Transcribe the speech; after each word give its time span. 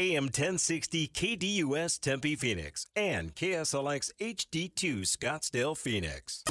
AM 0.00 0.24
1060 0.24 1.08
KDUS 1.08 2.00
Tempe 2.00 2.34
Phoenix 2.34 2.86
and 2.96 3.34
KSLX 3.34 4.10
HD2 4.18 5.02
Scottsdale 5.02 5.76
Phoenix. 5.76 6.42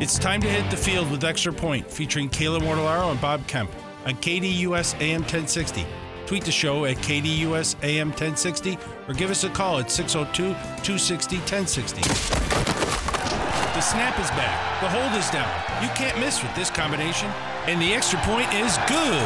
It's 0.00 0.18
time 0.18 0.40
to 0.40 0.48
hit 0.48 0.70
the 0.70 0.76
field 0.78 1.10
with 1.10 1.22
Extra 1.22 1.52
Point, 1.52 1.90
featuring 1.90 2.30
Kayla 2.30 2.60
Mortellaro 2.60 3.10
and 3.10 3.20
Bob 3.20 3.46
Kemp 3.46 3.70
on 4.06 4.14
KDUS 4.14 4.98
AM 5.02 5.20
1060. 5.20 5.84
Tweet 6.24 6.44
the 6.44 6.50
show 6.50 6.86
at 6.86 6.96
KDUS 6.96 7.76
AM 7.82 8.08
1060 8.08 8.78
or 9.06 9.12
give 9.12 9.30
us 9.30 9.44
a 9.44 9.50
call 9.50 9.80
at 9.80 9.90
602 9.90 10.54
260 10.82 11.36
1060. 11.36 12.87
The 13.78 13.82
snap 13.82 14.18
is 14.18 14.28
back. 14.30 14.80
The 14.80 14.88
hold 14.88 15.14
is 15.14 15.30
down. 15.30 15.48
You 15.80 15.88
can't 15.90 16.18
miss 16.18 16.42
with 16.42 16.52
this 16.56 16.68
combination. 16.68 17.30
And 17.68 17.80
the 17.80 17.94
extra 17.94 18.18
point 18.22 18.52
is 18.52 18.76
good. 18.88 19.22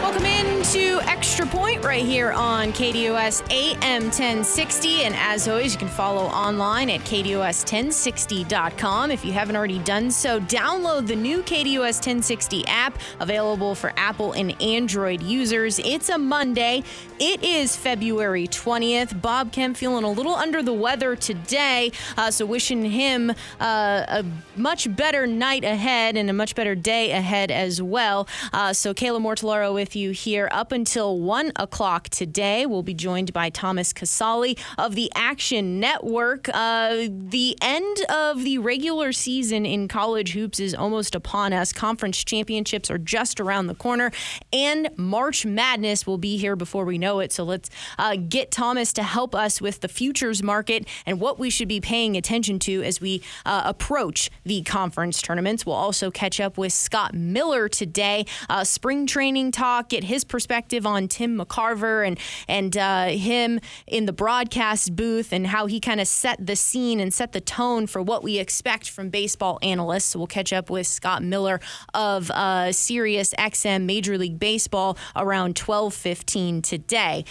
Welcome 0.00 0.24
into 0.64 0.98
Extra 1.02 1.46
Point 1.46 1.84
right 1.84 2.04
here 2.04 2.32
on 2.32 2.72
KDUS 2.72 3.50
AM 3.50 4.04
1060. 4.04 5.02
And 5.02 5.14
as 5.16 5.46
always, 5.46 5.74
you 5.74 5.78
can 5.78 5.88
follow 5.88 6.22
online 6.22 6.88
at 6.88 7.00
KDUS1060.com. 7.00 9.10
If 9.10 9.26
you 9.26 9.32
haven't 9.32 9.56
already 9.56 9.80
done 9.80 10.10
so, 10.10 10.40
download 10.40 11.06
the 11.06 11.16
new 11.16 11.42
KDUS 11.42 11.98
1060 11.98 12.66
app 12.66 12.98
available 13.20 13.74
for 13.74 13.92
Apple 13.98 14.32
and 14.32 14.60
Android 14.62 15.22
users. 15.22 15.78
It's 15.80 16.08
a 16.08 16.16
Monday. 16.16 16.82
It 17.18 17.44
is 17.44 17.76
February 17.76 18.48
20th. 18.48 19.20
Bob 19.20 19.52
Kemp 19.52 19.76
feeling 19.76 20.04
a 20.04 20.10
little 20.10 20.34
under 20.34 20.62
the 20.62 20.72
weather 20.72 21.14
today. 21.14 21.92
Uh, 22.16 22.30
so 22.30 22.46
wishing 22.46 22.82
him 22.84 23.30
uh, 23.60 24.04
a 24.08 24.24
much 24.56 24.96
better 24.96 25.26
night 25.26 25.64
ahead 25.64 26.16
and 26.16 26.30
a 26.30 26.32
much 26.32 26.54
better 26.54 26.74
day 26.74 27.10
ahead 27.10 27.50
as 27.50 27.82
well. 27.82 28.26
Uh, 28.52 28.72
so 28.72 28.94
Kayla 28.94 29.20
Mortellaro 29.20 29.74
with 29.74 29.94
you 29.94 30.12
here 30.12 30.48
up 30.54 30.70
until 30.70 31.18
1 31.18 31.52
o'clock 31.56 32.08
today. 32.08 32.64
We'll 32.64 32.84
be 32.84 32.94
joined 32.94 33.32
by 33.32 33.50
Thomas 33.50 33.92
Casale 33.92 34.56
of 34.78 34.94
the 34.94 35.10
Action 35.16 35.80
Network. 35.80 36.48
Uh, 36.54 37.08
the 37.10 37.58
end 37.60 37.98
of 38.08 38.44
the 38.44 38.58
regular 38.58 39.12
season 39.12 39.66
in 39.66 39.88
college 39.88 40.32
hoops 40.32 40.60
is 40.60 40.74
almost 40.74 41.16
upon 41.16 41.52
us. 41.52 41.72
Conference 41.72 42.22
championships 42.22 42.88
are 42.90 42.98
just 42.98 43.40
around 43.40 43.66
the 43.66 43.74
corner, 43.74 44.12
and 44.52 44.88
March 44.96 45.44
Madness 45.44 46.06
will 46.06 46.18
be 46.18 46.36
here 46.36 46.54
before 46.54 46.84
we 46.84 46.98
know 46.98 47.18
it. 47.18 47.32
So 47.32 47.42
let's 47.42 47.68
uh, 47.98 48.16
get 48.16 48.52
Thomas 48.52 48.92
to 48.94 49.02
help 49.02 49.34
us 49.34 49.60
with 49.60 49.80
the 49.80 49.88
futures 49.88 50.42
market 50.42 50.86
and 51.04 51.20
what 51.20 51.38
we 51.38 51.50
should 51.50 51.68
be 51.68 51.80
paying 51.80 52.16
attention 52.16 52.60
to 52.60 52.82
as 52.84 53.00
we 53.00 53.22
uh, 53.44 53.62
approach 53.64 54.30
the 54.44 54.62
conference 54.62 55.20
tournaments. 55.20 55.66
We'll 55.66 55.74
also 55.74 56.12
catch 56.12 56.38
up 56.38 56.56
with 56.56 56.72
Scott 56.72 57.12
Miller 57.12 57.68
today. 57.68 58.26
Uh, 58.48 58.62
spring 58.62 59.06
training 59.06 59.50
talk, 59.50 59.88
get 59.88 60.04
his 60.04 60.22
perspective 60.22 60.43
on 60.86 61.08
Tim 61.08 61.38
McCarver 61.38 62.06
and 62.06 62.18
and 62.48 62.76
uh, 62.76 63.06
him 63.06 63.60
in 63.86 64.06
the 64.06 64.12
broadcast 64.12 64.94
booth 64.96 65.32
and 65.32 65.46
how 65.46 65.66
he 65.66 65.80
kind 65.80 66.00
of 66.00 66.08
set 66.08 66.44
the 66.44 66.56
scene 66.56 67.00
and 67.00 67.12
set 67.12 67.32
the 67.32 67.40
tone 67.40 67.86
for 67.86 68.02
what 68.02 68.22
we 68.22 68.38
expect 68.38 68.90
from 68.90 69.10
baseball 69.10 69.58
analysts. 69.62 70.06
So 70.06 70.18
we'll 70.18 70.26
catch 70.26 70.52
up 70.52 70.70
with 70.70 70.86
Scott 70.86 71.22
Miller 71.22 71.60
of 71.92 72.30
uh, 72.30 72.72
Sirius 72.72 73.34
XM 73.38 73.84
Major 73.84 74.18
League 74.18 74.38
Baseball 74.38 74.96
around 75.16 75.54
12:15 75.54 76.62
today. 76.62 77.24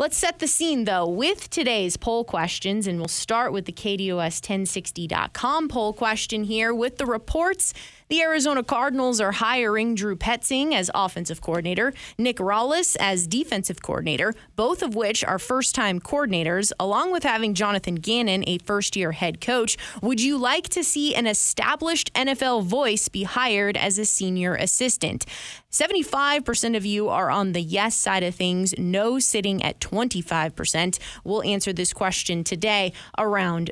Let's 0.00 0.16
set 0.16 0.38
the 0.38 0.46
scene 0.46 0.84
though 0.84 1.08
with 1.08 1.50
today's 1.50 1.96
poll 1.96 2.22
questions, 2.22 2.86
and 2.86 3.00
we'll 3.00 3.08
start 3.08 3.52
with 3.52 3.64
the 3.64 3.72
KDUS1060.com 3.72 5.68
poll 5.68 5.92
question 5.92 6.44
here 6.44 6.72
with 6.72 6.98
the 6.98 7.06
reports. 7.06 7.74
The 8.08 8.22
Arizona 8.22 8.62
Cardinals 8.62 9.20
are 9.20 9.32
hiring 9.32 9.94
Drew 9.94 10.16
Petzing 10.16 10.72
as 10.72 10.90
offensive 10.94 11.42
coordinator, 11.42 11.92
Nick 12.16 12.38
Rallis 12.38 12.96
as 12.98 13.26
defensive 13.26 13.82
coordinator, 13.82 14.32
both 14.56 14.82
of 14.82 14.94
which 14.94 15.22
are 15.24 15.38
first 15.38 15.74
time 15.74 16.00
coordinators, 16.00 16.72
along 16.80 17.12
with 17.12 17.22
having 17.22 17.52
Jonathan 17.52 17.96
Gannon, 17.96 18.44
a 18.46 18.56
first 18.58 18.96
year 18.96 19.12
head 19.12 19.42
coach. 19.42 19.76
Would 20.00 20.22
you 20.22 20.38
like 20.38 20.70
to 20.70 20.82
see 20.82 21.14
an 21.14 21.26
established 21.26 22.10
NFL 22.14 22.64
voice 22.64 23.08
be 23.08 23.24
hired 23.24 23.76
as 23.76 23.98
a 23.98 24.06
senior 24.06 24.54
assistant? 24.54 25.26
75% 25.70 26.78
of 26.78 26.86
you 26.86 27.10
are 27.10 27.30
on 27.30 27.52
the 27.52 27.60
yes 27.60 27.94
side 27.94 28.22
of 28.22 28.34
things, 28.34 28.74
no 28.78 29.18
sitting 29.18 29.62
at 29.62 29.80
25%. 29.80 30.98
We'll 31.24 31.42
answer 31.42 31.74
this 31.74 31.92
question 31.92 32.42
today 32.42 32.94
around 33.18 33.70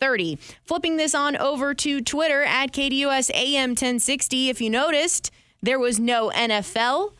12:30. 0.00 0.38
Flipping 0.64 0.96
this 0.96 1.14
on 1.14 1.36
over 1.36 1.74
to 1.74 2.00
Twitter 2.00 2.42
at 2.42 2.72
KDUS 2.72 3.30
AM 3.34 3.70
1060. 3.70 4.48
If 4.48 4.60
you 4.60 4.70
noticed, 4.70 5.30
there 5.62 5.78
was 5.78 5.98
no 5.98 6.30
NFL. 6.30 7.12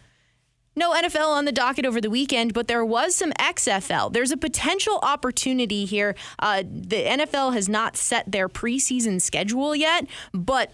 No 0.77 0.95
NFL 0.95 1.29
on 1.29 1.45
the 1.45 1.53
docket 1.53 1.85
over 1.85 2.01
the 2.01 2.09
weekend, 2.09 2.55
but 2.55 2.69
there 2.69 2.85
was 2.85 3.15
some 3.15 3.33
XFL. 3.33 4.13
There's 4.13 4.31
a 4.31 4.37
potential 4.37 5.01
opportunity 5.03 5.85
here. 5.85 6.15
Uh, 6.39 6.63
the 6.63 7.05
NFL 7.05 7.53
has 7.55 7.69
not 7.69 7.97
set 7.97 8.31
their 8.31 8.49
preseason 8.49 9.21
schedule 9.21 9.75
yet, 9.75 10.07
but 10.33 10.73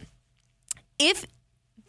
if 0.99 1.25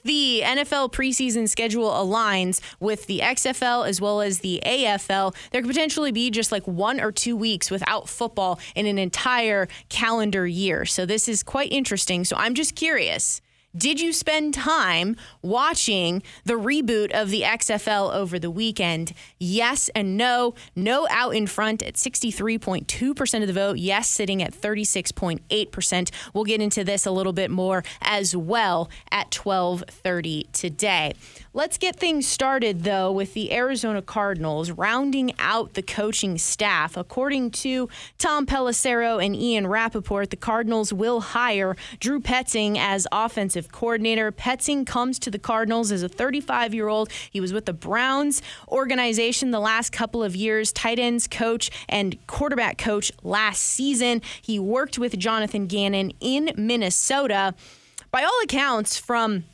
the 0.07 0.41
NFL 0.43 0.91
preseason 0.91 1.47
schedule 1.47 1.89
aligns 1.91 2.61
with 2.79 3.05
the 3.05 3.19
XFL 3.19 3.87
as 3.87 4.01
well 4.01 4.21
as 4.21 4.39
the 4.39 4.61
AFL, 4.65 5.35
there 5.51 5.61
could 5.61 5.69
potentially 5.69 6.11
be 6.11 6.31
just 6.31 6.51
like 6.51 6.65
one 6.65 6.99
or 6.99 7.11
two 7.11 7.35
weeks 7.35 7.69
without 7.69 8.09
football 8.09 8.59
in 8.75 8.85
an 8.85 8.97
entire 8.97 9.67
calendar 9.89 10.47
year. 10.47 10.85
So 10.85 11.05
this 11.05 11.27
is 11.27 11.43
quite 11.43 11.71
interesting. 11.71 12.23
So 12.23 12.35
I'm 12.37 12.55
just 12.55 12.75
curious. 12.75 13.41
Did 13.77 14.01
you 14.01 14.11
spend 14.11 14.55
time 14.55 15.15
watching 15.43 16.23
the 16.45 16.55
reboot 16.55 17.11
of 17.11 17.29
the 17.29 17.43
XFL 17.43 18.11
over 18.11 18.39
the 18.39 18.49
weekend? 18.49 19.13
Yes 19.37 19.89
and 19.93 20.17
no. 20.17 20.55
No 20.75 21.07
out 21.11 21.35
in 21.35 21.45
front 21.45 21.83
at 21.83 21.93
63.2% 21.93 23.41
of 23.41 23.47
the 23.47 23.53
vote. 23.53 23.77
Yes, 23.77 24.09
sitting 24.09 24.41
at 24.41 24.51
36.8%. 24.51 26.11
We'll 26.33 26.43
get 26.45 26.59
into 26.59 26.83
this 26.83 27.05
a 27.05 27.11
little 27.11 27.33
bit 27.33 27.51
more 27.51 27.83
as 28.01 28.35
well 28.35 28.89
at 29.11 29.29
12:30 29.29 30.51
today. 30.53 31.13
Let's 31.57 31.79
get 31.79 31.95
things 31.95 32.27
started, 32.27 32.83
though, 32.83 33.11
with 33.11 33.33
the 33.33 33.51
Arizona 33.51 34.03
Cardinals 34.03 34.69
rounding 34.69 35.33
out 35.39 35.73
the 35.73 35.81
coaching 35.81 36.37
staff. 36.37 36.95
According 36.95 37.49
to 37.49 37.89
Tom 38.19 38.45
Pelissero 38.45 39.17
and 39.25 39.35
Ian 39.35 39.65
Rapoport, 39.65 40.29
the 40.29 40.35
Cardinals 40.35 40.93
will 40.93 41.19
hire 41.19 41.75
Drew 41.99 42.21
Petzing 42.21 42.77
as 42.77 43.07
offensive 43.11 43.71
coordinator. 43.71 44.31
Petzing 44.31 44.85
comes 44.85 45.17
to 45.17 45.31
the 45.31 45.39
Cardinals 45.39 45.91
as 45.91 46.03
a 46.03 46.07
35 46.07 46.75
year 46.75 46.89
old. 46.89 47.11
He 47.31 47.41
was 47.41 47.53
with 47.53 47.65
the 47.65 47.73
Browns 47.73 48.43
organization 48.67 49.49
the 49.49 49.59
last 49.59 49.91
couple 49.91 50.23
of 50.23 50.35
years, 50.35 50.71
tight 50.71 50.99
ends 50.99 51.27
coach 51.27 51.71
and 51.89 52.19
quarterback 52.27 52.77
coach 52.77 53.11
last 53.23 53.63
season. 53.63 54.21
He 54.43 54.59
worked 54.59 54.99
with 54.99 55.17
Jonathan 55.17 55.65
Gannon 55.65 56.11
in 56.19 56.51
Minnesota. 56.55 57.55
By 58.11 58.21
all 58.21 58.41
accounts, 58.43 58.99
from 58.99 59.45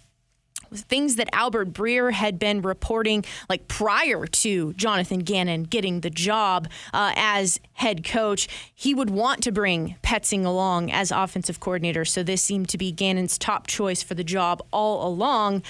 things 0.74 1.16
that 1.18 1.30
Albert 1.34 1.72
Breer 1.72 2.12
had 2.12 2.40
been 2.40 2.62
reporting 2.62 3.24
like 3.50 3.68
prior 3.68 4.26
to 4.26 4.74
Jonathan 4.74 5.20
Gannon 5.20 5.64
getting 5.64 6.02
the 6.02 6.10
job 6.10 6.68
uh, 6.94 7.14
as 7.16 7.60
head 7.74 8.04
coach. 8.04 8.48
He 8.74 8.94
would 8.94 9.10
want 9.10 9.44
to 9.44 9.52
bring 9.52 9.96
Petzing 10.04 10.46
along 10.46 10.92
as 10.92 11.12
offensive 11.12 11.60
coordinator. 11.60 12.06
So 12.06 12.24
this 12.24 12.42
seemed 12.42 12.70
to 12.70 12.78
be 12.78 12.92
Gannon's 12.92 13.38
top 13.38 13.68
choice 13.68 14.04
for 14.04 14.16
the 14.16 14.24
job 14.24 14.62
all 14.72 15.08
along. 15.08 15.64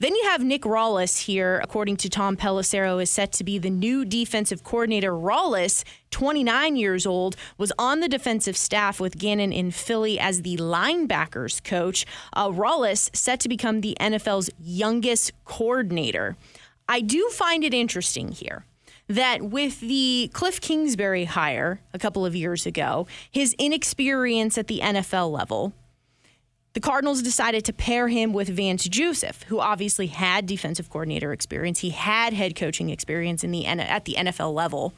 Then 0.00 0.14
you 0.14 0.24
have 0.24 0.42
Nick 0.42 0.62
Rallis 0.62 1.24
here, 1.26 1.60
according 1.62 1.98
to 1.98 2.08
Tom 2.08 2.34
Pelissero, 2.34 3.02
is 3.02 3.10
set 3.10 3.32
to 3.32 3.44
be 3.44 3.58
the 3.58 3.68
new 3.68 4.06
defensive 4.06 4.64
coordinator. 4.64 5.12
Rallis, 5.12 5.84
29 6.10 6.76
years 6.76 7.04
old, 7.04 7.36
was 7.58 7.70
on 7.78 8.00
the 8.00 8.08
defensive 8.08 8.56
staff 8.56 8.98
with 8.98 9.18
Gannon 9.18 9.52
in 9.52 9.70
Philly 9.70 10.18
as 10.18 10.40
the 10.40 10.56
linebackers 10.56 11.62
coach. 11.62 12.06
Uh, 12.32 12.50
set 12.94 13.40
to 13.40 13.48
become 13.48 13.82
the 13.82 13.94
NFL's 14.00 14.48
youngest 14.58 15.32
coordinator. 15.44 16.34
I 16.88 17.02
do 17.02 17.28
find 17.28 17.62
it 17.62 17.74
interesting 17.74 18.32
here 18.32 18.64
that 19.06 19.42
with 19.42 19.80
the 19.80 20.30
Cliff 20.32 20.62
Kingsbury 20.62 21.26
hire 21.26 21.80
a 21.92 21.98
couple 21.98 22.24
of 22.24 22.34
years 22.34 22.64
ago, 22.64 23.06
his 23.30 23.54
inexperience 23.58 24.56
at 24.56 24.66
the 24.66 24.80
NFL 24.80 25.30
level, 25.30 25.74
the 26.72 26.80
Cardinals 26.80 27.22
decided 27.22 27.64
to 27.64 27.72
pair 27.72 28.08
him 28.08 28.32
with 28.32 28.48
Vance 28.48 28.84
Joseph, 28.84 29.42
who 29.44 29.58
obviously 29.58 30.06
had 30.06 30.46
defensive 30.46 30.88
coordinator 30.88 31.32
experience. 31.32 31.80
He 31.80 31.90
had 31.90 32.32
head 32.32 32.54
coaching 32.54 32.90
experience 32.90 33.42
in 33.42 33.50
the 33.50 33.66
at 33.66 34.04
the 34.04 34.14
NFL 34.14 34.54
level. 34.54 34.94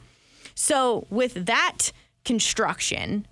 So 0.55 1.07
with 1.09 1.45
that 1.45 1.91
construction, 2.25 3.27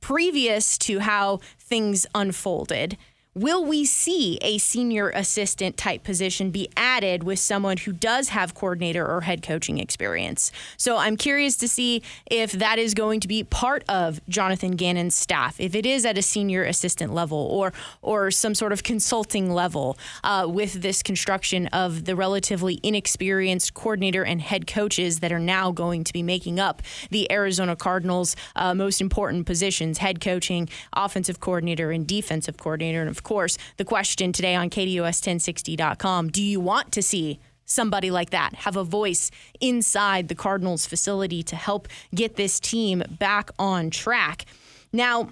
previous 0.00 0.76
to 0.78 0.98
how 0.98 1.40
things 1.58 2.06
unfolded, 2.14 2.96
Will 3.36 3.66
we 3.66 3.84
see 3.84 4.38
a 4.40 4.56
senior 4.56 5.10
assistant 5.10 5.76
type 5.76 6.02
position 6.02 6.50
be 6.50 6.70
added 6.74 7.22
with 7.22 7.38
someone 7.38 7.76
who 7.76 7.92
does 7.92 8.30
have 8.30 8.54
coordinator 8.54 9.06
or 9.06 9.20
head 9.20 9.42
coaching 9.42 9.76
experience? 9.76 10.50
So 10.78 10.96
I'm 10.96 11.18
curious 11.18 11.54
to 11.58 11.68
see 11.68 12.02
if 12.30 12.52
that 12.52 12.78
is 12.78 12.94
going 12.94 13.20
to 13.20 13.28
be 13.28 13.44
part 13.44 13.84
of 13.90 14.26
Jonathan 14.26 14.70
Gannon's 14.70 15.14
staff, 15.14 15.60
if 15.60 15.74
it 15.74 15.84
is 15.84 16.06
at 16.06 16.16
a 16.16 16.22
senior 16.22 16.64
assistant 16.64 17.12
level 17.12 17.36
or 17.36 17.74
or 18.00 18.30
some 18.30 18.54
sort 18.54 18.72
of 18.72 18.82
consulting 18.82 19.50
level 19.50 19.98
uh, 20.24 20.46
with 20.48 20.80
this 20.80 21.02
construction 21.02 21.66
of 21.66 22.06
the 22.06 22.16
relatively 22.16 22.80
inexperienced 22.82 23.74
coordinator 23.74 24.24
and 24.24 24.40
head 24.40 24.66
coaches 24.66 25.20
that 25.20 25.30
are 25.30 25.38
now 25.38 25.70
going 25.70 26.04
to 26.04 26.12
be 26.14 26.22
making 26.22 26.58
up 26.58 26.80
the 27.10 27.30
Arizona 27.30 27.76
Cardinals' 27.76 28.34
uh, 28.56 28.72
most 28.72 29.02
important 29.02 29.44
positions: 29.44 29.98
head 29.98 30.22
coaching, 30.22 30.70
offensive 30.94 31.38
coordinator, 31.38 31.90
and 31.90 32.06
defensive 32.06 32.56
coordinator, 32.56 33.02
and 33.02 33.10
of 33.10 33.25
course, 33.26 33.58
the 33.76 33.84
question 33.84 34.32
today 34.32 34.54
on 34.54 34.70
KDUS1060.com 34.70 36.28
do 36.30 36.42
you 36.42 36.60
want 36.60 36.92
to 36.92 37.02
see 37.02 37.40
somebody 37.64 38.10
like 38.12 38.30
that 38.30 38.54
have 38.54 38.76
a 38.76 38.84
voice 38.84 39.32
inside 39.60 40.28
the 40.28 40.34
Cardinals 40.36 40.86
facility 40.86 41.42
to 41.42 41.56
help 41.56 41.88
get 42.14 42.36
this 42.36 42.60
team 42.60 43.02
back 43.18 43.50
on 43.58 43.90
track? 43.90 44.46
Now, 44.92 45.30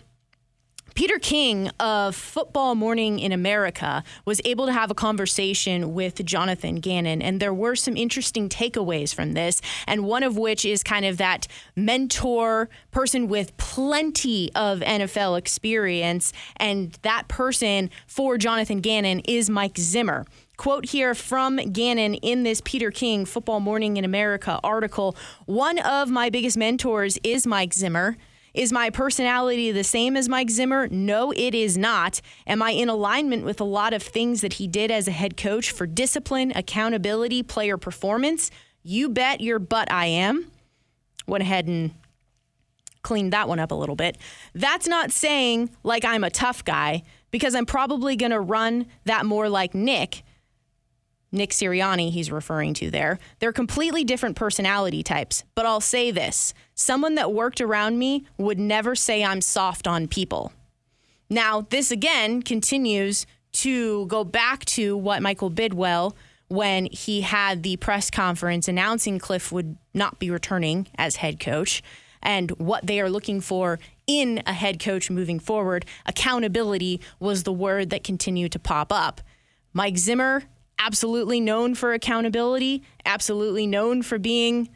Peter 0.94 1.18
King 1.18 1.68
of 1.80 2.14
Football 2.14 2.76
Morning 2.76 3.18
in 3.18 3.32
America 3.32 4.04
was 4.24 4.40
able 4.44 4.66
to 4.66 4.72
have 4.72 4.92
a 4.92 4.94
conversation 4.94 5.92
with 5.92 6.24
Jonathan 6.24 6.76
Gannon, 6.76 7.20
and 7.20 7.40
there 7.40 7.52
were 7.52 7.74
some 7.74 7.96
interesting 7.96 8.48
takeaways 8.48 9.12
from 9.12 9.32
this. 9.32 9.60
And 9.88 10.04
one 10.04 10.22
of 10.22 10.36
which 10.36 10.64
is 10.64 10.84
kind 10.84 11.04
of 11.04 11.16
that 11.16 11.48
mentor 11.74 12.68
person 12.92 13.26
with 13.26 13.56
plenty 13.56 14.52
of 14.54 14.80
NFL 14.80 15.36
experience. 15.36 16.32
And 16.58 16.96
that 17.02 17.26
person 17.26 17.90
for 18.06 18.38
Jonathan 18.38 18.80
Gannon 18.80 19.18
is 19.20 19.50
Mike 19.50 19.76
Zimmer. 19.78 20.24
Quote 20.56 20.86
here 20.86 21.16
from 21.16 21.56
Gannon 21.56 22.14
in 22.14 22.44
this 22.44 22.62
Peter 22.64 22.92
King 22.92 23.24
Football 23.24 23.58
Morning 23.58 23.96
in 23.96 24.04
America 24.04 24.60
article 24.62 25.16
One 25.46 25.80
of 25.80 26.08
my 26.08 26.30
biggest 26.30 26.56
mentors 26.56 27.18
is 27.24 27.48
Mike 27.48 27.74
Zimmer. 27.74 28.16
Is 28.54 28.72
my 28.72 28.88
personality 28.88 29.72
the 29.72 29.82
same 29.82 30.16
as 30.16 30.28
Mike 30.28 30.48
Zimmer? 30.48 30.86
No, 30.88 31.32
it 31.32 31.56
is 31.56 31.76
not. 31.76 32.20
Am 32.46 32.62
I 32.62 32.70
in 32.70 32.88
alignment 32.88 33.44
with 33.44 33.60
a 33.60 33.64
lot 33.64 33.92
of 33.92 34.00
things 34.00 34.42
that 34.42 34.54
he 34.54 34.68
did 34.68 34.92
as 34.92 35.08
a 35.08 35.10
head 35.10 35.36
coach 35.36 35.72
for 35.72 35.88
discipline, 35.88 36.52
accountability, 36.54 37.42
player 37.42 37.76
performance? 37.76 38.52
You 38.84 39.08
bet 39.08 39.40
your 39.40 39.58
butt 39.58 39.90
I 39.90 40.06
am. 40.06 40.52
Went 41.26 41.42
ahead 41.42 41.66
and 41.66 41.90
cleaned 43.02 43.32
that 43.32 43.48
one 43.48 43.58
up 43.58 43.72
a 43.72 43.74
little 43.74 43.96
bit. 43.96 44.18
That's 44.54 44.86
not 44.86 45.10
saying 45.10 45.70
like 45.82 46.04
I'm 46.04 46.22
a 46.22 46.30
tough 46.30 46.64
guy 46.64 47.02
because 47.32 47.56
I'm 47.56 47.66
probably 47.66 48.14
going 48.14 48.30
to 48.30 48.40
run 48.40 48.86
that 49.04 49.26
more 49.26 49.48
like 49.48 49.74
Nick 49.74 50.22
Nick 51.34 51.50
Sirianni, 51.50 52.10
he's 52.10 52.30
referring 52.30 52.72
to 52.74 52.90
there. 52.90 53.18
They're 53.40 53.52
completely 53.52 54.04
different 54.04 54.36
personality 54.36 55.02
types. 55.02 55.44
But 55.54 55.66
I'll 55.66 55.80
say 55.80 56.10
this 56.10 56.54
someone 56.74 57.16
that 57.16 57.32
worked 57.32 57.60
around 57.60 57.98
me 57.98 58.26
would 58.38 58.58
never 58.58 58.94
say 58.94 59.24
I'm 59.24 59.40
soft 59.40 59.86
on 59.86 60.08
people. 60.08 60.52
Now, 61.28 61.66
this 61.70 61.90
again 61.90 62.42
continues 62.42 63.26
to 63.52 64.06
go 64.06 64.24
back 64.24 64.64
to 64.66 64.96
what 64.96 65.22
Michael 65.22 65.50
Bidwill, 65.50 66.14
when 66.48 66.86
he 66.86 67.22
had 67.22 67.62
the 67.62 67.76
press 67.76 68.10
conference 68.10 68.68
announcing 68.68 69.18
Cliff 69.18 69.50
would 69.50 69.76
not 69.92 70.18
be 70.18 70.30
returning 70.30 70.86
as 70.96 71.16
head 71.16 71.40
coach 71.40 71.82
and 72.22 72.50
what 72.52 72.86
they 72.86 73.00
are 73.00 73.10
looking 73.10 73.40
for 73.40 73.78
in 74.06 74.42
a 74.46 74.52
head 74.52 74.78
coach 74.78 75.10
moving 75.10 75.38
forward. 75.38 75.84
Accountability 76.06 77.00
was 77.18 77.42
the 77.42 77.52
word 77.52 77.90
that 77.90 78.04
continued 78.04 78.52
to 78.52 78.58
pop 78.58 78.92
up. 78.92 79.20
Mike 79.72 79.98
Zimmer 79.98 80.44
absolutely 80.78 81.40
known 81.40 81.74
for 81.74 81.92
accountability, 81.92 82.82
absolutely 83.04 83.66
known 83.66 84.02
for 84.02 84.18
being 84.18 84.68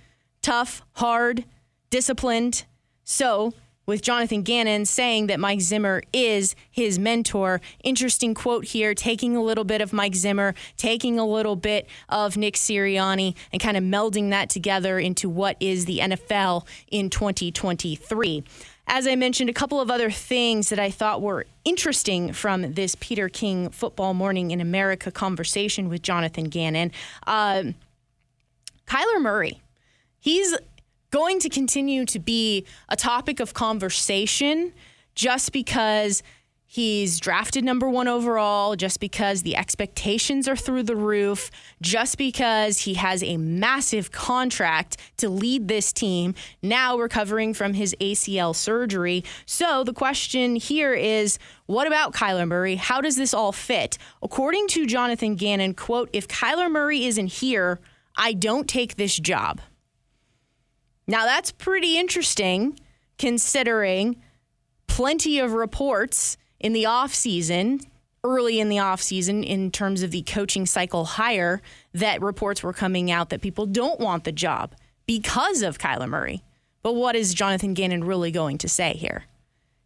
tough, 0.43 0.83
hard, 0.93 1.45
disciplined. 1.91 2.65
So, 3.05 3.53
with 3.89 4.03
Jonathan 4.03 4.43
Gannon 4.43 4.85
saying 4.85 5.29
that 5.29 5.41
Mike 5.41 5.63
Zimmer 5.63 6.03
is 6.13 6.55
his 6.71 6.99
mentor. 6.99 7.63
Interesting 7.83 8.35
quote 8.35 8.67
here, 8.67 8.95
taking 8.95 9.35
a 9.35 9.43
little 9.43 9.65
bit 9.65 9.81
of 9.81 9.95
Mike 9.95 10.15
Zimmer, 10.15 10.55
taking 10.77 11.19
a 11.19 11.27
little 11.27 11.57
bit 11.57 11.89
of 12.11 12.37
Nick 12.37 12.55
Sirianni, 12.55 13.35
and 13.51 13.63
kind 13.63 13.79
of 13.79 13.83
melding 13.83 14.29
that 14.29 14.51
together 14.51 14.99
into 14.99 15.31
what 15.31 15.57
is 15.59 15.87
the 15.87 16.01
NFL 16.01 16.67
in 16.91 17.09
2023 17.09 18.45
as 18.89 19.07
I 19.07 19.15
mentioned, 19.15 19.51
a 19.51 19.53
couple 19.53 19.81
of 19.81 19.91
other 19.91 20.11
things 20.11 20.71
that 20.71 20.79
I 20.79 20.91
thought 20.91 21.21
were 21.21 21.47
interesting 21.65 22.33
from 22.33 22.73
this 22.73 22.97
Peter 22.99 23.29
King 23.29 23.69
Football 23.69 24.15
Morning 24.15 24.51
in 24.51 24.61
America 24.61 25.11
conversation 25.11 25.89
with 25.89 26.03
Jonathan 26.03 26.45
Gannon. 26.45 26.91
Uh, 27.27 27.65
Kyler 28.87 29.21
Murray, 29.21 29.61
he's 30.19 30.57
going 31.11 31.39
to 31.41 31.51
continue 31.51 32.07
to 32.07 32.19
be 32.19 32.65
a 32.89 32.97
topic 32.97 33.41
of 33.41 33.53
conversation 33.53 34.73
just 35.15 35.53
because 35.53 36.23
He's 36.71 37.19
drafted 37.19 37.65
number 37.65 37.89
one 37.89 38.09
overall 38.09 38.77
just 38.77 39.01
because 39.01 39.41
the 39.41 39.57
expectations 39.57 40.47
are 40.47 40.55
through 40.55 40.83
the 40.83 40.97
roof, 40.97 41.51
just 41.81 42.19
because 42.19 42.81
he 42.81 42.93
has 42.95 43.23
a 43.23 43.39
massive 43.39 44.13
contract 44.13 44.99
to 45.17 45.31
lead 45.31 45.67
this 45.67 45.95
team, 45.95 46.35
now 46.61 46.99
recovering 46.99 47.55
from 47.55 47.73
his 47.73 47.97
ACL 48.03 48.55
surgery. 48.55 49.25
So 49.47 49.83
the 49.83 49.95
question 49.95 50.57
here 50.57 50.93
is 50.93 51.39
what 51.65 51.87
about 51.87 52.13
Kyler 52.13 52.47
Murray? 52.47 52.77
How 52.77 53.01
does 53.01 53.17
this 53.17 53.33
all 53.33 53.53
fit? 53.53 53.97
According 54.23 54.69
to 54.69 54.85
Jonathan 54.85 55.37
Gannon, 55.37 55.73
quote, 55.73 56.11
if 56.13 56.29
Kyler 56.29 56.71
Murray 56.71 57.07
isn't 57.07 57.29
here, 57.29 57.81
I 58.15 58.35
don't 58.35 58.69
take 58.69 58.97
this 58.97 59.17
job. 59.17 59.63
Now 61.07 61.25
that's 61.25 61.51
pretty 61.51 61.97
interesting 61.97 62.79
considering 63.17 64.21
plenty 64.87 65.39
of 65.39 65.55
reports 65.55 66.37
in 66.61 66.73
the 66.73 66.87
off 66.87 67.15
season, 67.15 67.81
early 68.25 68.61
in 68.61 68.69
the 68.69 68.79
off 68.79 69.01
season, 69.01 69.45
in 69.45 69.71
terms 69.71 70.03
of 70.03 70.11
the 70.11 70.23
coaching 70.23 70.67
cycle 70.67 71.05
hire, 71.05 71.61
that 71.93 72.21
reports 72.21 72.63
were 72.63 72.73
coming 72.73 73.11
out 73.11 73.31
that 73.31 73.41
people 73.41 73.67
don't 73.67 74.01
want 74.01 74.25
the 74.25 74.33
job 74.33 74.75
because 75.07 75.63
of 75.63 75.79
Kyler 75.79 76.09
Murray. 76.09 76.43
But 76.83 76.95
what 76.95 77.17
is 77.17 77.35
Jonathan 77.35 77.75
Gannon 77.75 78.05
really 78.05 78.31
going 78.31 78.59
to 78.59 78.69
say 78.69 78.95
here? 78.95 79.25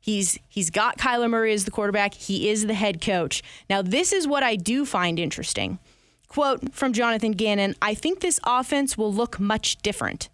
He's 0.00 0.38
he's 0.48 0.70
got 0.70 0.98
Kyler 0.98 1.30
Murray 1.30 1.52
as 1.52 1.64
the 1.64 1.70
quarterback. 1.70 2.14
He 2.14 2.48
is 2.48 2.66
the 2.66 2.74
head 2.74 3.00
coach. 3.00 3.42
Now, 3.70 3.82
this 3.82 4.12
is 4.12 4.26
what 4.26 4.42
I 4.42 4.56
do 4.56 4.84
find 4.84 5.18
interesting. 5.18 5.78
Quote 6.26 6.74
from 6.74 6.92
Jonathan 6.92 7.32
Gannon, 7.32 7.76
I 7.80 7.94
think 7.94 8.20
this 8.20 8.40
offense 8.44 8.98
will 8.98 9.12
look 9.12 9.38
much 9.38 9.76
different. 9.78 10.28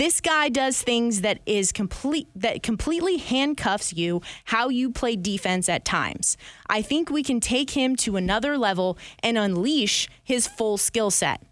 This 0.00 0.22
guy 0.22 0.48
does 0.48 0.80
things 0.80 1.20
that 1.20 1.40
is 1.44 1.72
complete 1.72 2.26
that 2.34 2.62
completely 2.62 3.18
handcuffs 3.18 3.92
you 3.92 4.22
how 4.44 4.70
you 4.70 4.90
play 4.90 5.14
defense 5.14 5.68
at 5.68 5.84
times. 5.84 6.38
I 6.70 6.80
think 6.80 7.10
we 7.10 7.22
can 7.22 7.38
take 7.38 7.72
him 7.72 7.96
to 7.96 8.16
another 8.16 8.56
level 8.56 8.96
and 9.22 9.36
unleash 9.36 10.08
his 10.24 10.46
full 10.46 10.78
skill 10.78 11.10
set. 11.10 11.42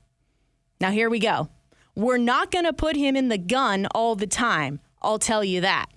Now 0.80 0.92
here 0.92 1.10
we 1.10 1.18
go. 1.18 1.50
We're 1.94 2.16
not 2.16 2.50
going 2.50 2.64
to 2.64 2.72
put 2.72 2.96
him 2.96 3.16
in 3.16 3.28
the 3.28 3.36
gun 3.36 3.86
all 3.94 4.16
the 4.16 4.26
time. 4.26 4.80
I'll 5.02 5.18
tell 5.18 5.44
you 5.44 5.60
that 5.60 5.88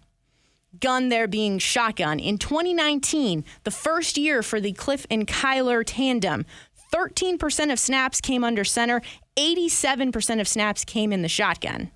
gun 0.77 1.08
there 1.08 1.29
being 1.29 1.58
shotgun. 1.58 2.20
In 2.20 2.38
2019, 2.38 3.46
the 3.63 3.72
first 3.72 4.17
year 4.17 4.43
for 4.43 4.60
the 4.60 4.74
Cliff 4.74 5.05
and 5.10 5.25
Kyler 5.25 5.84
tandem, 5.86 6.46
13% 6.93 7.72
of 7.72 7.79
snaps 7.79 8.20
came 8.20 8.43
under 8.43 8.65
center, 8.65 9.01
87% 9.38 10.41
of 10.41 10.50
snaps 10.50 10.84
came 10.84 11.13
in 11.13 11.22
the 11.22 11.29
shotgun. 11.29 11.91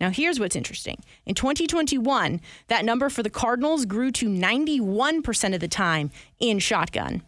Now, 0.00 0.10
here's 0.10 0.38
what's 0.38 0.56
interesting. 0.56 1.02
In 1.24 1.34
2021, 1.34 2.40
that 2.68 2.84
number 2.84 3.08
for 3.08 3.22
the 3.22 3.30
Cardinals 3.30 3.86
grew 3.86 4.10
to 4.12 4.28
91% 4.28 5.54
of 5.54 5.60
the 5.60 5.68
time 5.68 6.10
in 6.38 6.58
shotgun. 6.58 7.22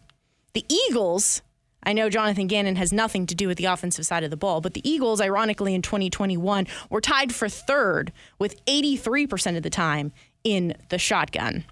The 0.53 0.65
Eagles, 0.69 1.41
I 1.83 1.93
know 1.93 2.09
Jonathan 2.09 2.47
Gannon 2.47 2.75
has 2.75 2.93
nothing 2.93 3.25
to 3.25 3.35
do 3.35 3.47
with 3.47 3.57
the 3.57 3.65
offensive 3.65 4.05
side 4.05 4.23
of 4.23 4.29
the 4.29 4.37
ball, 4.37 4.61
but 4.61 4.75
the 4.75 4.87
Eagles, 4.87 5.19
ironically, 5.19 5.73
in 5.73 5.81
2021, 5.81 6.67
were 6.89 7.01
tied 7.01 7.33
for 7.33 7.49
third 7.49 8.11
with 8.37 8.63
83% 8.65 9.57
of 9.57 9.63
the 9.63 9.69
time 9.71 10.11
in 10.43 10.75
the 10.89 10.99
shotgun. 10.99 11.65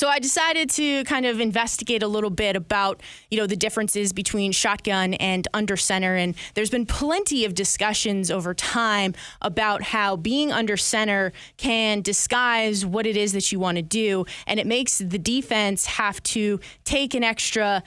So 0.00 0.08
I 0.08 0.18
decided 0.18 0.70
to 0.70 1.04
kind 1.04 1.26
of 1.26 1.40
investigate 1.40 2.02
a 2.02 2.08
little 2.08 2.30
bit 2.30 2.56
about, 2.56 3.02
you 3.30 3.36
know, 3.36 3.46
the 3.46 3.54
differences 3.54 4.14
between 4.14 4.50
shotgun 4.50 5.12
and 5.12 5.46
under 5.52 5.76
center. 5.76 6.16
And 6.16 6.34
there's 6.54 6.70
been 6.70 6.86
plenty 6.86 7.44
of 7.44 7.54
discussions 7.54 8.30
over 8.30 8.54
time 8.54 9.12
about 9.42 9.82
how 9.82 10.16
being 10.16 10.52
under 10.52 10.78
center 10.78 11.34
can 11.58 12.00
disguise 12.00 12.86
what 12.86 13.06
it 13.06 13.14
is 13.14 13.34
that 13.34 13.52
you 13.52 13.60
want 13.60 13.76
to 13.76 13.82
do. 13.82 14.24
And 14.46 14.58
it 14.58 14.66
makes 14.66 14.96
the 15.00 15.18
defense 15.18 15.84
have 15.84 16.22
to 16.22 16.60
take 16.86 17.12
an 17.12 17.22
extra 17.22 17.82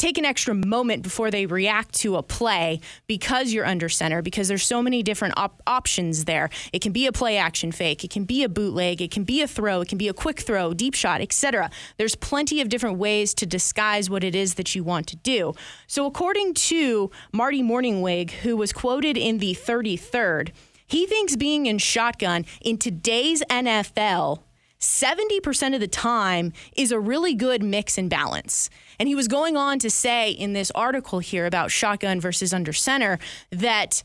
take 0.00 0.16
an 0.16 0.24
extra 0.24 0.54
moment 0.54 1.02
before 1.02 1.30
they 1.30 1.46
react 1.46 1.94
to 1.94 2.16
a 2.16 2.22
play 2.22 2.80
because 3.06 3.52
you're 3.52 3.66
under 3.66 3.88
center 3.88 4.22
because 4.22 4.48
there's 4.48 4.64
so 4.64 4.82
many 4.82 5.02
different 5.02 5.34
op- 5.36 5.62
options 5.66 6.24
there. 6.24 6.48
It 6.72 6.80
can 6.80 6.92
be 6.92 7.06
a 7.06 7.12
play 7.12 7.36
action 7.36 7.70
fake, 7.70 8.02
it 8.02 8.10
can 8.10 8.24
be 8.24 8.42
a 8.42 8.48
bootleg, 8.48 9.02
it 9.02 9.10
can 9.10 9.24
be 9.24 9.42
a 9.42 9.46
throw, 9.46 9.82
it 9.82 9.88
can 9.88 9.98
be 9.98 10.08
a 10.08 10.14
quick 10.14 10.40
throw, 10.40 10.72
deep 10.72 10.94
shot, 10.94 11.20
etc. 11.20 11.70
There's 11.98 12.16
plenty 12.16 12.60
of 12.60 12.70
different 12.70 12.98
ways 12.98 13.34
to 13.34 13.46
disguise 13.46 14.08
what 14.08 14.24
it 14.24 14.34
is 14.34 14.54
that 14.54 14.74
you 14.74 14.82
want 14.82 15.06
to 15.08 15.16
do. 15.16 15.54
So 15.86 16.06
according 16.06 16.54
to 16.54 17.10
Marty 17.32 17.62
Mornhinweg 17.62 18.30
who 18.30 18.56
was 18.56 18.72
quoted 18.72 19.18
in 19.18 19.38
the 19.38 19.54
33rd, 19.54 20.52
he 20.86 21.06
thinks 21.06 21.36
being 21.36 21.66
in 21.66 21.78
shotgun 21.78 22.46
in 22.60 22.78
today's 22.78 23.42
NFL 23.50 24.42
70% 24.80 25.74
of 25.74 25.80
the 25.80 25.88
time 25.88 26.52
is 26.76 26.90
a 26.90 26.98
really 26.98 27.34
good 27.34 27.62
mix 27.62 27.98
and 27.98 28.08
balance. 28.08 28.70
And 28.98 29.08
he 29.08 29.14
was 29.14 29.28
going 29.28 29.56
on 29.56 29.78
to 29.80 29.90
say 29.90 30.30
in 30.30 30.54
this 30.54 30.70
article 30.72 31.18
here 31.18 31.46
about 31.46 31.70
shotgun 31.70 32.20
versus 32.20 32.52
under 32.54 32.72
center 32.72 33.18
that, 33.50 34.02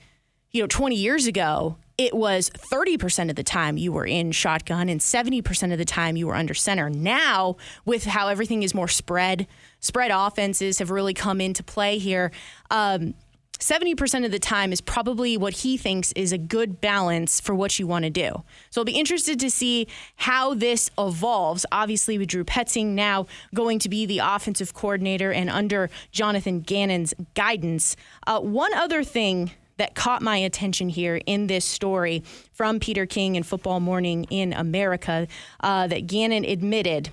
you 0.51 0.61
know, 0.61 0.67
20 0.67 0.95
years 0.95 1.27
ago, 1.27 1.77
it 1.97 2.13
was 2.13 2.49
30% 2.49 3.29
of 3.29 3.37
the 3.37 3.43
time 3.43 3.77
you 3.77 3.93
were 3.93 4.05
in 4.05 4.33
shotgun 4.33 4.89
and 4.89 4.99
70% 4.99 5.71
of 5.71 5.77
the 5.77 5.85
time 5.85 6.17
you 6.17 6.27
were 6.27 6.35
under 6.35 6.53
center. 6.53 6.89
Now, 6.89 7.55
with 7.85 8.03
how 8.03 8.27
everything 8.27 8.63
is 8.63 8.73
more 8.73 8.89
spread, 8.89 9.47
spread 9.79 10.11
offenses 10.13 10.79
have 10.79 10.91
really 10.91 11.13
come 11.13 11.39
into 11.39 11.63
play 11.63 11.97
here. 11.97 12.31
Um, 12.69 13.13
70% 13.59 14.25
of 14.25 14.31
the 14.31 14.39
time 14.39 14.71
is 14.71 14.81
probably 14.81 15.37
what 15.37 15.53
he 15.53 15.77
thinks 15.77 16.11
is 16.13 16.31
a 16.31 16.37
good 16.37 16.81
balance 16.81 17.39
for 17.39 17.55
what 17.55 17.79
you 17.79 17.87
want 17.87 18.03
to 18.03 18.09
do. 18.09 18.43
So 18.69 18.81
I'll 18.81 18.85
be 18.85 18.93
interested 18.93 19.39
to 19.39 19.49
see 19.49 19.87
how 20.17 20.53
this 20.53 20.91
evolves. 20.97 21.65
Obviously, 21.71 22.17
with 22.17 22.27
Drew 22.27 22.43
Petzing 22.43 22.87
now 22.87 23.27
going 23.53 23.79
to 23.79 23.89
be 23.89 24.05
the 24.05 24.19
offensive 24.19 24.73
coordinator 24.73 25.31
and 25.31 25.49
under 25.49 25.89
Jonathan 26.11 26.61
Gannon's 26.61 27.13
guidance. 27.33 27.95
Uh, 28.27 28.39
one 28.39 28.73
other 28.73 29.03
thing 29.03 29.51
that 29.77 29.95
caught 29.95 30.21
my 30.21 30.37
attention 30.37 30.89
here 30.89 31.21
in 31.25 31.47
this 31.47 31.65
story 31.65 32.23
from 32.53 32.79
Peter 32.79 33.05
King 33.05 33.35
and 33.35 33.45
Football 33.45 33.79
Morning 33.79 34.25
in 34.29 34.53
America 34.53 35.27
uh, 35.59 35.87
that 35.87 36.07
Gannon 36.07 36.45
admitted 36.45 37.09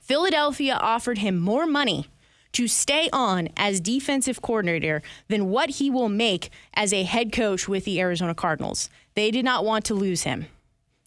Philadelphia 0.00 0.78
offered 0.80 1.18
him 1.18 1.38
more 1.38 1.66
money 1.66 2.06
to 2.52 2.68
stay 2.68 3.08
on 3.12 3.48
as 3.56 3.80
defensive 3.80 4.42
coordinator 4.42 5.02
than 5.28 5.50
what 5.50 5.70
he 5.70 5.90
will 5.90 6.08
make 6.08 6.50
as 6.74 6.92
a 6.92 7.02
head 7.02 7.32
coach 7.32 7.68
with 7.68 7.84
the 7.84 8.00
Arizona 8.00 8.34
Cardinals. 8.34 8.88
They 9.14 9.30
did 9.30 9.44
not 9.44 9.64
want 9.64 9.84
to 9.86 9.94
lose 9.94 10.22
him. 10.22 10.46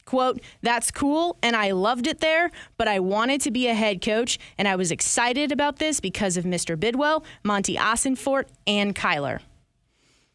Quote, 0.05 0.41
that's 0.63 0.89
cool 0.89 1.37
and 1.43 1.55
I 1.55 1.71
loved 1.71 2.07
it 2.07 2.19
there, 2.19 2.49
but 2.77 2.87
I 2.87 2.99
wanted 2.99 3.41
to 3.41 3.51
be 3.51 3.67
a 3.67 3.75
head 3.75 4.01
coach 4.01 4.39
and 4.57 4.67
I 4.67 4.75
was 4.75 4.91
excited 4.91 5.51
about 5.51 5.77
this 5.77 5.99
because 5.99 6.35
of 6.35 6.45
Mr. 6.45 6.75
Bidwill, 6.75 7.23
Monti 7.43 7.75
Ossenfort, 7.75 8.45
and 8.65 8.95
Kyler. 8.95 9.39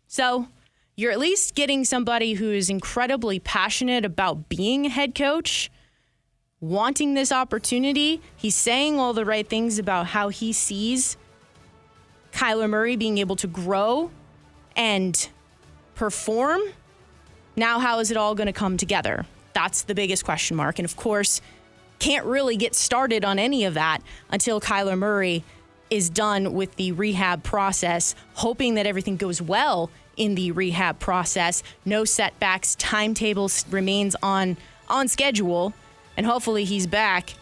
So 0.07 0.47
you're 0.95 1.11
at 1.11 1.19
least 1.19 1.57
getting 1.57 1.85
somebody 1.85 2.35
who 2.35 2.53
is 2.53 2.71
incredibly 2.71 3.41
passionate 3.41 4.05
about 4.05 4.49
being 4.49 4.87
a 4.87 4.91
head 4.91 5.13
coach 5.17 5.73
wanting 6.69 7.13
this 7.15 7.31
opportunity. 7.31 8.23
He's 8.37 8.55
saying 8.55 8.99
all 8.99 9.13
the 9.13 9.25
right 9.25 9.47
things 9.47 9.79
about 9.79 10.07
how 10.09 10.31
he 10.31 10.53
sees 10.53 11.17
Kyler 12.33 12.69
Murray 12.69 12.97
being 12.97 13.19
able 13.19 13.37
to 13.37 13.47
grow 13.47 14.11
and 14.75 15.29
perform. 15.95 16.63
Now, 17.55 17.79
how 17.79 17.99
is 17.99 18.11
it 18.11 18.17
all 18.17 18.35
going 18.35 18.47
to 18.47 18.53
come 18.53 18.77
together? 18.77 19.27
That's 19.53 19.83
the 19.83 19.95
biggest 19.95 20.25
question 20.25 20.57
mark. 20.57 20.79
And 20.79 20.87
of 20.87 20.97
course, 20.97 21.41
can't 21.99 22.25
really 22.25 22.57
get 22.57 22.75
started 22.75 23.25
on 23.25 23.39
any 23.39 23.65
of 23.65 23.75
that 23.75 23.99
until 24.31 24.61
Kyler 24.61 24.99
Murray 24.99 25.45
is 25.91 26.09
done 26.09 26.55
with 26.55 26.75
the 26.77 26.93
rehab 26.93 27.43
process, 27.45 28.15
hoping 28.35 28.75
that 28.75 28.87
everything 28.87 29.17
goes 29.17 29.41
well 29.41 29.91
in 30.17 30.35
the 30.35 30.51
rehab 30.51 30.99
process. 30.99 31.63
No 31.85 32.05
setbacks, 32.05 32.75
timetable 32.77 33.51
remains 33.71 34.17
on 34.23 34.57
on 34.89 35.09
schedule 35.09 35.73
and 36.17 36.27
hopefully 36.27 36.65
he's 36.65 36.87
back 36.87 37.35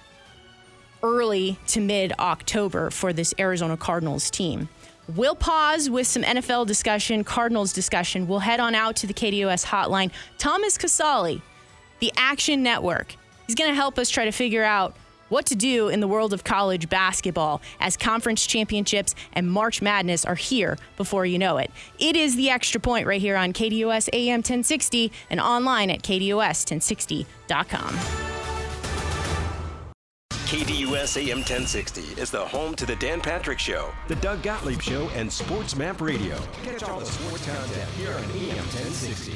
early 1.03 1.59
to 1.69 1.81
mid 1.81 2.13
October 2.19 2.91
for 2.91 3.13
this 3.13 3.35
Arizona 3.39 3.77
Cardinals 3.77 4.31
team. 4.31 4.69
We'll 5.15 5.35
pause 5.35 5.91
with 5.91 6.07
some 6.07 6.23
NFL 6.23 6.67
discussion, 6.67 7.25
Cardinals 7.25 7.73
discussion. 7.73 8.29
We'll 8.29 8.39
head 8.39 8.61
on 8.61 8.75
out 8.75 8.97
to 8.97 9.07
the 9.07 9.15
KDUS 9.15 9.67
hotline. 9.67 10.11
Thomas 10.39 10.79
Casale, 10.79 11.43
the 11.99 12.13
Action 12.17 12.63
Network. 12.63 13.17
He's 13.47 13.57
going 13.57 13.71
to 13.71 13.75
help 13.75 13.99
us 13.99 14.09
try 14.09 14.25
to 14.25 14.33
figure 14.33 14.65
out 14.65 14.97
what 15.29 15.45
to 15.47 15.57
do 15.57 15.89
in 15.89 16.01
the 16.01 16.09
world 16.09 16.33
of 16.35 16.45
college 16.45 16.89
basketball 16.89 17.63
as 17.81 17.97
conference 17.97 18.47
championships 18.47 19.15
and 19.33 19.51
March 19.51 19.81
Madness 19.81 20.27
are 20.27 20.35
here 20.35 20.77
before 20.97 21.25
you 21.25 21.39
know 21.39 21.57
it. 21.57 21.71
It 21.99 22.17
is 22.17 22.37
the 22.37 22.51
extra 22.51 22.81
point 22.81 23.07
right 23.07 23.21
here 23.21 23.37
on 23.37 23.55
KDUS 23.55 24.11
AM 24.13 24.39
1060 24.39 25.11
and 25.31 25.41
online 25.41 25.91
at 25.91 26.03
KDUS1060.com. 26.03 28.42
KDUS 30.53 31.17
AM 31.17 31.39
1060 31.39 32.21
is 32.21 32.31
the 32.31 32.45
home 32.45 32.75
to 32.75 32.85
the 32.85 32.95
Dan 32.97 33.23
Patrick 33.23 33.59
Show, 33.59 33.91
the 34.09 34.17
Doug 34.17 34.43
Gottlieb 34.43 34.83
Show, 34.83 35.09
and 35.15 35.33
Sports 35.33 35.77
Map 35.77 36.03
Radio. 36.03 36.39
Catch 36.63 36.83
all 36.83 37.01
the 37.01 37.07
sports 37.07 37.47
content 37.47 37.89
here 37.93 38.11
on 38.11 38.23
AM 38.23 38.59
1060. 38.59 39.33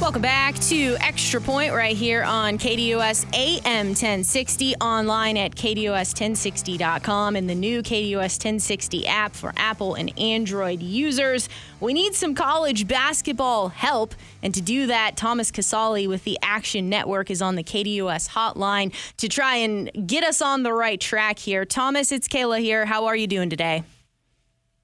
Welcome 0.00 0.22
back 0.22 0.54
to 0.60 0.96
Extra 1.00 1.40
Point 1.40 1.74
right 1.74 1.96
here 1.96 2.22
on 2.22 2.56
KDUS 2.56 3.26
AM 3.34 3.88
1060, 3.88 4.76
online 4.76 5.36
at 5.36 5.56
KDUS1060.com, 5.56 7.34
and 7.34 7.50
the 7.50 7.54
new 7.56 7.82
KDUS 7.82 8.14
1060 8.14 9.08
app 9.08 9.34
for 9.34 9.52
Apple 9.56 9.96
and 9.96 10.16
Android 10.16 10.80
users. 10.82 11.48
We 11.80 11.94
need 11.94 12.14
some 12.14 12.36
college 12.36 12.86
basketball 12.86 13.70
help, 13.70 14.14
and 14.40 14.54
to 14.54 14.60
do 14.60 14.86
that, 14.86 15.16
Thomas 15.16 15.50
Casale 15.50 16.06
with 16.06 16.22
the 16.22 16.38
Action 16.42 16.88
Network 16.88 17.28
is 17.28 17.42
on 17.42 17.56
the 17.56 17.64
KDUS 17.64 18.30
hotline 18.30 18.94
to 19.16 19.28
try 19.28 19.56
and 19.56 19.90
get 20.06 20.22
us 20.22 20.40
on 20.40 20.62
the 20.62 20.72
right 20.72 21.00
track 21.00 21.40
here. 21.40 21.64
Thomas, 21.64 22.12
it's 22.12 22.28
Kayla 22.28 22.60
here. 22.60 22.86
How 22.86 23.06
are 23.06 23.16
you 23.16 23.26
doing 23.26 23.50
today? 23.50 23.82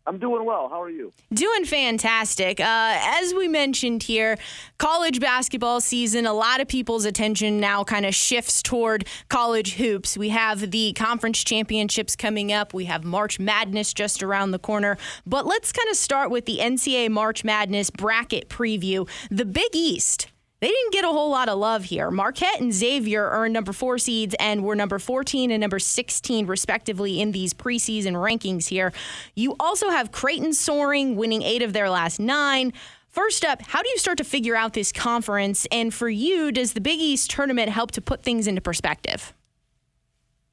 I'm 0.07 0.19
doing 0.19 0.45
well. 0.45 0.69
How 0.69 0.83
are 0.83 0.91
you? 0.91 1.13
Doing 1.33 1.65
fantastic. 1.65 2.61
Uh, 2.61 2.99
as 3.01 3.33
we 3.33 3.49
mentioned 3.49 4.03
here, 4.03 4.37
college 4.77 5.19
basketball 5.19 5.81
season, 5.81 6.27
a 6.27 6.35
lot 6.35 6.61
of 6.61 6.69
people's 6.69 7.07
attention 7.07 7.59
now 7.59 7.85
kind 7.85 8.05
of 8.05 8.15
shifts 8.15 8.63
toward 8.63 9.07
college 9.31 9.75
hoops. 9.75 10.19
We 10.19 10.29
have 10.29 10.71
the 10.71 10.93
conference 10.93 11.43
championships 11.43 12.17
coming 12.17 12.53
up, 12.53 12.75
we 12.75 12.85
have 12.85 13.03
March 13.03 13.41
Madness 13.41 13.95
just 13.95 14.23
around 14.23 14.51
the 14.51 14.59
corner. 14.59 14.99
But 15.27 15.47
let's 15.47 15.73
kind 15.73 15.89
of 15.89 15.97
start 15.97 16.31
with 16.31 16.45
the 16.45 16.59
NCAA 16.59 17.11
March 17.11 17.43
Madness 17.43 17.89
bracket 17.89 18.51
preview. 18.51 19.09
The 19.31 19.47
Big 19.47 19.71
East 19.73 20.29
they 20.64 20.71
didn't 20.71 20.94
get 20.94 21.04
a 21.04 21.09
whole 21.09 21.30
lot 21.30 21.50
of 21.50 21.59
love 21.59 21.85
here. 21.85 22.11
Marquette 22.11 22.59
and 22.59 22.73
Xavier 22.73 23.28
earned 23.30 23.52
number 23.52 23.75
four 23.75 23.99
seeds 23.99 24.35
and 24.40 24.64
were 24.64 24.75
number 24.75 24.99
14 24.99 25.50
and 25.50 25.61
number 25.61 25.78
16, 25.78 26.47
respectively, 26.47 27.21
in 27.21 27.33
these 27.33 27.52
preseason 27.52 28.12
rankings 28.14 28.68
here. 28.68 28.90
You 29.35 29.56
also 29.61 29.90
have 29.90 30.11
Creighton 30.11 30.54
soaring, 30.54 31.16
winning 31.16 31.42
eight 31.42 31.61
of 31.61 31.75
their 31.75 31.90
last 31.90 32.18
nine. 32.18 32.73
First 33.11 33.44
up, 33.44 33.61
how 33.61 33.83
do 33.83 33.90
you 33.90 33.99
start 33.99 34.16
to 34.16 34.25
figure 34.25 34.56
out 34.56 34.73
this 34.73 34.90
conference? 34.90 35.66
And 35.71 35.92
for 35.92 36.09
you, 36.09 36.50
does 36.50 36.73
the 36.73 36.80
Big 36.80 36.99
East 36.99 37.30
tournament 37.30 37.68
help 37.68 37.90
to 37.92 38.00
put 38.00 38.23
things 38.23 38.47
into 38.47 38.62
perspective? 38.62 39.35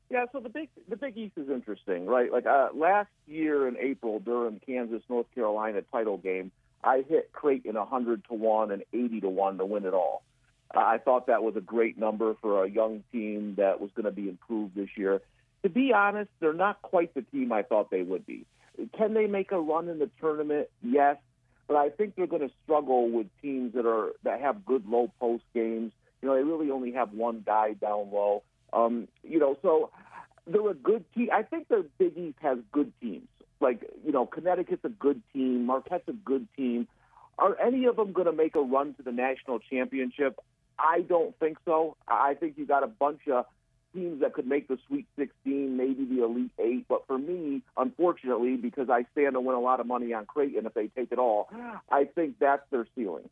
Yeah, 0.10 0.26
so 0.34 0.42
the 0.42 0.50
big 0.50 0.68
the 0.90 0.98
Big 0.98 1.18
East 1.18 1.38
is 1.38 1.50
interesting, 1.50 2.06
right? 2.06 2.30
Like 2.30 2.46
uh, 2.46 2.68
last 2.76 3.10
year 3.28 3.66
in 3.70 3.78
April 3.78 4.20
during 4.20 4.60
Kansas 4.60 5.02
North 5.08 5.28
Carolina 5.34 5.84
title 5.90 6.18
game, 6.18 6.52
I 6.84 7.04
hit 7.08 7.32
Creighton 7.32 7.76
100 7.76 8.26
to 8.26 8.34
1 8.34 8.72
and 8.72 8.84
80 8.94 9.22
to 9.22 9.30
1 9.30 9.58
to 9.58 9.66
win 9.66 9.86
it 9.86 9.94
all. 9.94 10.24
I 10.74 10.98
thought 11.00 11.28
that 11.28 11.44
was 11.44 11.56
a 11.56 11.62
great 11.62 11.98
number 11.98 12.36
for 12.42 12.64
a 12.64 12.70
young 12.70 13.04
team 13.12 13.56
that 13.58 13.82
was 13.82 13.92
going 13.94 14.06
to 14.06 14.12
be 14.12 14.30
improved 14.30 14.76
this 14.76 14.90
year. 14.96 15.22
To 15.64 15.70
be 15.70 15.92
honest, 15.94 16.30
they're 16.40 16.54
not 16.54 16.82
quite 16.82 17.14
the 17.14 17.22
team 17.24 17.52
I 17.52 17.64
thought 17.64 17.92
they 17.92 18.02
would 18.02 18.26
be. 18.26 18.46
Can 18.98 19.14
they 19.14 19.28
make 19.28 19.52
a 19.52 19.60
run 19.60 19.90
in 19.90 20.00
the 20.00 20.10
tournament? 20.20 20.70
Yes, 20.82 21.18
but 21.68 21.76
I 21.76 21.90
think 21.90 22.16
they're 22.16 22.26
going 22.26 22.48
to 22.48 22.54
struggle 22.64 23.10
with 23.10 23.28
teams 23.42 23.74
that 23.74 23.86
are 23.86 24.14
that 24.24 24.42
have 24.42 24.66
good 24.66 24.88
low 24.88 25.12
post 25.20 25.44
games. 25.54 25.92
You 26.22 26.30
know, 26.30 26.36
they 26.36 26.44
really 26.44 26.72
only 26.72 26.94
have 26.94 27.12
one 27.12 27.44
guy 27.46 27.74
down 27.74 28.12
low. 28.12 28.44
Um, 28.74 29.08
you 29.24 29.40
know, 29.40 29.58
so 29.62 29.92
they're 30.48 30.70
a 30.70 30.74
good 30.74 31.04
team. 31.14 31.30
I 31.34 31.44
think 31.44 31.68
the 31.68 31.86
Big 31.98 32.18
East 32.18 32.38
has 32.42 32.60
good 32.72 32.92
teams 33.02 33.28
like 33.62 33.84
you 34.06 34.12
know 34.12 34.26
Connecticut's 34.26 34.84
a 34.86 34.90
good 34.90 35.22
team, 35.34 35.66
Marquette's 35.66 36.08
a 36.08 36.14
good 36.14 36.48
team. 36.56 36.88
Are 37.38 37.60
any 37.60 37.86
of 37.86 37.96
them 37.96 38.12
going 38.12 38.28
to 38.28 38.34
make 38.34 38.56
a 38.56 38.62
run 38.62 38.94
to 38.96 39.04
the 39.04 39.12
national 39.12 39.60
championship? 39.60 40.40
I 40.78 41.02
don't 41.02 41.38
think 41.40 41.58
so. 41.66 41.96
I 42.08 42.36
think 42.36 42.58
you 42.58 42.66
got 42.66 42.84
a 42.84 42.88
bunch 42.88 43.22
of 43.32 43.46
teams 43.94 44.22
that 44.22 44.34
could 44.34 44.48
make 44.48 44.68
the 44.68 44.78
Sweet 44.88 45.06
16, 45.18 45.76
maybe 45.76 46.06
the 46.06 46.24
Elite 46.24 46.52
Eight. 46.60 46.86
But 46.88 47.06
for 47.08 47.18
me, 47.18 47.62
unfortunately, 47.78 48.56
because 48.56 48.90
I 48.90 49.06
stand 49.12 49.34
to 49.34 49.42
win 49.42 49.56
a 49.56 49.60
lot 49.60 49.80
of 49.80 49.88
money 49.88 50.14
on 50.14 50.26
Creighton 50.26 50.66
if 50.66 50.74
they 50.74 50.88
take 50.88 51.12
it 51.12 51.20
all, 51.20 51.50
I 51.90 52.06
think 52.06 52.36
that's 52.40 52.64
their 52.72 52.88
ceiling. 52.96 53.30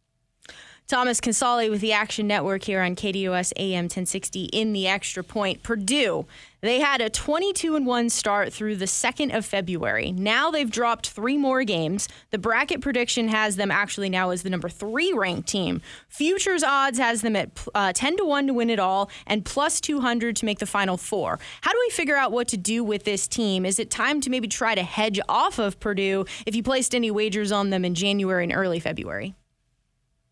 Thomas 0.89 1.21
Casale 1.21 1.69
with 1.69 1.81
the 1.81 1.93
Action 1.93 2.25
Network 2.25 2.63
here 2.63 2.81
on 2.81 2.95
KDUS 2.95 3.53
AM 3.57 3.83
1060 3.83 4.45
in 4.45 4.73
the 4.73 4.87
extra 4.87 5.23
point. 5.23 5.61
Purdue, 5.61 6.25
they 6.61 6.79
had 6.79 6.99
a 6.99 7.11
22 7.11 7.75
and 7.75 7.85
1 7.85 8.09
start 8.09 8.51
through 8.51 8.75
the 8.75 8.85
2nd 8.85 9.37
of 9.37 9.45
February. 9.45 10.11
Now 10.11 10.49
they've 10.49 10.71
dropped 10.71 11.11
three 11.11 11.37
more 11.37 11.63
games. 11.63 12.09
The 12.31 12.39
bracket 12.39 12.81
prediction 12.81 13.27
has 13.27 13.55
them 13.55 13.69
actually 13.69 14.09
now 14.09 14.31
as 14.31 14.41
the 14.41 14.49
number 14.49 14.67
three 14.67 15.13
ranked 15.13 15.47
team. 15.47 15.83
Futures 16.07 16.63
odds 16.63 16.97
has 16.97 17.21
them 17.21 17.35
at 17.35 17.51
uh, 17.75 17.93
10 17.93 18.17
to 18.17 18.25
1 18.25 18.47
to 18.47 18.53
win 18.55 18.71
it 18.71 18.79
all 18.79 19.11
and 19.27 19.45
plus 19.45 19.79
200 19.79 20.35
to 20.37 20.45
make 20.45 20.57
the 20.57 20.65
final 20.65 20.97
four. 20.97 21.37
How 21.61 21.71
do 21.71 21.77
we 21.85 21.91
figure 21.91 22.15
out 22.15 22.31
what 22.31 22.47
to 22.47 22.57
do 22.57 22.83
with 22.83 23.03
this 23.03 23.27
team? 23.27 23.63
Is 23.63 23.77
it 23.77 23.91
time 23.91 24.21
to 24.21 24.31
maybe 24.31 24.47
try 24.47 24.73
to 24.73 24.81
hedge 24.81 25.19
off 25.29 25.59
of 25.59 25.79
Purdue 25.79 26.25
if 26.47 26.55
you 26.55 26.63
placed 26.63 26.95
any 26.95 27.11
wagers 27.11 27.51
on 27.51 27.69
them 27.69 27.85
in 27.85 27.93
January 27.93 28.43
and 28.43 28.53
early 28.55 28.79
February? 28.79 29.35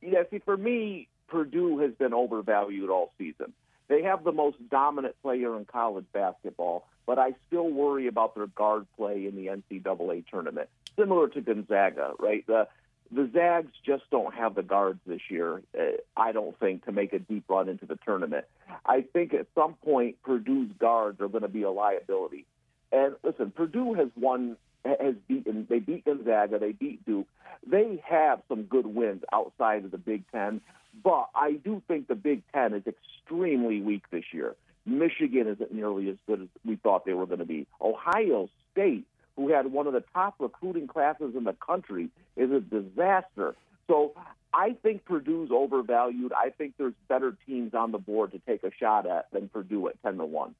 Yeah, 0.10 0.24
see, 0.32 0.40
for 0.40 0.56
me, 0.56 1.10
Purdue 1.28 1.80
has 1.80 1.92
been 1.94 2.14
overvalued 2.14 2.90
all 2.90 3.12
season. 3.18 3.54
They 3.90 4.04
have 4.04 4.24
the 4.24 4.32
most 4.32 4.58
dominant 4.70 5.16
player 5.22 5.56
in 5.58 5.66
college 5.66 6.06
basketball, 6.14 6.88
but 7.06 7.20
I 7.20 7.34
still 7.48 7.70
worry 7.70 8.08
about 8.08 8.36
their 8.36 8.48
guard 8.48 8.86
play 8.98 9.26
in 9.26 9.36
the 9.36 9.48
NCAA 9.48 10.26
tournament. 10.28 10.70
Similar 10.98 11.30
to 11.30 11.42
Gonzaga, 11.42 12.14
right? 12.20 12.46
The 12.48 12.68
the 13.10 13.30
Zags 13.34 13.72
just 13.86 14.04
don't 14.12 14.34
have 14.34 14.56
the 14.56 14.64
guards 14.64 15.00
this 15.08 15.22
year. 15.30 15.62
Uh, 15.78 15.98
I 16.18 16.34
don't 16.34 16.60
think 16.60 16.84
to 16.86 16.92
make 16.92 17.14
a 17.14 17.20
deep 17.20 17.46
run 17.48 17.70
into 17.70 17.86
the 17.86 17.98
tournament. 18.06 18.44
I 18.86 19.02
think 19.02 19.34
at 19.34 19.48
some 19.56 19.76
point 19.76 20.22
Purdue's 20.24 20.72
guards 20.78 21.22
are 21.22 21.30
going 21.30 21.44
to 21.44 21.48
be 21.48 21.64
a 21.64 21.72
liability. 21.72 22.46
And 22.92 23.16
listen, 23.24 23.52
Purdue 23.52 23.94
has 23.94 24.10
won 24.18 24.58
has 24.86 25.16
beaten. 25.28 25.68
They 25.70 25.80
beat 25.80 26.06
Gonzaga. 26.06 26.60
They 26.60 26.72
beat 26.72 27.06
Duke. 27.06 27.28
They 27.66 28.02
have 28.08 28.42
some 28.48 28.64
good 28.64 28.86
wins 28.86 29.24
outside 29.34 29.86
of 29.86 29.92
the 29.92 29.98
Big 29.98 30.24
Ten, 30.32 30.62
but 31.04 31.30
I 31.36 31.54
do 31.54 31.82
think 31.88 32.08
the 32.08 32.16
Big 32.16 32.44
Ten 32.54 32.74
is 32.74 32.84
extremely 32.88 33.82
weak 33.82 34.04
this 34.12 34.26
year. 34.32 34.56
Michigan 34.86 35.48
isn't 35.48 35.74
nearly 35.74 36.10
as 36.10 36.16
good 36.28 36.44
as 36.44 36.48
we 36.66 36.78
thought 36.78 37.06
they 37.06 37.14
were 37.14 37.26
going 37.26 37.40
to 37.40 37.46
be. 37.46 37.68
Ohio 37.82 38.50
State, 38.72 39.06
who 39.36 39.50
had 39.50 39.68
one 39.68 39.86
of 39.86 39.94
the 39.94 40.04
top 40.14 40.36
recruiting 40.40 40.88
classes 40.88 41.36
in 41.36 41.44
the 41.44 41.54
country, 41.54 42.10
is 42.38 42.52
a 42.52 42.62
disaster. 42.62 43.56
So 43.88 44.14
I 44.54 44.78
think 44.82 45.04
Purdue's 45.04 45.50
overvalued. 45.52 46.32
I 46.32 46.52
think 46.52 46.76
there's 46.78 46.94
better 47.10 47.36
teams 47.46 47.74
on 47.74 47.92
the 47.92 47.98
board 47.98 48.32
to 48.32 48.40
take 48.40 48.64
a 48.64 48.72
shot 48.80 49.06
at 49.06 49.30
than 49.32 49.50
Purdue 49.50 49.90
at 49.90 50.02
ten 50.02 50.18
to 50.18 50.26
one. 50.26 50.56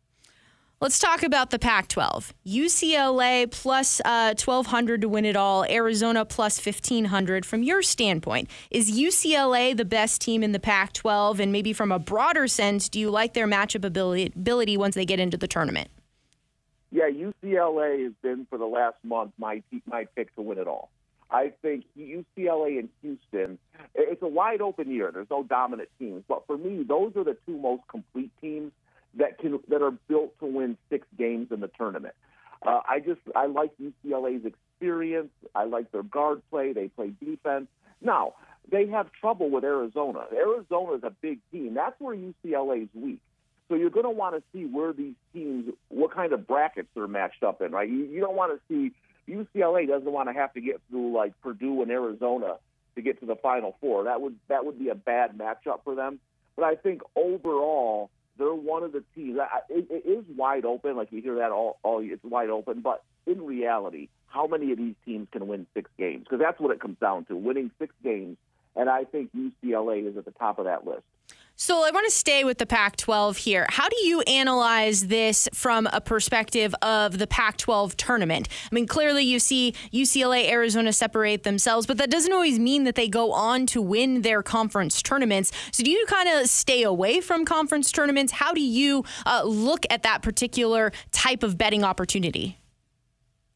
Let's 0.80 1.00
talk 1.00 1.24
about 1.24 1.50
the 1.50 1.58
Pac 1.58 1.88
12. 1.88 2.36
UCLA 2.46 3.50
plus, 3.50 4.00
uh, 4.06 4.36
1,200 4.38 5.02
to 5.02 5.10
win 5.10 5.26
it 5.26 5.36
all, 5.36 5.66
Arizona 5.66 6.24
plus 6.24 6.64
1,500. 6.64 7.48
From 7.48 7.64
your 7.64 7.82
standpoint, 7.82 8.48
is 8.70 8.92
UCLA 8.92 9.76
the 9.76 9.86
best 9.86 10.22
team 10.22 10.44
in 10.44 10.52
the 10.52 10.60
Pac 10.60 10.94
12? 10.94 11.40
And 11.40 11.52
maybe 11.52 11.74
from 11.74 11.92
a 11.92 11.98
broader 11.98 12.48
sense, 12.48 12.90
do 12.90 13.00
you 13.00 13.10
like 13.10 13.34
their 13.34 13.48
matchup 13.48 13.84
ability, 13.84 14.78
once 14.78 14.94
they 14.94 15.04
get 15.04 15.20
into 15.20 15.36
the 15.36 15.48
tournament? 15.48 15.90
Yeah, 16.92 17.10
UCLA 17.10 18.04
has 18.04 18.14
been 18.22 18.46
for 18.48 18.60
the 18.60 18.68
last 18.68 18.98
month 19.04 19.32
my 19.40 19.64
my 19.88 20.06
pick 20.16 20.34
to 20.36 20.44
win 20.44 20.60
it 20.60 20.68
all. 20.68 20.92
I 21.32 21.54
think 21.64 21.86
UCLA 21.98 22.78
and 22.78 22.90
Houston, 23.02 23.58
it's 23.96 24.22
a 24.22 24.28
wide 24.28 24.62
open 24.62 24.92
year. 24.92 25.10
There's 25.12 25.30
no 25.32 25.42
dominant 25.42 25.90
teams, 25.98 26.24
but 26.28 26.46
for 26.46 26.56
me, 26.56 26.84
those 26.88 27.14
are 27.16 27.24
the 27.24 27.36
two 27.48 27.58
most 27.58 27.82
complete 27.90 28.30
teams 28.40 28.72
that 29.18 29.38
can 29.40 29.60
that 29.70 29.82
are 29.82 29.92
built 29.92 30.38
to 30.40 30.46
win 30.46 30.78
six 30.90 31.08
games 31.18 31.48
in 31.52 31.60
the 31.60 31.70
tournament. 31.78 32.16
Uh, 32.66 32.82
I 32.88 33.00
just 33.00 33.22
I 33.36 33.48
like 33.48 33.72
UCLA's 33.78 34.46
experience. 34.46 35.30
I 35.54 35.66
like 35.66 35.92
their 35.92 36.04
guard 36.04 36.42
play. 36.50 36.74
They 36.74 36.88
play 36.88 37.12
defense. 37.24 37.68
Now 38.02 38.34
they 38.70 38.88
have 38.88 39.12
trouble 39.14 39.50
with 39.50 39.64
Arizona. 39.64 40.26
Arizona 40.34 40.94
is 40.94 41.04
a 41.04 41.12
big 41.22 41.40
team. 41.52 41.74
That's 41.74 42.00
where 42.00 42.16
UCLA 42.16 42.84
is 42.84 42.90
weak. 42.94 43.20
So 43.70 43.76
you're 43.76 43.90
going 43.90 44.06
to 44.06 44.10
want 44.10 44.36
to 44.36 44.44
see 44.54 44.66
where 44.66 44.94
these 44.94 45.16
teams, 45.34 45.74
what 45.90 46.14
kind 46.14 46.32
of 46.32 46.48
brackets 46.48 46.88
they're 46.96 47.08
matched 47.08 47.44
up 47.44 47.62
in, 47.62 47.72
right? 47.72 47.90
You, 47.90 48.06
you 48.06 48.22
don't 48.22 48.36
want 48.36 48.54
to 48.54 48.62
see 48.70 48.94
UCLA 49.32 49.88
doesn't 49.88 50.12
want 50.12 50.30
to 50.30 50.34
have 50.34 50.54
to 50.54 50.62
get 50.62 50.82
through 50.90 51.14
like 51.14 51.34
Purdue 51.42 51.82
and 51.82 51.92
Arizona 51.92 52.58
to 52.96 53.02
get 53.02 53.20
to 53.20 53.26
the 53.26 53.36
Final 53.36 53.76
Four. 53.82 54.06
That 54.06 54.22
would 54.22 54.36
that 54.48 54.66
would 54.66 54.80
be 54.80 54.90
a 54.90 54.96
bad 54.96 55.38
matchup 55.38 55.84
for 55.84 55.96
them. 55.96 56.20
But 56.56 56.66
I 56.66 56.76
think 56.76 57.02
overall, 57.16 58.10
they're 58.38 58.54
one 58.54 58.84
of 58.84 58.92
the 58.92 59.04
teams. 59.16 59.40
It, 59.70 59.88
it 59.90 60.08
is 60.08 60.26
wide 60.36 60.66
open. 60.66 60.96
Like 60.96 61.12
you 61.12 61.22
hear 61.22 61.36
that 61.36 61.52
all, 61.52 61.80
all 61.84 62.02
it's 62.04 62.24
wide 62.24 62.50
open. 62.50 62.82
But 62.82 63.04
in 63.26 63.42
reality, 63.46 64.10
how 64.28 64.48
many 64.48 64.72
of 64.72 64.78
these 64.78 64.96
teams 65.06 65.28
can 65.32 65.48
win 65.48 65.68
six 65.74 65.90
games? 65.98 66.24
Because 66.24 66.40
that's 66.40 66.60
what 66.60 66.72
it 66.72 66.80
comes 66.80 66.98
down 67.00 67.26
to: 67.26 67.36
winning 67.36 67.72
six 67.80 67.94
games. 68.04 68.38
And 68.76 68.90
I 68.90 69.06
think 69.06 69.32
UCLA 69.36 70.08
is 70.08 70.18
at 70.18 70.26
the 70.26 70.32
top 70.32 70.60
of 70.60 70.66
that 70.66 70.86
list. 70.86 71.04
So 71.60 71.84
I 71.84 71.90
want 71.90 72.06
to 72.06 72.12
stay 72.12 72.44
with 72.44 72.60
the 72.60 72.68
Pac 72.68 72.98
12 72.98 73.38
here. 73.38 73.66
How 73.68 73.90
do 73.90 73.98
you 74.06 74.22
analyze 74.22 75.08
this 75.08 75.50
from 75.56 75.88
a 75.92 76.00
perspective 76.00 76.76
of 76.84 77.18
the 77.18 77.26
Pac 77.26 77.58
12 77.58 77.98
tournament? 77.98 78.48
I 78.72 78.76
mean, 78.76 78.86
clearly 78.86 79.24
you 79.24 79.40
see 79.40 79.74
UCLA, 79.92 80.52
Arizona 80.52 80.94
separate 80.94 81.42
themselves, 81.42 81.88
but 81.88 81.98
that 81.98 82.12
doesn't 82.12 82.32
always 82.32 82.60
mean 82.60 82.84
that 82.84 82.94
they 82.94 83.08
go 83.08 83.32
on 83.32 83.66
to 83.68 83.82
win 83.82 84.22
their 84.22 84.44
conference 84.44 85.02
tournaments. 85.02 85.52
So 85.72 85.84
do 85.84 85.90
you 85.90 86.06
kind 86.06 86.30
of 86.30 86.48
stay 86.48 86.84
away 86.84 87.22
from 87.22 87.44
conference 87.44 87.92
tournaments? 87.92 88.34
How 88.34 88.54
do 88.54 88.62
you 88.62 89.04
uh, 89.26 89.42
look 89.44 89.88
at 89.90 90.04
that 90.04 90.22
particular 90.22 90.92
type 91.12 91.42
of 91.42 91.58
betting 91.58 91.84
opportunity? 91.84 92.60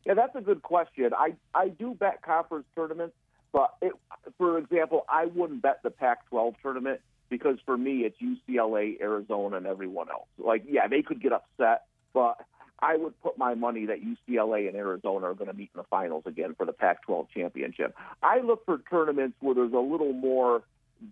Yeah, 0.08 0.16
that's 0.16 0.36
a 0.36 0.42
good 0.42 0.64
question. 0.64 1.12
I, 1.16 1.36
I 1.54 1.68
do 1.68 1.94
bet 1.94 2.24
conference 2.24 2.66
tournaments, 2.74 3.14
but 3.54 3.76
it, 3.80 3.94
for 4.40 4.58
example, 4.58 5.06
I 5.08 5.26
wouldn't 5.26 5.62
bet 5.62 5.84
the 5.84 5.92
Pac 5.92 6.28
12 6.30 6.56
tournament 6.64 7.00
because 7.32 7.58
for 7.66 7.76
me 7.76 8.02
it's 8.02 8.18
UCLA, 8.22 9.02
Arizona, 9.02 9.58
and 9.58 9.66
everyone 9.66 10.10
else. 10.12 10.28
Like, 10.38 10.66
yeah, 10.70 10.88
they 10.88 11.02
could 11.02 11.20
get 11.20 11.32
upset, 11.32 11.86
but 12.14 12.46
I 12.80 12.98
would 12.98 13.20
put 13.22 13.38
my 13.38 13.56
money 13.56 13.88
that 13.88 14.00
UCLA 14.04 14.68
and 14.68 14.76
Arizona 14.76 15.28
are 15.32 15.34
going 15.34 15.50
to 15.50 15.56
meet 15.56 15.72
in 15.74 15.80
the 15.80 15.88
finals 15.90 16.24
again 16.28 16.54
for 16.56 16.66
the 16.66 16.74
Pac-12 16.74 17.28
championship. 17.34 17.96
I 18.22 18.42
look 18.42 18.66
for 18.66 18.80
tournaments 18.90 19.38
where 19.40 19.56
there's 19.56 19.74
a 19.74 19.78
little 19.78 20.14
more 20.14 20.62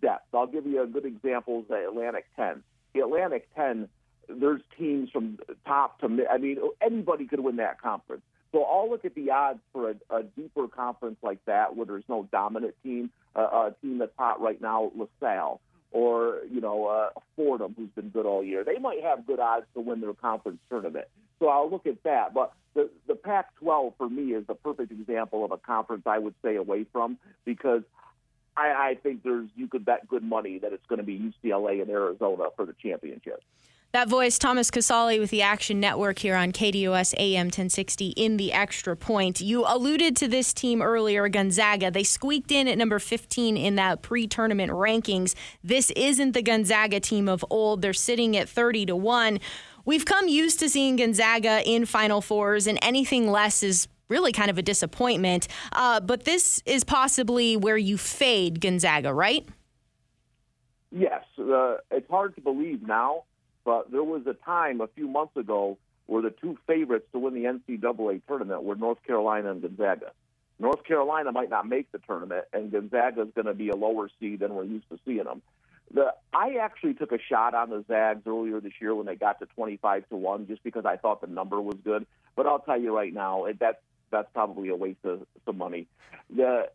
depth. 0.01 0.25
I'll 0.33 0.45
give 0.45 0.67
you 0.67 0.83
a 0.83 0.87
good 0.87 1.05
example: 1.05 1.63
the 1.67 1.87
Atlantic 1.87 2.25
10. 2.35 2.61
The 2.93 3.01
Atlantic 3.01 3.47
10, 3.55 3.87
there's 4.27 4.61
teams 4.77 5.09
from 5.11 5.39
top 5.65 5.99
to 5.99 6.09
mid. 6.09 6.27
I 6.27 6.37
mean, 6.37 6.57
anybody 6.81 7.25
could 7.25 7.39
win 7.39 7.55
that 7.57 7.81
conference. 7.81 8.23
So 8.51 8.63
I'll 8.63 8.89
look 8.89 9.05
at 9.05 9.13
the 9.13 9.29
odds 9.29 9.59
for 9.71 9.91
a, 9.91 9.95
a 10.09 10.23
deeper 10.23 10.67
conference 10.67 11.17
like 11.21 11.37
that, 11.45 11.75
where 11.75 11.85
there's 11.85 12.03
no 12.09 12.27
dominant 12.31 12.73
team, 12.81 13.11
uh, 13.35 13.41
a 13.41 13.75
team 13.79 13.99
that's 13.99 14.11
hot 14.17 14.41
right 14.41 14.59
now, 14.59 14.91
LaSalle 14.97 15.61
or 15.91 16.39
you 16.49 16.61
know 16.61 16.85
uh, 16.85 17.09
Fordham, 17.35 17.73
who's 17.77 17.89
been 17.89 18.09
good 18.09 18.25
all 18.25 18.43
year. 18.43 18.63
They 18.63 18.77
might 18.77 19.01
have 19.03 19.25
good 19.25 19.39
odds 19.39 19.65
to 19.73 19.81
win 19.81 20.01
their 20.01 20.13
conference 20.13 20.59
tournament. 20.69 21.05
So 21.39 21.47
I'll 21.47 21.69
look 21.69 21.87
at 21.87 22.03
that. 22.03 22.33
But 22.33 22.53
the 22.73 22.89
the 23.07 23.15
Pac-12 23.15 23.93
for 23.97 24.09
me 24.09 24.33
is 24.33 24.45
the 24.47 24.55
perfect 24.55 24.91
example 24.91 25.43
of 25.43 25.51
a 25.51 25.57
conference 25.57 26.03
I 26.05 26.19
would 26.19 26.35
stay 26.39 26.55
away 26.55 26.85
from 26.91 27.17
because 27.45 27.83
I, 28.55 28.89
I 28.91 28.97
think 29.01 29.23
there's 29.23 29.49
you 29.55 29.67
could 29.67 29.85
bet 29.85 30.07
good 30.07 30.23
money 30.23 30.59
that 30.59 30.73
it's 30.73 30.85
going 30.87 30.99
to 30.99 31.05
be 31.05 31.17
UCLA 31.43 31.81
and 31.81 31.89
Arizona 31.89 32.45
for 32.55 32.65
the 32.65 32.73
championship. 32.81 33.41
That 33.91 34.07
voice, 34.07 34.37
Thomas 34.37 34.69
Casale 34.69 35.19
with 35.19 35.31
the 35.31 35.41
Action 35.41 35.79
Network 35.79 36.19
here 36.19 36.35
on 36.35 36.51
KDUS 36.51 37.15
AM 37.17 37.47
1060 37.47 38.09
in 38.09 38.37
the 38.37 38.53
extra 38.53 38.95
point. 38.95 39.41
You 39.41 39.65
alluded 39.65 40.15
to 40.17 40.27
this 40.27 40.53
team 40.53 40.79
earlier, 40.79 41.27
Gonzaga. 41.27 41.89
They 41.89 42.03
squeaked 42.03 42.51
in 42.51 42.67
at 42.67 42.77
number 42.77 42.99
15 42.99 43.57
in 43.57 43.75
that 43.77 44.03
pre 44.03 44.27
tournament 44.27 44.71
rankings. 44.71 45.33
This 45.63 45.89
isn't 45.95 46.33
the 46.33 46.43
Gonzaga 46.43 46.99
team 46.99 47.27
of 47.27 47.43
old. 47.49 47.81
They're 47.81 47.93
sitting 47.93 48.37
at 48.37 48.47
30 48.47 48.85
to 48.85 48.95
1. 48.95 49.39
We've 49.85 50.05
come 50.05 50.27
used 50.27 50.59
to 50.59 50.69
seeing 50.69 50.97
Gonzaga 50.97 51.67
in 51.67 51.87
Final 51.87 52.21
Fours, 52.21 52.67
and 52.67 52.77
anything 52.83 53.31
less 53.31 53.63
is 53.63 53.87
really 54.07 54.31
kind 54.31 54.51
of 54.51 54.59
a 54.59 54.63
disappointment. 54.63 55.47
Uh, 55.71 55.99
but 55.99 56.25
this 56.25 56.61
is 56.67 56.83
possibly 56.83 57.57
where 57.57 57.77
you 57.77 57.97
fade 57.97 58.61
Gonzaga, 58.61 59.11
right? 59.11 59.49
Yes. 60.91 61.23
Uh, 61.39 61.77
it's 61.89 62.07
hard 62.07 62.35
to 62.35 62.41
believe 62.41 62.83
now 62.83 63.23
but 63.63 63.91
there 63.91 64.03
was 64.03 64.25
a 64.27 64.33
time 64.33 64.81
a 64.81 64.87
few 64.87 65.07
months 65.07 65.35
ago 65.37 65.77
where 66.05 66.21
the 66.21 66.31
two 66.31 66.57
favorites 66.65 67.05
to 67.11 67.19
win 67.19 67.33
the 67.33 67.43
NCAA 67.43 68.21
tournament 68.27 68.63
were 68.63 68.75
North 68.75 69.01
Carolina 69.05 69.51
and 69.51 69.61
Gonzaga. 69.61 70.11
North 70.59 70.83
Carolina 70.83 71.31
might 71.31 71.49
not 71.49 71.67
make 71.67 71.91
the 71.91 71.99
tournament, 71.99 72.45
and 72.51 72.71
Gonzaga 72.71 73.21
is 73.21 73.29
going 73.33 73.45
to 73.45 73.53
be 73.53 73.69
a 73.69 73.75
lower 73.75 74.09
seed 74.19 74.39
than 74.39 74.53
we're 74.53 74.65
used 74.65 74.89
to 74.89 74.99
seeing 75.05 75.23
them. 75.23 75.41
The 75.93 76.13
I 76.33 76.55
actually 76.61 76.93
took 76.95 77.11
a 77.11 77.19
shot 77.19 77.55
on 77.55 77.69
the 77.69 77.83
Zags 77.87 78.21
earlier 78.27 78.59
this 78.59 78.73
year 78.79 78.93
when 78.93 79.05
they 79.05 79.15
got 79.15 79.39
to 79.39 79.45
25 79.47 80.09
to 80.09 80.15
one, 80.15 80.47
just 80.47 80.63
because 80.63 80.85
I 80.85 80.97
thought 80.97 81.21
the 81.21 81.27
number 81.27 81.59
was 81.61 81.77
good. 81.83 82.05
But 82.35 82.45
I'll 82.45 82.59
tell 82.59 82.79
you 82.79 82.95
right 82.95 83.13
now, 83.13 83.45
that's 83.59 83.79
that's 84.11 84.29
probably 84.33 84.69
a 84.69 84.75
waste 84.75 85.05
of 85.05 85.25
some 85.45 85.57
money. 85.57 85.87
The 86.35 86.69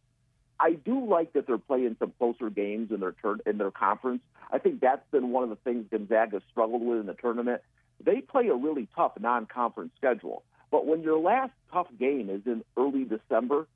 I 0.60 0.72
do 0.72 1.04
like 1.04 1.32
that 1.32 1.46
they're 1.46 1.58
playing 1.58 1.96
some 1.98 2.12
closer 2.18 2.50
games 2.50 2.90
in 2.90 3.00
their 3.00 3.12
turn 3.12 3.40
in 3.46 3.58
their 3.58 3.70
conference. 3.70 4.22
I 4.52 4.58
think 4.58 4.80
that's 4.80 5.04
been 5.10 5.30
one 5.30 5.42
of 5.42 5.50
the 5.50 5.56
things 5.56 5.86
Gonzaga 5.90 6.40
struggled 6.50 6.82
with 6.82 7.00
in 7.00 7.06
the 7.06 7.14
tournament. 7.14 7.62
They 8.04 8.20
play 8.20 8.48
a 8.48 8.54
really 8.54 8.88
tough 8.94 9.12
non-conference 9.18 9.92
schedule, 9.96 10.42
but 10.70 10.86
when 10.86 11.02
your 11.02 11.18
last 11.18 11.52
tough 11.72 11.88
game 11.98 12.30
is 12.30 12.42
in 12.46 12.64
early 12.76 13.04
December, 13.04 13.66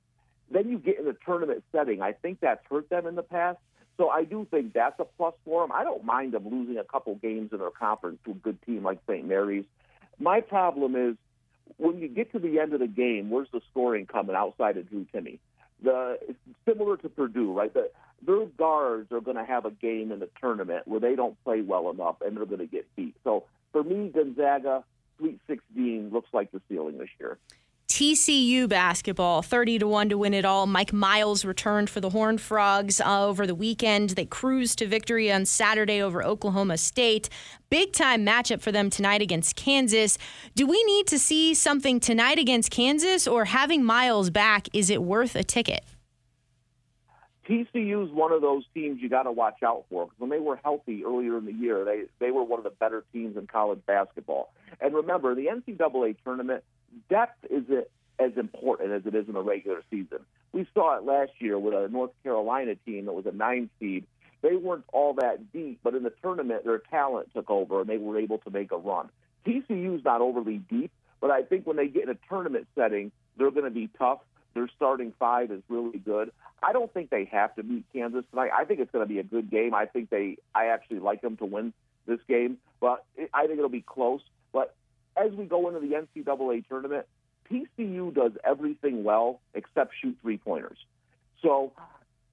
then 0.50 0.68
you 0.68 0.78
get 0.78 0.98
in 0.98 1.06
a 1.08 1.14
tournament 1.24 1.64
setting. 1.72 2.02
I 2.02 2.12
think 2.12 2.40
that's 2.40 2.64
hurt 2.68 2.88
them 2.90 3.06
in 3.06 3.14
the 3.14 3.22
past. 3.22 3.58
So 3.96 4.08
I 4.08 4.24
do 4.24 4.46
think 4.50 4.72
that's 4.72 4.98
a 5.00 5.04
plus 5.04 5.34
for 5.44 5.62
them. 5.62 5.72
I 5.72 5.82
don't 5.82 6.04
mind 6.04 6.32
them 6.32 6.48
losing 6.48 6.78
a 6.78 6.84
couple 6.84 7.16
games 7.16 7.50
in 7.52 7.58
their 7.58 7.70
conference 7.70 8.18
to 8.24 8.30
a 8.30 8.34
good 8.34 8.62
team 8.62 8.84
like 8.84 9.00
St. 9.08 9.26
Mary's. 9.26 9.64
My 10.20 10.40
problem 10.40 10.94
is 10.94 11.16
when 11.76 11.98
you 11.98 12.08
get 12.08 12.32
to 12.32 12.38
the 12.38 12.60
end 12.60 12.72
of 12.72 12.80
the 12.80 12.86
game, 12.86 13.30
where's 13.30 13.48
the 13.52 13.60
scoring 13.70 14.06
coming 14.06 14.36
outside 14.36 14.76
of 14.76 14.88
Drew 14.88 15.04
Timme? 15.12 15.38
The 15.82 16.18
it's 16.28 16.38
similar 16.66 16.96
to 16.98 17.08
Purdue, 17.08 17.52
right? 17.52 17.72
The, 17.72 17.90
their 18.22 18.46
guards 18.46 19.12
are 19.12 19.20
going 19.20 19.36
to 19.36 19.44
have 19.44 19.64
a 19.64 19.70
game 19.70 20.10
in 20.10 20.18
the 20.18 20.28
tournament 20.40 20.88
where 20.88 21.00
they 21.00 21.14
don't 21.14 21.42
play 21.44 21.60
well 21.60 21.90
enough 21.90 22.16
and 22.20 22.36
they're 22.36 22.46
going 22.46 22.58
to 22.58 22.66
get 22.66 22.86
beat. 22.96 23.14
So 23.22 23.44
for 23.72 23.84
me, 23.84 24.08
Gonzaga, 24.08 24.84
Sweet 25.18 25.40
16 25.46 26.10
looks 26.12 26.28
like 26.32 26.52
the 26.52 26.60
ceiling 26.68 26.98
this 26.98 27.08
year. 27.18 27.38
TCU 27.88 28.68
basketball, 28.68 29.40
30 29.42 29.80
to 29.80 29.88
1 29.88 30.10
to 30.10 30.18
win 30.18 30.34
it 30.34 30.44
all. 30.44 30.66
Mike 30.66 30.92
Miles 30.92 31.44
returned 31.44 31.88
for 31.88 32.00
the 32.00 32.10
Horned 32.10 32.40
Frogs 32.40 33.00
uh, 33.00 33.26
over 33.26 33.46
the 33.46 33.54
weekend. 33.54 34.10
They 34.10 34.26
cruised 34.26 34.78
to 34.78 34.86
victory 34.86 35.32
on 35.32 35.46
Saturday 35.46 36.00
over 36.00 36.22
Oklahoma 36.22 36.76
State. 36.76 37.28
Big 37.70 37.92
time 37.92 38.24
matchup 38.24 38.60
for 38.60 38.70
them 38.70 38.90
tonight 38.90 39.22
against 39.22 39.56
Kansas. 39.56 40.18
Do 40.54 40.66
we 40.66 40.82
need 40.84 41.06
to 41.08 41.18
see 41.18 41.54
something 41.54 41.98
tonight 41.98 42.38
against 42.38 42.70
Kansas, 42.70 43.26
or 43.26 43.46
having 43.46 43.82
Miles 43.82 44.30
back, 44.30 44.68
is 44.72 44.90
it 44.90 45.02
worth 45.02 45.34
a 45.34 45.42
ticket? 45.42 45.82
TCU 47.48 48.04
is 48.04 48.10
one 48.12 48.32
of 48.32 48.42
those 48.42 48.64
teams 48.74 49.00
you 49.00 49.08
got 49.08 49.22
to 49.22 49.32
watch 49.32 49.62
out 49.62 49.84
for 49.88 50.08
when 50.18 50.28
they 50.28 50.38
were 50.38 50.60
healthy 50.62 51.04
earlier 51.04 51.38
in 51.38 51.46
the 51.46 51.52
year, 51.52 51.84
they 51.84 52.02
they 52.18 52.30
were 52.30 52.42
one 52.42 52.58
of 52.58 52.64
the 52.64 52.70
better 52.70 53.04
teams 53.12 53.36
in 53.36 53.46
college 53.46 53.80
basketball. 53.86 54.52
And 54.80 54.94
remember, 54.94 55.34
the 55.34 55.46
NCAA 55.46 56.16
tournament 56.22 56.62
depth 57.08 57.44
isn't 57.50 57.86
as 58.18 58.32
important 58.36 58.92
as 58.92 59.06
it 59.06 59.14
is 59.14 59.28
in 59.28 59.34
the 59.34 59.42
regular 59.42 59.82
season. 59.90 60.18
We 60.52 60.66
saw 60.74 60.96
it 60.98 61.04
last 61.04 61.32
year 61.38 61.58
with 61.58 61.74
a 61.74 61.88
North 61.88 62.10
Carolina 62.22 62.74
team 62.74 63.06
that 63.06 63.12
was 63.12 63.26
a 63.26 63.32
nine 63.32 63.70
seed. 63.78 64.04
They 64.42 64.56
weren't 64.56 64.84
all 64.92 65.14
that 65.14 65.52
deep, 65.52 65.80
but 65.82 65.94
in 65.94 66.02
the 66.02 66.12
tournament, 66.22 66.64
their 66.64 66.78
talent 66.78 67.30
took 67.34 67.50
over 67.50 67.80
and 67.80 67.88
they 67.88 67.98
were 67.98 68.18
able 68.18 68.38
to 68.38 68.50
make 68.50 68.72
a 68.72 68.76
run. 68.76 69.08
TCU's 69.46 70.04
not 70.04 70.20
overly 70.20 70.58
deep, 70.58 70.90
but 71.20 71.30
I 71.30 71.42
think 71.42 71.66
when 71.66 71.76
they 71.76 71.88
get 71.88 72.04
in 72.04 72.10
a 72.10 72.18
tournament 72.28 72.66
setting, 72.74 73.10
they're 73.36 73.50
going 73.50 73.64
to 73.64 73.70
be 73.70 73.88
tough. 73.98 74.20
Their 74.54 74.68
starting 74.76 75.12
five 75.18 75.50
is 75.50 75.62
really 75.68 75.98
good. 75.98 76.32
I 76.62 76.72
don't 76.72 76.92
think 76.92 77.10
they 77.10 77.26
have 77.26 77.54
to 77.56 77.62
beat 77.62 77.84
Kansas 77.92 78.24
tonight. 78.30 78.50
I 78.56 78.64
think 78.64 78.80
it's 78.80 78.90
going 78.90 79.06
to 79.06 79.08
be 79.08 79.20
a 79.20 79.24
good 79.24 79.50
game. 79.50 79.74
I 79.74 79.86
think 79.86 80.10
they, 80.10 80.38
I 80.54 80.66
actually 80.66 80.98
like 80.98 81.20
them 81.20 81.36
to 81.36 81.44
win 81.44 81.72
this 82.06 82.18
game, 82.28 82.58
but 82.80 83.04
I 83.32 83.46
think 83.46 83.58
it'll 83.58 83.68
be 83.68 83.82
close. 83.82 84.20
But 84.52 84.74
as 85.16 85.32
we 85.32 85.44
go 85.44 85.68
into 85.68 85.80
the 85.80 85.94
NCAA 85.94 86.66
tournament, 86.68 87.06
TCU 87.50 88.12
does 88.14 88.32
everything 88.44 89.04
well 89.04 89.40
except 89.54 89.94
shoot 90.00 90.16
three 90.22 90.38
pointers. 90.38 90.78
So 91.42 91.72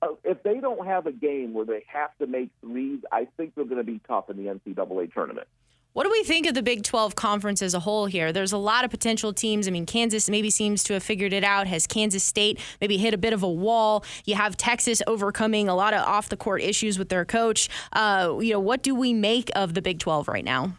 uh, 0.02 0.08
if 0.24 0.44
they 0.44 0.60
don't 0.60 0.86
have 0.86 1.06
a 1.06 1.12
game 1.12 1.54
where 1.54 1.66
they 1.66 1.84
have 1.88 2.16
to 2.18 2.28
make 2.28 2.50
threes, 2.62 3.02
I 3.12 3.28
think 3.38 3.56
they're 3.56 3.66
going 3.66 3.78
to 3.78 3.84
be 3.84 4.02
tough 4.08 4.30
in 4.30 4.38
the 4.38 4.52
NCAA 4.52 5.14
tournament. 5.14 5.48
What 5.96 6.04
do 6.04 6.12
we 6.12 6.26
think 6.26 6.46
of 6.46 6.54
the 6.56 6.62
Big 6.62 6.84
12 6.84 7.16
conference 7.16 7.62
as 7.62 7.74
a 7.74 7.80
whole 7.80 8.06
here? 8.06 8.34
There's 8.34 8.52
a 8.52 8.58
lot 8.58 8.84
of 8.84 8.92
potential 8.92 9.32
teams. 9.32 9.66
I 9.66 9.72
mean, 9.72 9.86
Kansas 9.86 10.30
maybe 10.30 10.50
seems 10.50 10.84
to 10.84 10.94
have 10.94 11.04
figured 11.04 11.32
it 11.32 11.46
out. 11.46 11.68
Has 11.68 11.88
Kansas 11.88 12.22
State 12.22 12.60
maybe 12.82 12.98
hit 12.98 13.14
a 13.14 13.18
bit 13.18 13.32
of 13.32 13.44
a 13.44 13.50
wall? 13.50 14.04
You 14.26 14.36
have 14.36 14.58
Texas 14.58 15.02
overcoming 15.08 15.70
a 15.70 15.74
lot 15.74 15.94
of 15.94 16.06
off 16.06 16.28
the 16.28 16.36
court 16.36 16.62
issues 16.62 17.00
with 17.00 17.08
their 17.08 17.24
coach. 17.24 17.70
Uh, 17.94 18.36
you 18.42 18.52
know, 18.52 18.60
what 18.60 18.84
do 18.84 18.94
we 18.94 19.14
make 19.14 19.50
of 19.56 19.74
the 19.74 19.82
Big 19.82 20.00
12 20.00 20.28
right 20.28 20.44
now? 20.44 20.74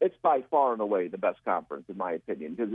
it's 0.00 0.14
by 0.22 0.44
far 0.48 0.72
and 0.72 0.80
away 0.80 1.08
the 1.08 1.18
best 1.18 1.38
conference 1.44 1.84
in 1.88 1.96
my 1.96 2.12
opinion 2.12 2.54
because 2.54 2.72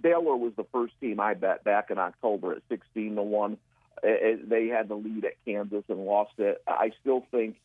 Baylor 0.00 0.36
was 0.36 0.54
the 0.56 0.66
first 0.72 0.92
team 1.00 1.20
I 1.20 1.34
bet 1.34 1.62
back 1.62 1.92
in 1.92 1.98
October 1.98 2.50
at 2.50 2.62
16 2.68 3.14
to 3.14 3.22
one. 3.22 3.58
It, 4.02 4.48
they 4.48 4.66
had 4.66 4.88
the 4.88 4.96
lead 4.96 5.24
at 5.24 5.34
Kansas 5.44 5.84
and 5.88 6.04
lost 6.04 6.32
it. 6.38 6.60
I 6.66 6.90
still 7.00 7.24
think 7.30 7.58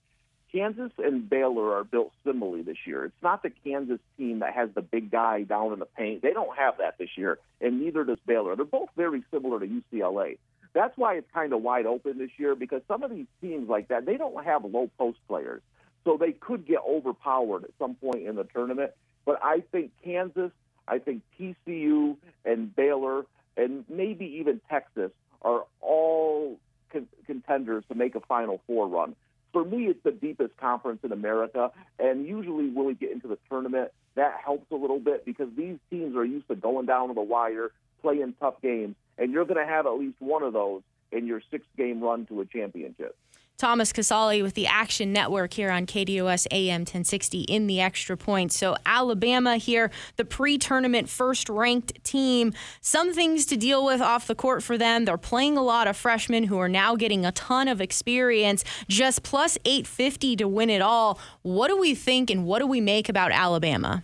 Kansas 0.54 0.92
and 1.00 1.28
Baylor 1.28 1.74
are 1.74 1.84
built 1.84 2.12
similarly 2.24 2.62
this 2.62 2.78
year. 2.86 3.06
It's 3.06 3.24
not 3.24 3.42
the 3.42 3.50
Kansas 3.50 4.00
team 4.18 4.40
that 4.40 4.54
has 4.54 4.70
the 4.76 4.84
big 4.84 5.10
guy 5.10 5.44
down 5.44 5.74
in 5.74 5.80
the 5.80 5.86
paint. 5.86 6.22
They 6.22 6.32
don't 6.32 6.56
have 6.56 6.78
that 6.78 6.98
this 7.00 7.10
year, 7.18 7.40
and 7.60 7.82
neither 7.82 8.04
does 8.04 8.20
Baylor. 8.28 8.56
They're 8.56 8.66
both 8.66 8.90
very 8.96 9.24
similar 9.32 9.60
to 9.60 9.66
UCLA. 9.66 10.38
That's 10.74 10.96
why 10.96 11.16
it's 11.16 11.28
kind 11.34 11.54
of 11.54 11.62
wide 11.62 11.88
open 11.88 12.20
this 12.20 12.30
year 12.38 12.56
because 12.56 12.82
some 12.88 13.04
of 13.04 13.12
these 13.12 13.26
teams 13.42 13.68
like 13.68 13.88
that, 13.88 14.06
they 14.06 14.18
don't 14.18 14.44
have 14.44 14.64
low 14.64 14.90
post 14.98 15.18
players. 15.28 15.62
So 16.04 16.18
they 16.18 16.34
could 16.34 16.68
get 16.68 16.80
overpowered 16.88 17.64
at 17.64 17.72
some 17.80 17.96
point 17.96 18.28
in 18.28 18.36
the 18.36 18.44
tournament. 18.44 18.92
But 19.26 19.40
I 19.42 19.64
think 19.72 19.92
Kansas, 20.04 20.52
I 20.88 21.00
think 21.00 21.24
TCU 21.40 22.18
and 22.46 22.76
Baylor, 22.76 23.26
and 23.56 23.86
maybe 23.90 24.26
even 24.40 24.62
Texas 24.70 25.12
are 25.42 25.64
all 25.82 26.60
con- 26.92 27.08
contenders 27.26 27.84
to 27.90 27.96
make 27.96 28.16
a 28.16 28.20
Final 28.22 28.62
Four 28.68 28.88
run. 28.88 29.16
For 29.54 29.64
me, 29.64 29.86
it's 29.86 30.04
the 30.04 30.12
deepest 30.12 30.58
conference 30.58 31.00
in 31.04 31.12
America, 31.12 31.72
and 32.00 32.28
usually 32.28 32.70
when 32.70 32.88
we 32.88 32.96
get 32.96 33.12
into 33.12 33.28
the 33.28 33.38
tournament, 33.50 33.92
that 34.16 34.40
helps 34.44 34.70
a 34.72 34.76
little 34.76 35.00
bit 35.00 35.26
because 35.26 35.48
these 35.56 35.78
teams 35.92 36.16
are 36.16 36.26
used 36.26 36.48
to 36.48 36.56
going 36.56 36.88
down 36.88 37.10
to 37.10 37.14
the 37.14 37.22
wire, 37.22 37.72
playing 38.02 38.34
tough 38.40 38.56
games, 38.62 38.96
and 39.18 39.32
you're 39.32 39.46
going 39.46 39.64
to 39.64 39.72
have 39.72 39.86
at 39.86 39.94
least 39.94 40.16
one 40.20 40.42
of 40.42 40.54
those 40.54 40.82
in 41.12 41.28
your 41.28 41.42
six-game 41.52 42.02
run 42.02 42.26
to 42.26 42.42
a 42.42 42.46
championship. 42.46 43.16
Thomas 43.58 43.94
Casale 43.94 44.42
with 44.42 44.56
the 44.56 44.66
Action 44.66 45.14
Network 45.14 45.54
here 45.54 45.70
on 45.70 45.86
KDUS 45.86 46.48
AM 46.52 46.82
1060 46.82 47.42
in 47.42 47.68
the 47.68 47.80
extra 47.80 48.18
point. 48.18 48.52
So, 48.52 48.76
Alabama 48.86 49.58
here, 49.58 49.92
the 50.16 50.26
pre 50.26 50.58
tournament 50.58 51.08
first 51.08 51.50
ranked 51.50 52.04
team. 52.04 52.54
Some 52.82 53.14
things 53.14 53.46
to 53.46 53.56
deal 53.56 53.86
with 53.86 54.02
off 54.02 54.28
the 54.28 54.36
court 54.36 54.64
for 54.64 54.78
them. 54.78 55.06
They're 55.06 55.18
playing 55.18 55.56
a 55.56 55.64
lot 55.64 55.88
of 55.88 55.96
freshmen 55.96 56.46
who 56.46 56.58
are 56.58 56.68
now 56.68 56.96
getting 56.96 57.26
a 57.26 57.32
ton 57.32 57.68
of 57.68 57.80
experience, 57.80 58.64
just 58.90 59.24
plus 59.24 59.58
850 59.66 60.36
to 60.38 60.48
win 60.48 60.70
it 60.70 60.82
all. 60.82 61.20
What 61.44 61.68
do 61.68 61.80
we 61.80 61.94
think 61.94 62.30
and 62.30 62.46
what 62.46 62.60
do 62.60 62.68
we 62.68 62.82
make 62.82 63.08
about 63.08 63.32
Alabama? 63.32 64.04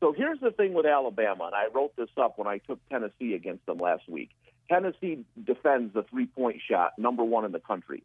So, 0.00 0.12
here's 0.12 0.40
the 0.40 0.50
thing 0.50 0.74
with 0.74 0.86
Alabama, 0.86 1.44
and 1.44 1.54
I 1.54 1.66
wrote 1.74 1.96
this 1.96 2.10
up 2.16 2.38
when 2.38 2.46
I 2.46 2.58
took 2.58 2.78
Tennessee 2.90 3.34
against 3.34 3.64
them 3.66 3.78
last 3.78 4.08
week. 4.08 4.30
Tennessee 4.70 5.24
defends 5.42 5.92
the 5.92 6.04
three 6.04 6.26
point 6.26 6.60
shot, 6.68 6.98
number 6.98 7.24
one 7.24 7.44
in 7.44 7.52
the 7.52 7.60
country. 7.60 8.02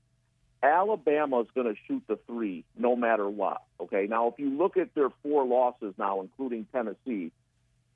Alabama 0.63 1.41
is 1.41 1.47
going 1.53 1.67
to 1.67 1.79
shoot 1.87 2.01
the 2.07 2.17
three 2.25 2.65
no 2.77 2.95
matter 2.95 3.29
what. 3.29 3.61
Okay, 3.79 4.07
now 4.09 4.27
if 4.27 4.39
you 4.39 4.49
look 4.49 4.77
at 4.77 4.95
their 4.95 5.09
four 5.21 5.45
losses 5.45 5.93
now, 5.97 6.21
including 6.21 6.65
Tennessee, 6.73 7.31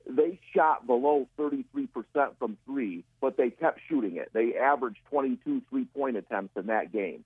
they 0.08 0.38
shot 0.54 0.86
below 0.86 1.26
33% 1.38 1.88
from 2.38 2.56
three, 2.64 3.04
but 3.20 3.36
they 3.36 3.50
kept 3.50 3.80
shooting 3.88 4.16
it. 4.16 4.30
They 4.32 4.54
averaged 4.56 4.98
22 5.10 5.62
three 5.68 5.84
point 5.86 6.16
attempts 6.16 6.56
in 6.56 6.66
that 6.66 6.92
game. 6.92 7.24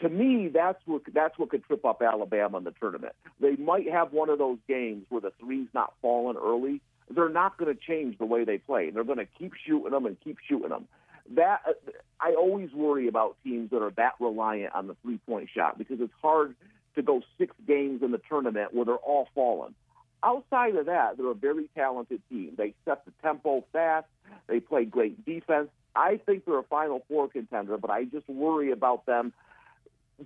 To 0.00 0.08
me, 0.08 0.48
that's 0.48 0.80
what 0.86 1.02
that's 1.12 1.36
what 1.38 1.50
could 1.50 1.64
trip 1.64 1.84
up 1.84 2.02
Alabama 2.02 2.58
in 2.58 2.64
the 2.64 2.70
tournament. 2.80 3.14
They 3.40 3.56
might 3.56 3.90
have 3.90 4.12
one 4.12 4.30
of 4.30 4.38
those 4.38 4.58
games 4.68 5.06
where 5.08 5.20
the 5.20 5.32
three's 5.40 5.68
not 5.74 5.92
falling 6.00 6.36
early, 6.36 6.80
they're 7.10 7.28
not 7.28 7.56
going 7.56 7.74
to 7.74 7.80
change 7.80 8.18
the 8.18 8.24
way 8.24 8.44
they 8.44 8.58
play. 8.58 8.90
They're 8.90 9.04
going 9.04 9.18
to 9.18 9.28
keep 9.38 9.52
shooting 9.66 9.90
them 9.90 10.06
and 10.06 10.16
keep 10.20 10.38
shooting 10.48 10.70
them. 10.70 10.86
That 11.34 11.60
uh, 11.66 11.72
I 12.20 12.34
always 12.34 12.72
worry 12.72 13.08
about 13.08 13.36
teams 13.44 13.70
that 13.70 13.82
are 13.82 13.92
that 13.96 14.14
reliant 14.20 14.74
on 14.74 14.86
the 14.86 14.96
three 15.02 15.18
point 15.18 15.48
shot 15.54 15.78
because 15.78 16.00
it's 16.00 16.12
hard 16.22 16.54
to 16.94 17.02
go 17.02 17.22
six 17.38 17.54
games 17.66 18.02
in 18.02 18.10
the 18.10 18.20
tournament 18.28 18.74
where 18.74 18.84
they're 18.84 18.96
all 18.96 19.28
falling. 19.34 19.74
Outside 20.22 20.74
of 20.74 20.86
that, 20.86 21.16
they're 21.16 21.30
a 21.30 21.34
very 21.34 21.68
talented 21.76 22.20
team. 22.28 22.54
They 22.56 22.74
set 22.84 23.04
the 23.04 23.12
tempo 23.22 23.64
fast. 23.72 24.06
They 24.48 24.58
play 24.58 24.84
great 24.84 25.24
defense. 25.24 25.68
I 25.94 26.18
think 26.24 26.44
they're 26.44 26.58
a 26.58 26.64
Final 26.64 27.04
Four 27.08 27.28
contender, 27.28 27.76
but 27.78 27.90
I 27.90 28.04
just 28.04 28.28
worry 28.28 28.72
about 28.72 29.06
them 29.06 29.32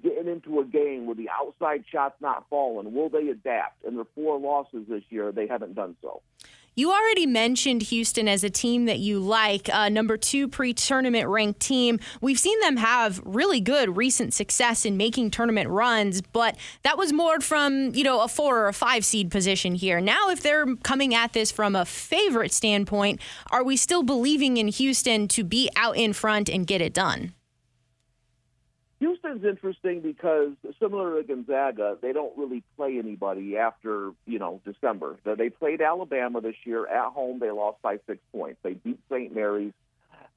getting 0.03 0.29
into 0.29 0.61
a 0.61 0.65
game 0.65 1.07
where 1.07 1.15
the 1.15 1.29
outside 1.29 1.85
shot's 1.91 2.21
not 2.21 2.47
falling. 2.49 2.95
Will 2.95 3.11
they 3.11 3.29
adapt? 3.29 3.85
And 3.85 3.97
their 3.97 4.07
four 4.15 4.39
losses 4.39 4.87
this 4.89 5.03
year, 5.11 5.33
they 5.33 5.47
haven't 5.47 5.75
done 5.75 5.97
so. 6.01 6.23
You 6.75 6.91
already 6.91 7.27
mentioned 7.27 7.83
Houston 7.83 8.27
as 8.29 8.43
a 8.43 8.49
team 8.49 8.87
that 8.87 8.99
you 8.99 9.19
like, 9.19 9.69
uh, 9.71 9.91
number 9.91 10.17
two 10.17 10.49
pre 10.49 10.73
tournament 10.73 11.29
ranked 11.29 11.61
team. 11.61 12.01
We've 12.23 12.39
seen 12.39 12.59
them 12.61 12.79
have 12.79 13.21
really 13.27 13.61
good 13.61 13.95
recent 13.95 14.33
success 14.33 14.87
in 14.87 14.97
making 14.97 15.33
tournament 15.33 15.69
runs, 15.69 16.23
but 16.23 16.57
that 16.83 16.97
was 16.97 17.13
more 17.13 17.41
from, 17.41 17.95
you 17.95 18.05
know, 18.05 18.23
a 18.23 18.29
four 18.29 18.61
or 18.61 18.69
a 18.69 18.73
five 18.73 19.05
seed 19.05 19.31
position 19.31 19.75
here. 19.75 20.01
Now, 20.01 20.31
if 20.31 20.41
they're 20.41 20.65
coming 20.77 21.15
at 21.15 21.35
this 21.35 21.53
from 21.53 21.77
a 21.77 21.85
favorite 21.85 22.55
standpoint, 22.55 23.21
are 23.51 23.63
we 23.63 23.77
still 23.77 24.03
believing 24.03 24.57
in 24.57 24.69
Houston 24.69 25.29
to 25.29 25.45
be 25.45 25.69
out 25.77 25.99
in 25.99 26.15
front 26.15 26.49
and 26.49 26.67
get 26.67 26.81
it 26.81 26.95
done? 26.95 27.35
Houston's 29.03 29.45
interesting 29.45 30.01
because 30.01 30.53
similar 30.79 31.21
to 31.21 31.27
Gonzaga, 31.27 31.97
they 32.01 32.13
don't 32.13 32.39
really 32.39 32.63
play 32.77 33.01
anybody 33.01 33.57
after 33.57 34.13
you 34.27 34.39
know 34.39 34.61
December. 34.65 35.17
They 35.25 35.51
played 35.51 35.81
Alabama 35.81 36.41
this 36.41 36.55
year 36.63 36.87
at 36.87 37.13
home. 37.13 37.41
They 37.41 37.51
lost 37.51 37.83
by 37.83 37.99
six 38.07 38.21
points. 38.31 38.61
They 38.63 38.75
beat 38.75 39.01
St. 39.11 39.35
Mary's. 39.35 39.73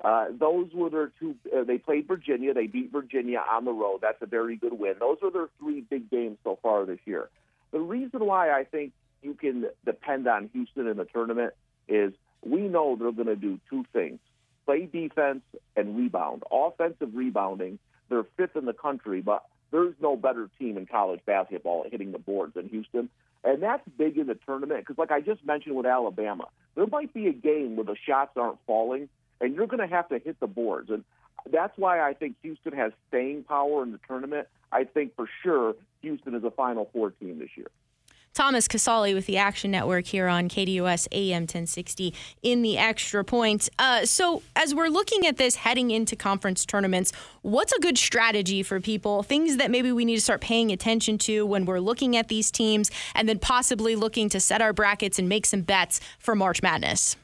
Uh, 0.03 0.25
those 0.31 0.69
were 0.73 0.89
their 0.89 1.11
two. 1.19 1.35
Uh, 1.55 1.63
they 1.63 1.77
played 1.77 2.07
Virginia. 2.07 2.55
They 2.55 2.65
beat 2.65 2.91
Virginia 2.91 3.43
on 3.47 3.65
the 3.65 3.71
road. 3.71 3.99
That's 4.01 4.21
a 4.21 4.25
very 4.25 4.55
good 4.55 4.73
win. 4.73 4.95
Those 4.99 5.17
are 5.21 5.29
their 5.29 5.49
three 5.59 5.81
big 5.81 6.09
games 6.09 6.39
so 6.43 6.57
far 6.63 6.87
this 6.87 6.99
year. 7.05 7.29
The 7.71 7.79
reason 7.79 8.25
why 8.25 8.49
I 8.49 8.63
think 8.63 8.93
you 9.21 9.35
can 9.35 9.67
depend 9.85 10.27
on 10.27 10.49
Houston 10.53 10.87
in 10.87 10.97
the 10.97 11.05
tournament 11.05 11.53
is 11.87 12.13
we 12.43 12.61
know 12.61 12.95
they're 12.95 13.11
going 13.11 13.27
to 13.27 13.35
do 13.35 13.59
two 13.69 13.85
things: 13.93 14.17
play 14.65 14.87
defense 14.87 15.43
and 15.75 15.95
rebound. 15.95 16.41
Offensive 16.51 17.13
rebounding 17.13 17.77
they're 18.09 18.25
fifth 18.37 18.55
in 18.55 18.65
the 18.65 18.73
country, 18.73 19.21
but 19.21 19.45
there's 19.71 19.95
no 20.01 20.15
better 20.15 20.49
team 20.59 20.77
in 20.77 20.85
college 20.85 21.19
basketball 21.25 21.85
hitting 21.89 22.11
the 22.11 22.19
boards 22.19 22.53
than 22.53 22.69
Houston. 22.69 23.09
And 23.43 23.61
that's 23.61 23.83
big 23.97 24.17
in 24.17 24.27
the 24.27 24.37
tournament 24.45 24.79
because, 24.81 24.97
like 24.97 25.11
I 25.11 25.21
just 25.21 25.45
mentioned 25.45 25.75
with 25.75 25.85
Alabama, 25.85 26.47
there 26.75 26.87
might 26.87 27.13
be 27.13 27.27
a 27.27 27.33
game 27.33 27.75
where 27.75 27.85
the 27.85 27.95
shots 27.95 28.31
aren't 28.35 28.57
falling, 28.65 29.07
and 29.39 29.55
you're 29.55 29.67
going 29.67 29.87
to 29.87 29.93
have 29.93 30.09
to 30.09 30.19
hit 30.19 30.39
the 30.39 30.47
boards. 30.47 30.89
And 30.89 31.03
that's 31.51 31.77
why 31.77 32.01
I 32.01 32.13
think 32.13 32.37
Houston 32.41 32.73
has 32.73 32.91
staying 33.09 33.43
power 33.43 33.83
in 33.83 33.91
the 33.91 33.99
tournament. 34.07 34.47
I 34.71 34.83
think 34.83 35.15
for 35.15 35.29
sure 35.43 35.75
Houston 36.01 36.33
is 36.35 36.43
a 36.43 36.51
Final 36.51 36.89
Four 36.91 37.11
team 37.11 37.39
this 37.39 37.49
year. 37.55 37.69
Thomas 38.35 38.67
Casale 38.67 39.13
with 39.13 39.27
the 39.27 39.37
Action 39.37 39.71
Network 39.71 40.05
here 40.05 40.27
on 40.27 40.49
KDUS 40.49 41.07
AM 41.13 41.43
1060 41.43 42.13
in 42.43 42.63
the 42.63 42.77
extra 42.77 43.23
point. 43.23 43.69
Uh, 43.79 44.05
so, 44.05 44.43
as 44.57 44.75
we're 44.75 44.89
looking 44.89 45.25
at 45.25 45.37
this 45.37 45.55
heading 45.55 45.89
into 45.89 46.17
conference 46.17 46.65
tournaments, 46.65 47.13
what's 47.43 47.71
a 47.71 47.79
good 47.79 47.97
strategy 47.97 48.61
for 48.61 48.81
people? 48.81 49.23
Things 49.23 49.55
that 49.55 49.71
maybe 49.71 49.93
we 49.93 50.03
need 50.03 50.15
to 50.15 50.21
start 50.21 50.41
paying 50.41 50.69
attention 50.69 51.17
to 51.19 51.45
when 51.45 51.63
we're 51.63 51.79
looking 51.79 52.17
at 52.17 52.27
these 52.27 52.51
teams 52.51 52.91
and 53.15 53.29
then 53.29 53.39
possibly 53.39 53.95
looking 53.95 54.27
to 54.27 54.41
set 54.41 54.61
our 54.61 54.73
brackets 54.73 55.17
and 55.17 55.29
make 55.29 55.45
some 55.45 55.61
bets 55.61 56.01
for 56.19 56.35
March 56.35 56.61
Madness? 56.61 57.15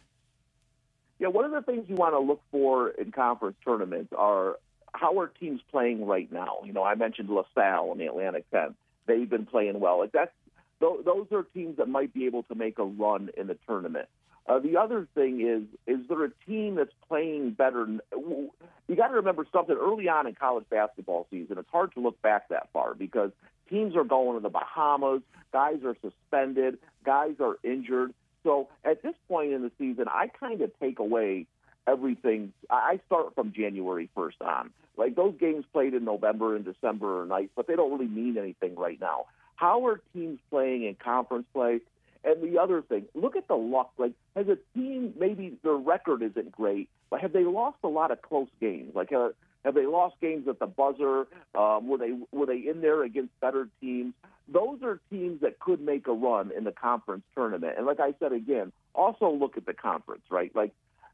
Yeah, 1.19 1.27
one 1.27 1.43
of 1.43 1.51
the 1.51 1.61
things 1.61 1.89
you 1.89 1.95
want 1.95 2.13
to 2.13 2.19
look 2.19 2.41
for 2.51 2.87
in 2.87 3.11
conference 3.11 3.57
tournaments 3.65 4.13
are 4.17 4.55
how 4.93 5.19
are 5.19 5.27
teams 5.27 5.59
playing 5.71 6.05
right 6.05 6.31
now? 6.31 6.59
You 6.63 6.71
know, 6.71 6.83
I 6.83 6.95
mentioned 6.95 7.29
LaSalle 7.29 7.91
in 7.91 7.97
the 7.97 8.05
Atlantic 8.05 8.49
10. 8.51 8.75
They've 9.07 9.29
been 9.29 9.45
playing 9.45 9.81
well. 9.81 10.07
That's 10.13 10.31
those 10.81 11.27
are 11.31 11.43
teams 11.43 11.77
that 11.77 11.87
might 11.87 12.13
be 12.13 12.25
able 12.25 12.43
to 12.43 12.55
make 12.55 12.79
a 12.79 12.83
run 12.83 13.29
in 13.37 13.47
the 13.47 13.57
tournament. 13.67 14.07
Uh, 14.47 14.59
the 14.59 14.75
other 14.75 15.07
thing 15.13 15.41
is, 15.41 15.63
is 15.87 16.05
there 16.07 16.25
a 16.25 16.31
team 16.47 16.75
that's 16.75 16.93
playing 17.07 17.51
better? 17.51 17.87
You 18.11 18.95
got 18.97 19.09
to 19.09 19.15
remember 19.15 19.45
something 19.53 19.77
early 19.79 20.09
on 20.09 20.27
in 20.27 20.35
college 20.35 20.65
basketball 20.69 21.27
season. 21.29 21.57
It's 21.57 21.69
hard 21.71 21.93
to 21.93 21.99
look 21.99 22.21
back 22.21 22.49
that 22.49 22.69
far 22.73 22.95
because 22.95 23.31
teams 23.69 23.95
are 23.95 24.03
going 24.03 24.37
to 24.37 24.41
the 24.41 24.49
Bahamas, 24.49 25.21
guys 25.53 25.77
are 25.85 25.95
suspended, 26.01 26.79
guys 27.05 27.35
are 27.39 27.57
injured. 27.63 28.13
So 28.43 28.69
at 28.83 29.03
this 29.03 29.13
point 29.27 29.53
in 29.53 29.61
the 29.61 29.71
season, 29.77 30.05
I 30.07 30.27
kind 30.27 30.61
of 30.61 30.71
take 30.79 30.99
away 30.99 31.45
everything. 31.87 32.51
I 32.69 32.99
start 33.05 33.35
from 33.35 33.53
January 33.53 34.09
1st 34.17 34.41
on. 34.41 34.71
Like 34.97 35.15
those 35.15 35.35
games 35.39 35.65
played 35.71 35.93
in 35.93 36.03
November 36.03 36.55
and 36.55 36.65
December 36.65 37.21
are 37.21 37.25
nice, 37.25 37.49
but 37.55 37.67
they 37.67 37.75
don't 37.75 37.91
really 37.91 38.11
mean 38.11 38.37
anything 38.37 38.75
right 38.75 38.99
now. 38.99 39.25
How 39.61 39.85
are 39.85 40.01
teams 40.11 40.39
playing 40.49 40.85
in 40.85 40.95
conference 40.95 41.45
play? 41.53 41.81
And 42.23 42.41
the 42.41 42.59
other 42.59 42.81
thing, 42.81 43.05
look 43.13 43.35
at 43.35 43.47
the 43.47 43.53
luck. 43.53 43.91
Like, 43.99 44.13
has 44.35 44.47
a 44.47 44.57
team 44.75 45.13
maybe 45.19 45.55
their 45.61 45.75
record 45.75 46.23
isn't 46.23 46.51
great, 46.51 46.89
but 47.11 47.21
have 47.21 47.31
they 47.31 47.43
lost 47.43 47.77
a 47.83 47.87
lot 47.87 48.09
of 48.09 48.23
close 48.23 48.47
games? 48.59 48.95
Like, 48.95 49.11
uh, 49.11 49.29
have 49.63 49.75
they 49.75 49.85
lost 49.85 50.15
games 50.19 50.47
at 50.47 50.57
the 50.57 50.65
buzzer? 50.65 51.27
Um, 51.53 51.87
were 51.87 51.99
they 51.99 52.11
were 52.31 52.47
they 52.47 52.57
in 52.57 52.81
there 52.81 53.03
against 53.03 53.39
better 53.39 53.67
teams? 53.79 54.15
Those 54.51 54.81
are 54.81 54.99
teams 55.11 55.41
that 55.41 55.59
could 55.59 55.79
make 55.79 56.07
a 56.07 56.13
run 56.13 56.51
in 56.57 56.63
the 56.63 56.71
conference 56.71 57.23
tournament. 57.35 57.75
And 57.77 57.85
like 57.85 57.99
I 57.99 58.15
said 58.19 58.33
again, 58.33 58.71
also 58.95 59.29
look 59.29 59.57
at 59.57 59.67
the 59.67 59.75
conference, 59.75 60.23
right? 60.31 60.51
Like 60.55 60.73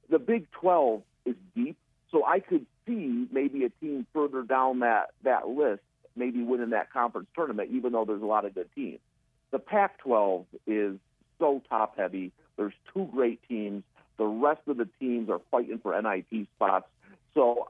the 0.10 0.20
Big 0.20 0.50
12 0.52 1.02
is 1.26 1.36
deep, 1.54 1.76
so 2.12 2.24
I 2.26 2.40
could 2.40 2.66
see 2.86 3.28
maybe 3.30 3.66
a 3.66 3.70
team 3.82 4.08
further 4.14 4.44
down 4.44 4.80
that 4.80 5.08
that 5.24 5.50
list 5.50 5.82
maybe 6.18 6.44
winning 6.44 6.72
that 6.72 6.92
conference 6.92 7.28
tournament, 7.36 7.70
even 7.72 7.94
though 7.94 8.06
there's 8.06 8.22
a 8.22 8.26
lot 8.26 8.46
of 8.46 8.56
good 8.56 8.70
teams. 8.76 9.00
The 9.52 9.60
Pac 9.60 10.00
12 10.00 10.46
is 10.66 10.98
so 11.40 11.62
top 11.70 11.98
heavy. 11.98 12.32
There's 12.58 12.74
two 12.94 13.08
great 13.14 13.40
teams. 13.48 13.84
The 14.18 14.26
rest 14.26 14.62
of 14.68 14.78
the 14.78 14.90
teams 15.00 15.30
are 15.30 15.40
fighting 15.52 15.80
for 15.80 16.00
NIT 16.00 16.48
spots. 16.56 16.88
So 17.34 17.70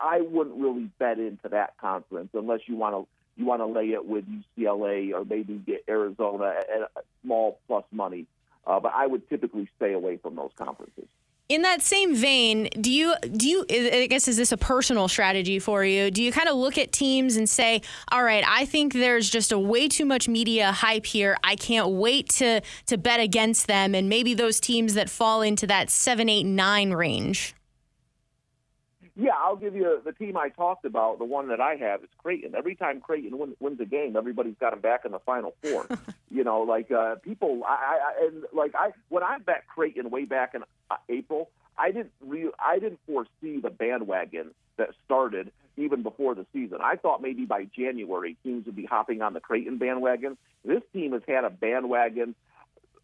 I 0.00 0.20
wouldn't 0.20 0.56
really 0.56 0.90
bet 0.98 1.18
into 1.18 1.48
that 1.50 1.76
conference 1.78 2.30
unless 2.34 2.60
you 2.66 2.76
want 2.76 2.94
to 2.94 3.06
you 3.36 3.46
want 3.46 3.60
to 3.60 3.66
lay 3.66 3.92
it 3.92 4.04
with 4.04 4.24
UCLA 4.26 5.12
or 5.12 5.24
maybe 5.24 5.54
get 5.54 5.84
Arizona 5.88 6.54
at 6.58 7.04
small 7.22 7.60
plus 7.68 7.84
money. 7.92 8.26
Uh, 8.66 8.80
but 8.80 8.92
I 8.94 9.06
would 9.06 9.28
typically 9.28 9.68
stay 9.76 9.92
away 9.92 10.16
from 10.16 10.34
those 10.34 10.50
conferences. 10.56 11.06
In 11.48 11.62
that 11.62 11.80
same 11.80 12.14
vein, 12.14 12.68
do 12.78 12.92
you 12.92 13.14
do 13.34 13.48
you 13.48 13.64
I 13.70 14.06
guess 14.06 14.28
is 14.28 14.36
this 14.36 14.52
a 14.52 14.58
personal 14.58 15.08
strategy 15.08 15.58
for 15.58 15.82
you? 15.82 16.10
Do 16.10 16.22
you 16.22 16.30
kind 16.30 16.46
of 16.46 16.56
look 16.56 16.76
at 16.76 16.92
teams 16.92 17.36
and 17.36 17.48
say, 17.48 17.80
"All 18.12 18.22
right, 18.22 18.44
I 18.46 18.66
think 18.66 18.92
there's 18.92 19.30
just 19.30 19.50
a 19.50 19.58
way 19.58 19.88
too 19.88 20.04
much 20.04 20.28
media 20.28 20.72
hype 20.72 21.06
here. 21.06 21.38
I 21.42 21.56
can't 21.56 21.88
wait 21.88 22.28
to 22.40 22.60
to 22.88 22.98
bet 22.98 23.20
against 23.20 23.66
them 23.66 23.94
and 23.94 24.10
maybe 24.10 24.34
those 24.34 24.60
teams 24.60 24.92
that 24.92 25.08
fall 25.08 25.40
into 25.40 25.66
that 25.68 25.88
7 25.88 26.28
8 26.28 26.44
9 26.44 26.90
range?" 26.92 27.54
Yeah, 29.20 29.32
I'll 29.36 29.56
give 29.56 29.74
you 29.74 30.00
the 30.04 30.12
team 30.12 30.36
I 30.36 30.48
talked 30.48 30.84
about. 30.84 31.18
The 31.18 31.24
one 31.24 31.48
that 31.48 31.60
I 31.60 31.74
have 31.74 32.04
is 32.04 32.08
Creighton. 32.18 32.54
Every 32.54 32.76
time 32.76 33.00
Creighton 33.00 33.36
win, 33.36 33.56
wins 33.58 33.80
a 33.80 33.84
game, 33.84 34.14
everybody's 34.14 34.54
got 34.60 34.70
them 34.70 34.80
back 34.80 35.04
in 35.04 35.10
the 35.10 35.18
Final 35.18 35.56
Four. 35.60 35.88
you 36.30 36.44
know, 36.44 36.60
like 36.60 36.92
uh, 36.92 37.16
people, 37.16 37.62
I, 37.66 37.98
I 38.00 38.26
and 38.26 38.44
like 38.52 38.76
I 38.76 38.92
when 39.08 39.24
I 39.24 39.38
bet 39.38 39.64
Creighton 39.66 40.10
way 40.10 40.24
back 40.24 40.54
in 40.54 40.62
uh, 40.88 40.96
April, 41.08 41.50
I 41.76 41.90
didn't 41.90 42.12
re- 42.24 42.52
I 42.64 42.78
didn't 42.78 43.00
foresee 43.08 43.60
the 43.60 43.70
bandwagon 43.70 44.52
that 44.76 44.90
started 45.04 45.50
even 45.76 46.04
before 46.04 46.36
the 46.36 46.46
season. 46.52 46.78
I 46.80 46.94
thought 46.94 47.20
maybe 47.20 47.44
by 47.44 47.64
January 47.76 48.36
teams 48.44 48.66
would 48.66 48.76
be 48.76 48.84
hopping 48.84 49.20
on 49.20 49.32
the 49.32 49.40
Creighton 49.40 49.78
bandwagon. 49.78 50.38
This 50.64 50.82
team 50.92 51.10
has 51.12 51.22
had 51.26 51.42
a 51.42 51.50
bandwagon 51.50 52.36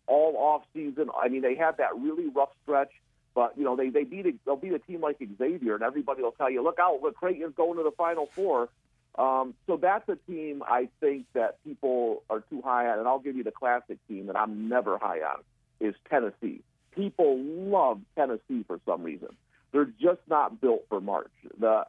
all 0.07 0.37
off 0.37 0.63
season. 0.73 1.11
I 1.21 1.29
mean, 1.29 1.43
they 1.43 1.57
had 1.57 1.79
that 1.79 1.97
really 1.97 2.29
rough 2.29 2.51
stretch 2.63 2.93
but 3.35 3.57
you 3.57 3.65
know, 3.65 3.77
they 3.77 3.89
they 3.91 4.05
beat 4.05 4.27
a, 4.27 4.33
they'll 4.45 4.57
beat 4.57 4.73
a 4.73 4.79
team 4.79 5.01
like 5.01 5.19
Xavier, 5.39 5.75
and 5.75 5.83
everybody 5.83 6.23
will 6.23 6.33
tell 6.33 6.51
you, 6.51 6.63
look 6.63 6.79
out, 6.79 7.03
look, 7.03 7.17
Creighton's 7.17 7.55
going 7.57 7.77
to 7.77 7.83
the 7.83 7.91
Final 7.91 8.27
Four. 8.27 8.69
Um, 9.17 9.55
so 9.67 9.77
that's 9.77 10.09
a 10.09 10.17
team 10.29 10.63
I 10.67 10.89
think 11.01 11.27
that 11.35 11.63
people 11.65 12.25
are 12.29 12.41
too 12.41 12.63
high 12.63 12.89
on, 12.89 12.99
and 12.99 13.07
I'll 13.07 13.21
give 13.21 13.37
you 13.37 13.45
the 13.45 13.53
classic 13.53 13.99
team 14.09 14.27
that 14.27 14.37
I'm 14.37 14.69
never 14.69 14.99
high 14.99 15.21
on 15.21 15.43
is 15.81 15.95
Tennessee. 16.11 16.63
People 16.95 17.39
love 17.39 18.01
Tennessee 18.17 18.65
for 18.67 18.81
some 18.87 19.03
reason. 19.03 19.29
They're 19.73 19.85
just 20.01 20.21
not 20.29 20.61
built 20.61 20.87
for 20.89 21.01
March. 21.01 21.31
The 21.59 21.87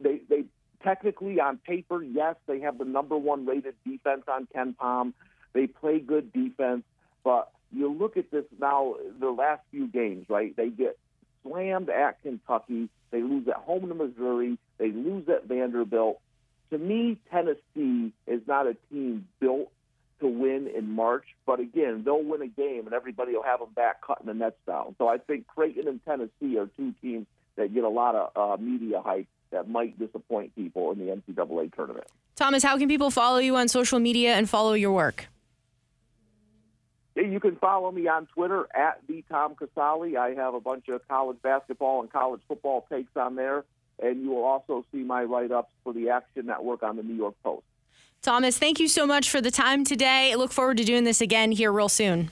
they 0.00 0.20
they 0.28 0.44
technically 0.82 1.40
on 1.40 1.58
paper, 1.58 2.02
yes, 2.02 2.36
they 2.46 2.60
have 2.60 2.78
the 2.78 2.84
number 2.84 3.16
one 3.16 3.46
rated 3.46 3.74
defense 3.86 4.22
on 4.28 4.48
KenPom. 4.54 5.12
They 5.52 5.66
play 5.66 6.00
good 6.00 6.32
defense, 6.32 6.82
but 7.24 7.50
you 7.72 7.92
look 7.92 8.16
at 8.16 8.30
this 8.30 8.44
now, 8.60 8.96
the 9.18 9.30
last 9.30 9.62
few 9.70 9.86
games, 9.86 10.26
right? 10.28 10.54
They 10.56 10.68
get 10.68 10.98
slammed 11.42 11.90
at 11.90 12.22
Kentucky. 12.22 12.88
They 13.10 13.22
lose 13.22 13.48
at 13.48 13.56
home 13.56 13.88
to 13.88 13.94
Missouri. 13.94 14.58
They 14.78 14.90
lose 14.90 15.28
at 15.28 15.46
Vanderbilt. 15.46 16.20
To 16.70 16.78
me, 16.78 17.18
Tennessee 17.30 18.12
is 18.26 18.40
not 18.46 18.66
a 18.66 18.76
team 18.90 19.28
built 19.40 19.70
to 20.20 20.28
win 20.28 20.68
in 20.74 20.90
March. 20.90 21.24
But 21.44 21.60
again, 21.60 22.02
they'll 22.04 22.22
win 22.22 22.42
a 22.42 22.48
game, 22.48 22.86
and 22.86 22.94
everybody 22.94 23.32
will 23.32 23.42
have 23.42 23.60
them 23.60 23.72
back 23.74 24.00
cutting 24.00 24.26
the 24.26 24.34
nets 24.34 24.56
down. 24.66 24.94
So 24.98 25.08
I 25.08 25.18
think 25.18 25.46
Creighton 25.46 25.86
and 25.88 26.02
Tennessee 26.04 26.58
are 26.58 26.68
two 26.76 26.94
teams 27.02 27.26
that 27.56 27.74
get 27.74 27.84
a 27.84 27.88
lot 27.88 28.14
of 28.14 28.30
uh, 28.36 28.62
media 28.62 29.02
hype 29.02 29.26
that 29.50 29.68
might 29.68 29.98
disappoint 29.98 30.54
people 30.54 30.92
in 30.92 30.98
the 30.98 31.12
NCAA 31.12 31.74
tournament. 31.74 32.06
Thomas, 32.36 32.62
how 32.62 32.78
can 32.78 32.88
people 32.88 33.10
follow 33.10 33.38
you 33.38 33.56
on 33.56 33.68
social 33.68 33.98
media 33.98 34.34
and 34.34 34.48
follow 34.48 34.72
your 34.72 34.92
work? 34.92 35.28
You 37.22 37.40
can 37.40 37.56
follow 37.56 37.90
me 37.90 38.08
on 38.08 38.26
Twitter 38.26 38.66
at 38.74 39.00
the 39.08 39.24
Tom 39.30 39.54
Casale. 39.54 40.16
I 40.16 40.34
have 40.34 40.54
a 40.54 40.60
bunch 40.60 40.88
of 40.88 41.06
college 41.08 41.38
basketball 41.42 42.00
and 42.00 42.12
college 42.12 42.40
football 42.48 42.86
takes 42.90 43.16
on 43.16 43.36
there, 43.36 43.64
and 44.02 44.22
you 44.22 44.30
will 44.30 44.44
also 44.44 44.84
see 44.92 44.98
my 44.98 45.22
write-ups 45.24 45.72
for 45.84 45.92
the 45.92 46.10
Action 46.10 46.46
Network 46.46 46.82
on 46.82 46.96
the 46.96 47.02
New 47.02 47.14
York 47.14 47.34
Post. 47.44 47.64
Thomas, 48.22 48.58
thank 48.58 48.78
you 48.78 48.88
so 48.88 49.06
much 49.06 49.30
for 49.30 49.40
the 49.40 49.50
time 49.50 49.84
today. 49.84 50.32
I 50.32 50.36
look 50.36 50.52
forward 50.52 50.76
to 50.78 50.84
doing 50.84 51.04
this 51.04 51.20
again 51.20 51.52
here 51.52 51.72
real 51.72 51.88
soon. 51.88 52.30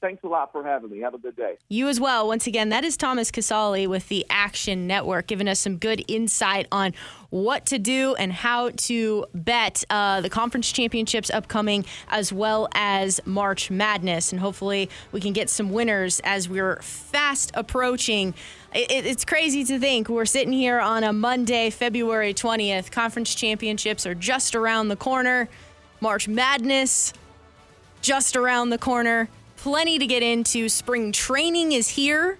Thanks 0.00 0.22
a 0.22 0.28
lot 0.28 0.52
for 0.52 0.62
having 0.62 0.90
me. 0.90 1.00
Have 1.00 1.14
a 1.14 1.18
good 1.18 1.34
day. 1.34 1.58
You 1.68 1.88
as 1.88 1.98
well. 1.98 2.28
Once 2.28 2.46
again, 2.46 2.68
that 2.68 2.84
is 2.84 2.96
Thomas 2.96 3.32
Casale 3.32 3.88
with 3.88 4.08
the 4.08 4.24
Action 4.30 4.86
Network, 4.86 5.26
giving 5.26 5.48
us 5.48 5.58
some 5.58 5.76
good 5.76 6.04
insight 6.06 6.68
on 6.70 6.94
what 7.30 7.66
to 7.66 7.80
do 7.80 8.14
and 8.14 8.32
how 8.32 8.70
to 8.70 9.26
bet 9.34 9.82
uh, 9.90 10.20
the 10.20 10.30
conference 10.30 10.70
championships 10.70 11.30
upcoming, 11.30 11.84
as 12.08 12.32
well 12.32 12.68
as 12.74 13.20
March 13.24 13.72
Madness. 13.72 14.30
And 14.30 14.40
hopefully, 14.40 14.88
we 15.10 15.20
can 15.20 15.32
get 15.32 15.50
some 15.50 15.70
winners 15.70 16.20
as 16.22 16.48
we're 16.48 16.80
fast 16.80 17.50
approaching. 17.54 18.34
It, 18.72 19.04
it's 19.04 19.24
crazy 19.24 19.64
to 19.64 19.80
think 19.80 20.08
we're 20.08 20.26
sitting 20.26 20.52
here 20.52 20.78
on 20.78 21.02
a 21.02 21.12
Monday, 21.12 21.70
February 21.70 22.34
20th. 22.34 22.92
Conference 22.92 23.34
championships 23.34 24.06
are 24.06 24.14
just 24.14 24.54
around 24.54 24.88
the 24.88 24.96
corner. 24.96 25.48
March 26.00 26.28
Madness 26.28 27.12
just 28.00 28.36
around 28.36 28.70
the 28.70 28.78
corner 28.78 29.28
plenty 29.58 29.98
to 29.98 30.06
get 30.06 30.22
into. 30.22 30.68
Spring 30.68 31.12
training 31.12 31.72
is 31.72 31.88
here. 31.88 32.38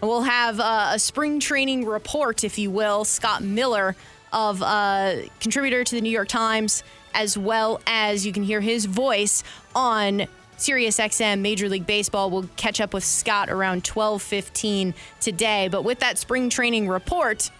We'll 0.00 0.22
have 0.22 0.58
uh, 0.58 0.92
a 0.94 0.98
spring 0.98 1.38
training 1.38 1.84
report, 1.86 2.42
if 2.42 2.58
you 2.58 2.70
will. 2.70 3.04
Scott 3.04 3.42
Miller, 3.42 3.94
of 4.32 4.62
uh, 4.62 5.16
contributor 5.40 5.84
to 5.84 5.94
the 5.94 6.00
New 6.00 6.10
York 6.10 6.28
Times, 6.28 6.82
as 7.14 7.36
well 7.36 7.80
as 7.86 8.24
you 8.24 8.32
can 8.32 8.42
hear 8.42 8.60
his 8.60 8.86
voice 8.86 9.44
on 9.74 10.26
SiriusXM 10.56 11.40
Major 11.40 11.68
League 11.68 11.86
Baseball. 11.86 12.30
We'll 12.30 12.48
catch 12.56 12.80
up 12.80 12.94
with 12.94 13.04
Scott 13.04 13.50
around 13.50 13.84
12:15 13.84 14.94
today. 15.20 15.68
But 15.68 15.84
with 15.84 15.98
that 16.00 16.18
spring 16.18 16.48
training 16.48 16.88
report, 16.88 17.50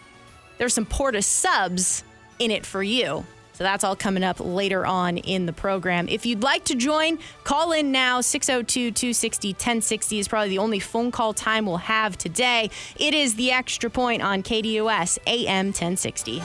there's 0.58 0.74
some 0.74 0.86
Port 0.86 1.14
of 1.14 1.24
Subs 1.24 2.04
in 2.38 2.50
it 2.50 2.64
for 2.64 2.82
you. 2.82 3.24
That's 3.62 3.85
all 3.85 3.96
coming 3.96 4.22
up 4.22 4.38
later 4.40 4.85
on 4.85 5.18
in 5.18 5.46
the 5.46 5.53
program. 5.53 6.09
If 6.09 6.27
you'd 6.27 6.42
like 6.42 6.64
to 6.64 6.75
join, 6.75 7.18
call 7.44 7.72
in 7.72 7.92
now. 7.92 8.20
602 8.20 8.90
260 8.90 9.48
1060 9.51 10.18
is 10.18 10.29
probably 10.29 10.51
the 10.51 10.59
only 10.59 10.81
phone 10.81 11.11
call 11.11 11.33
time 11.33 11.66
we'll 11.66 11.77
have 11.79 12.18
today. 12.18 12.70
It 12.96 13.14
is 13.14 13.35
the 13.35 13.53
extra 13.53 13.90
point 13.90 14.22
on 14.22 14.42
KDUS 14.42 15.18
AM 15.27 15.66
1060. 15.66 16.42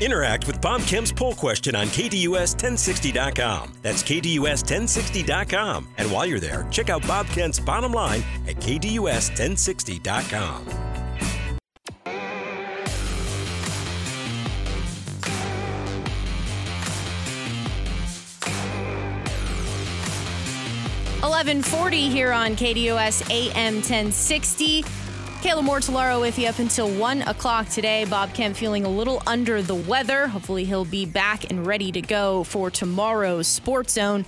Interact 0.00 0.46
with 0.46 0.62
Bob 0.62 0.80
Kemp's 0.82 1.12
poll 1.12 1.34
question 1.34 1.76
on 1.76 1.86
KDUS1060.com. 1.88 3.74
That's 3.82 4.02
KDUS1060.com. 4.02 5.88
And 5.98 6.10
while 6.10 6.24
you're 6.24 6.40
there, 6.40 6.66
check 6.70 6.88
out 6.88 7.06
Bob 7.06 7.26
Kemp's 7.26 7.60
bottom 7.60 7.92
line 7.92 8.22
at 8.48 8.56
KDUS1060.com. 8.56 10.89
Eleven 21.22 21.62
forty 21.62 22.08
here 22.08 22.32
on 22.32 22.56
KDUS 22.56 23.30
AM 23.30 23.74
1060. 23.74 24.82
Kayla 24.82 25.62
Mortellaro 25.62 26.18
with 26.18 26.38
you 26.38 26.46
up 26.48 26.58
until 26.58 26.88
1 26.88 27.22
o'clock 27.22 27.68
today. 27.68 28.06
Bob 28.06 28.32
Kemp 28.32 28.56
feeling 28.56 28.86
a 28.86 28.88
little 28.88 29.22
under 29.26 29.60
the 29.60 29.74
weather. 29.74 30.28
Hopefully, 30.28 30.64
he'll 30.64 30.86
be 30.86 31.04
back 31.04 31.50
and 31.50 31.66
ready 31.66 31.92
to 31.92 32.00
go 32.00 32.42
for 32.44 32.70
tomorrow's 32.70 33.46
Sports 33.46 33.92
Zone. 33.92 34.24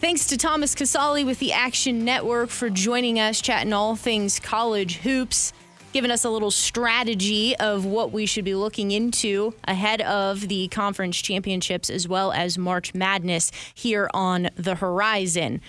Thanks 0.00 0.26
to 0.28 0.38
Thomas 0.38 0.74
Casale 0.74 1.22
with 1.22 1.38
the 1.38 1.52
Action 1.52 2.02
Network 2.02 2.48
for 2.48 2.70
joining 2.70 3.20
us, 3.20 3.42
chatting 3.42 3.74
all 3.74 3.94
things 3.94 4.40
college 4.40 4.96
hoops, 4.98 5.52
giving 5.92 6.10
us 6.10 6.24
a 6.24 6.30
little 6.30 6.50
strategy 6.50 7.54
of 7.56 7.84
what 7.84 8.10
we 8.10 8.24
should 8.24 8.44
be 8.44 8.54
looking 8.54 8.90
into 8.90 9.52
ahead 9.64 10.00
of 10.00 10.48
the 10.48 10.68
conference 10.68 11.20
championships 11.20 11.90
as 11.90 12.08
well 12.08 12.32
as 12.32 12.56
March 12.56 12.94
Madness 12.94 13.52
here 13.74 14.08
on 14.14 14.48
the 14.56 14.76
horizon. 14.76 15.60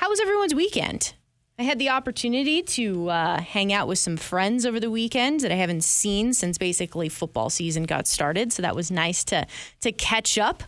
How 0.00 0.08
was 0.08 0.18
everyone's 0.18 0.54
weekend? 0.54 1.12
I 1.58 1.62
had 1.64 1.78
the 1.78 1.90
opportunity 1.90 2.62
to 2.62 3.10
uh, 3.10 3.38
hang 3.42 3.70
out 3.70 3.86
with 3.86 3.98
some 3.98 4.16
friends 4.16 4.64
over 4.64 4.80
the 4.80 4.90
weekend 4.90 5.40
that 5.40 5.52
I 5.52 5.56
haven't 5.56 5.84
seen 5.84 6.32
since 6.32 6.56
basically 6.56 7.10
football 7.10 7.50
season 7.50 7.82
got 7.82 8.06
started. 8.06 8.50
So 8.50 8.62
that 8.62 8.74
was 8.74 8.90
nice 8.90 9.24
to 9.24 9.46
to 9.82 9.92
catch 9.92 10.38
up. 10.38 10.62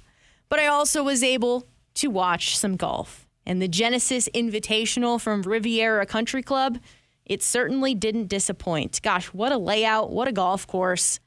But 0.50 0.58
I 0.58 0.66
also 0.66 1.02
was 1.02 1.22
able 1.22 1.66
to 1.94 2.08
watch 2.08 2.58
some 2.58 2.76
golf 2.76 3.26
and 3.46 3.62
the 3.62 3.68
Genesis 3.68 4.28
Invitational 4.34 5.18
from 5.18 5.40
Riviera 5.40 6.04
Country 6.04 6.42
Club. 6.42 6.78
It 7.24 7.42
certainly 7.42 7.94
didn't 7.94 8.26
disappoint. 8.26 9.00
Gosh, 9.00 9.28
what 9.28 9.50
a 9.50 9.56
layout! 9.56 10.12
What 10.12 10.28
a 10.28 10.32
golf 10.32 10.66
course! 10.66 11.20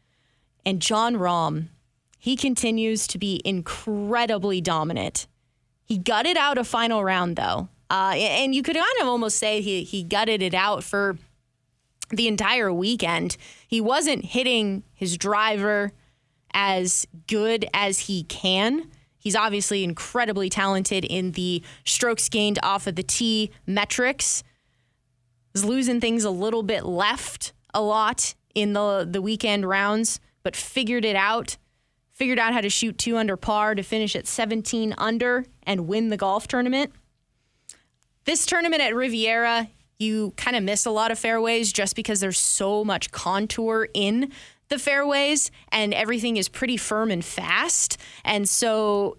And 0.63 0.79
Jon 0.79 1.15
Rahm, 1.15 1.69
he 2.19 2.35
continues 2.35 3.07
to 3.07 3.17
be 3.17 3.41
incredibly 3.43 4.61
dominant. 4.61 5.25
He 5.83 5.97
gutted 5.97 6.37
out 6.37 6.59
a 6.59 6.63
final 6.63 7.03
round 7.03 7.35
though 7.35 7.69
uh, 7.89 8.13
and 8.15 8.56
you 8.56 8.63
could 8.63 8.76
kind 8.76 9.02
of 9.02 9.08
almost 9.08 9.38
say 9.38 9.62
he, 9.62 9.84
he 9.84 10.04
gutted 10.04 10.41
it 10.41 10.54
out 10.54 10.84
for 10.84 11.17
the 12.10 12.28
entire 12.28 12.71
weekend. 12.71 13.38
He 13.67 13.82
wasn't 13.82 14.26
hitting 14.26 14.84
his 14.93 15.17
driver 15.17 15.91
as 16.54 17.06
good 17.28 17.65
as 17.74 18.00
he 18.02 18.24
can. 18.24 18.89
He's 19.17 19.36
obviously 19.36 19.84
incredibly 19.84 20.50
talented 20.50 21.04
in 21.04 21.32
the 21.32 21.63
strokes 21.84 22.30
gained 22.30 22.60
off 22.63 22.88
of 22.88 22.95
the 22.95 23.04
tee 23.04 23.52
metrics. 23.65 24.43
Was 25.54 25.65
losing 25.65 26.00
things 26.00 26.24
a 26.24 26.30
little 26.30 26.63
bit 26.63 26.86
left 26.86 27.54
a 27.74 27.82
lot 27.82 28.36
in 28.54 28.74
the 28.74 29.08
the 29.10 29.21
weekend 29.21 29.67
rounds, 29.67 30.19
but 30.43 30.56
figured 30.56 31.06
it 31.06 31.15
out. 31.15 31.58
Figured 32.13 32.39
out 32.39 32.54
how 32.54 32.62
to 32.62 32.69
shoot 32.69 32.98
two 32.98 33.17
under 33.17 33.36
par 33.36 33.76
to 33.76 33.84
finish 33.84 34.15
at 34.15 34.28
17 34.28 34.93
under 34.98 35.45
and 35.63 35.88
win 35.88 36.10
the 36.10 36.17
golf 36.17 36.48
tournament. 36.48 36.93
This 38.25 38.47
tournament 38.47 38.81
at 38.81 38.95
Riviera, 38.95 39.69
you 39.99 40.33
kind 40.35 40.57
of 40.57 40.63
miss 40.63 40.85
a 40.85 40.91
lot 40.91 41.11
of 41.11 41.19
fairways 41.19 41.71
just 41.71 41.95
because 41.95 42.19
there's 42.19 42.39
so 42.39 42.83
much 42.83 43.11
contour 43.11 43.88
in 43.93 44.31
the 44.67 44.79
fairways 44.79 45.51
and 45.71 45.93
everything 45.93 46.38
is 46.38 46.49
pretty 46.49 46.75
firm 46.75 47.11
and 47.11 47.23
fast. 47.23 47.97
And 48.23 48.49
so 48.49 49.17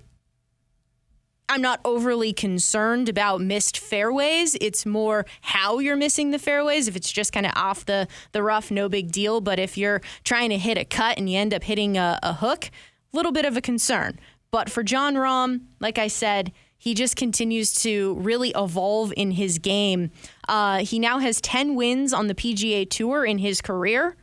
I'm 1.48 1.62
not 1.62 1.80
overly 1.84 2.32
concerned 2.32 3.08
about 3.08 3.40
missed 3.40 3.78
fairways. 3.78 4.56
It's 4.60 4.84
more 4.84 5.24
how 5.40 5.78
you're 5.78 5.96
missing 5.96 6.32
the 6.32 6.40
fairways. 6.40 6.88
If 6.88 6.96
it's 6.96 7.12
just 7.12 7.32
kind 7.32 7.46
of 7.46 7.52
off 7.54 7.86
the, 7.86 8.08
the 8.32 8.42
rough, 8.42 8.72
no 8.72 8.88
big 8.88 9.12
deal. 9.12 9.40
But 9.40 9.60
if 9.60 9.78
you're 9.78 10.00
trying 10.24 10.50
to 10.50 10.58
hit 10.58 10.76
a 10.76 10.84
cut 10.84 11.16
and 11.16 11.30
you 11.30 11.38
end 11.38 11.54
up 11.54 11.62
hitting 11.62 11.96
a, 11.96 12.18
a 12.24 12.34
hook, 12.34 12.70
a 13.12 13.16
little 13.16 13.32
bit 13.32 13.44
of 13.44 13.56
a 13.56 13.60
concern. 13.60 14.18
But 14.50 14.68
for 14.68 14.82
Jon 14.82 15.14
Rahm, 15.14 15.60
like 15.78 15.98
I 15.98 16.08
said, 16.08 16.52
he 16.78 16.94
just 16.94 17.16
continues 17.16 17.72
to 17.82 18.14
really 18.14 18.52
evolve 18.54 19.12
in 19.16 19.32
his 19.32 19.58
game. 19.58 20.10
Uh, 20.48 20.78
he 20.78 20.98
now 20.98 21.18
has 21.18 21.40
10 21.40 21.74
wins 21.74 22.12
on 22.12 22.26
the 22.26 22.34
PGA 22.34 22.88
Tour 22.88 23.24
in 23.24 23.38
his 23.38 23.60
career. 23.60 24.16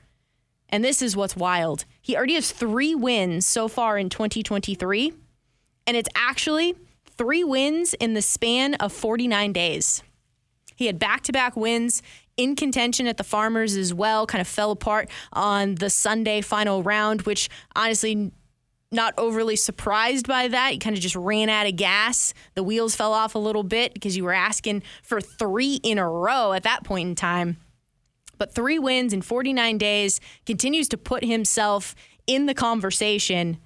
And 0.70 0.84
this 0.84 1.02
is 1.02 1.16
what's 1.16 1.36
wild. 1.36 1.86
He 2.02 2.16
already 2.16 2.34
has 2.36 2.52
three 2.52 2.96
wins 2.96 3.46
so 3.46 3.68
far 3.68 3.98
in 3.98 4.10
2023. 4.10 5.13
And 5.86 5.98
it's 5.98 6.10
actually 6.16 6.76
three 7.18 7.44
wins 7.44 7.94
in 7.96 8.13
the 8.13 8.22
span 8.22 8.76
of 8.76 8.92
49 8.92 9.54
days. 9.54 10.04
He 10.76 10.88
had 10.88 10.98
back 10.98 11.22
to 11.24 11.32
back 11.32 11.56
wins 11.56 12.02
in 12.38 12.56
contention 12.56 13.06
at 13.06 13.18
the 13.18 13.24
Farmers 13.24 13.76
as 13.76 13.94
well, 13.94 14.26
kind 14.26 14.42
of 14.42 14.48
fell 14.48 14.72
apart 14.72 15.10
on 15.32 15.76
the 15.76 15.89
Sunday 15.89 16.42
final 16.42 16.82
round, 16.82 17.24
which 17.24 17.50
honestly 17.76 18.32
not 18.94 19.14
overly 19.18 19.56
surprised 19.56 20.28
by 20.28 20.48
that. 20.48 20.74
You 20.74 20.80
kind 20.80 20.96
of 20.96 21.02
just 21.02 21.16
ran 21.16 21.50
out 21.50 21.68
of 21.68 21.76
gas. 21.76 22.34
The 22.56 22.64
wheels 22.64 22.96
fell 22.96 23.14
off 23.14 23.36
a 23.36 23.40
little 23.40 23.64
bit 23.64 23.94
because 23.94 24.16
you 24.16 24.24
were 24.24 24.34
asking 24.34 24.84
for 25.02 25.20
three 25.20 25.76
in 25.84 25.98
a 25.98 26.08
row 26.08 26.54
at 26.54 26.64
that 26.64 26.84
point 26.84 27.10
in 27.10 27.16
time. 27.16 27.58
But 28.38 28.54
three 28.54 28.80
wins 28.80 29.14
in 29.14 29.22
49 29.22 29.78
days 29.78 30.20
continues 30.46 30.88
to 30.90 30.98
put 30.98 31.24
himself 31.24 31.96
in 32.28 32.46
the 32.46 32.54
conversation. 32.54 33.58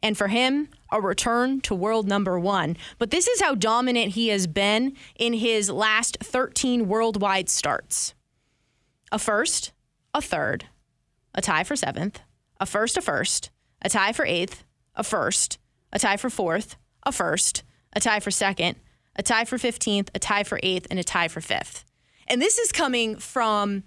And 0.00 0.16
for 0.16 0.28
him, 0.28 0.68
a 0.90 1.00
return 1.00 1.60
to 1.62 1.74
world 1.74 2.06
number 2.06 2.38
one. 2.38 2.76
But 2.98 3.10
this 3.10 3.26
is 3.26 3.40
how 3.40 3.54
dominant 3.54 4.12
he 4.12 4.28
has 4.28 4.46
been 4.46 4.94
in 5.18 5.34
his 5.34 5.70
last 5.70 6.18
13 6.22 6.88
worldwide 6.88 7.48
starts 7.48 8.14
a 9.12 9.18
first, 9.18 9.72
a 10.14 10.20
third, 10.20 10.66
a 11.34 11.40
tie 11.40 11.64
for 11.64 11.76
seventh, 11.76 12.20
a 12.58 12.66
first, 12.66 12.96
a 12.96 13.00
first, 13.00 13.50
a 13.82 13.88
tie 13.88 14.12
for 14.12 14.24
eighth, 14.26 14.64
a 14.94 15.04
first, 15.04 15.58
a 15.92 15.98
tie 15.98 16.16
for 16.16 16.30
fourth, 16.30 16.76
a 17.04 17.12
first, 17.12 17.62
a 17.92 18.00
tie 18.00 18.20
for 18.20 18.30
second, 18.30 18.76
a 19.16 19.22
tie 19.22 19.44
for 19.44 19.56
15th, 19.56 20.08
a 20.14 20.18
tie 20.18 20.44
for 20.44 20.60
eighth, 20.62 20.86
and 20.90 20.98
a 20.98 21.04
tie 21.04 21.28
for 21.28 21.40
fifth. 21.40 21.84
And 22.28 22.40
this 22.40 22.58
is 22.58 22.72
coming 22.72 23.16
from 23.16 23.84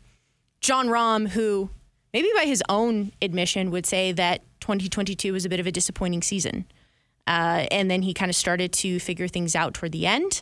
Jon 0.61 0.87
Rahm, 0.87 1.29
who 1.29 1.69
maybe 2.13 2.29
by 2.35 2.45
his 2.45 2.63
own 2.69 3.11
admission 3.21 3.71
would 3.71 3.85
say 3.85 4.11
that 4.13 4.43
2022 4.61 5.33
was 5.33 5.45
a 5.45 5.49
bit 5.49 5.59
of 5.59 5.67
a 5.67 5.71
disappointing 5.71 6.21
season. 6.21 6.65
Uh, 7.27 7.67
and 7.71 7.91
then 7.91 8.01
he 8.01 8.13
kind 8.13 8.29
of 8.29 8.35
started 8.35 8.73
to 8.73 8.99
figure 8.99 9.27
things 9.27 9.55
out 9.55 9.73
toward 9.73 9.91
the 9.91 10.07
end. 10.07 10.41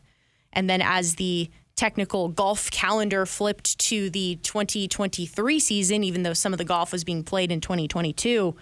And 0.53 0.69
then 0.69 0.81
as 0.81 1.15
the 1.15 1.49
technical 1.75 2.29
golf 2.29 2.71
calendar 2.71 3.25
flipped 3.25 3.77
to 3.77 4.09
the 4.09 4.37
2023 4.37 5.59
season, 5.59 6.03
even 6.03 6.23
though 6.23 6.33
some 6.33 6.53
of 6.53 6.57
the 6.57 6.65
golf 6.65 6.91
was 6.91 7.03
being 7.03 7.23
played 7.23 7.51
in 7.51 7.61
2022, 7.61 8.55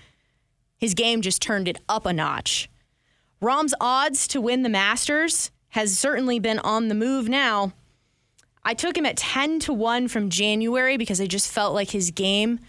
his 0.85 0.93
game 0.93 1.21
just 1.21 1.41
turned 1.41 1.67
it 1.67 1.79
up 1.89 2.05
a 2.05 2.13
notch. 2.13 2.69
Rahm's 3.41 3.73
odds 3.81 4.27
to 4.27 4.39
win 4.39 4.61
the 4.61 4.69
Masters 4.69 5.49
has 5.69 5.97
certainly 5.97 6.37
been 6.37 6.59
on 6.59 6.89
the 6.89 6.93
move 6.93 7.27
now. 7.27 7.73
I 8.63 8.75
took 8.75 8.95
him 8.95 9.03
at 9.03 9.17
10 9.17 9.61
to 9.61 9.73
1 9.73 10.09
from 10.09 10.29
January 10.29 10.95
because 10.95 11.19
I 11.19 11.25
just 11.25 11.51
felt 11.51 11.73
like 11.73 11.89
his 11.89 12.11
game, 12.11 12.59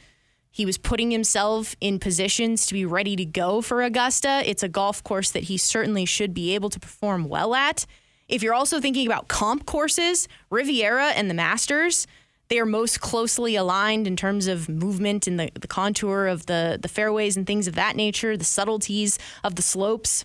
he 0.50 0.64
was 0.64 0.79
putting 0.79 1.11
himself 1.11 1.76
in 1.83 1.98
positions 1.98 2.64
to 2.64 2.72
be 2.72 2.87
ready 2.87 3.16
to 3.16 3.26
go 3.26 3.61
for 3.61 3.83
Augusta. 3.83 4.42
It's 4.46 4.62
a 4.62 4.68
golf 4.68 5.05
course 5.05 5.31
that 5.33 5.42
he 5.44 5.59
certainly 5.59 6.07
should 6.07 6.33
be 6.33 6.55
able 6.55 6.70
to 6.70 6.81
perform 6.81 7.29
well 7.29 7.55
at. 7.55 7.85
If 8.29 8.42
you're 8.42 8.55
also 8.55 8.81
thinking 8.81 9.07
about 9.07 9.29
comp 9.29 9.66
courses, 9.66 10.26
Riviera 10.48 11.09
and 11.09 11.29
the 11.29 11.35
Masters, 11.35 12.07
they 12.48 12.59
are 12.59 12.66
most 12.66 13.00
closely 13.00 13.56
aligned 13.56 14.06
in 14.06 14.16
terms 14.16 14.46
of 14.46 14.68
movement 14.68 15.26
and 15.26 15.38
the, 15.38 15.50
the 15.54 15.66
contour 15.66 16.26
of 16.26 16.46
the, 16.46 16.78
the 16.80 16.88
fairways 16.88 17.37
and 17.37 17.46
things 17.46 17.66
of 17.66 17.74
that 17.74 17.96
nature, 17.96 18.37
the 18.37 18.44
subtleties 18.44 19.18
of 19.42 19.56
the 19.56 19.62
slopes. 19.62 20.24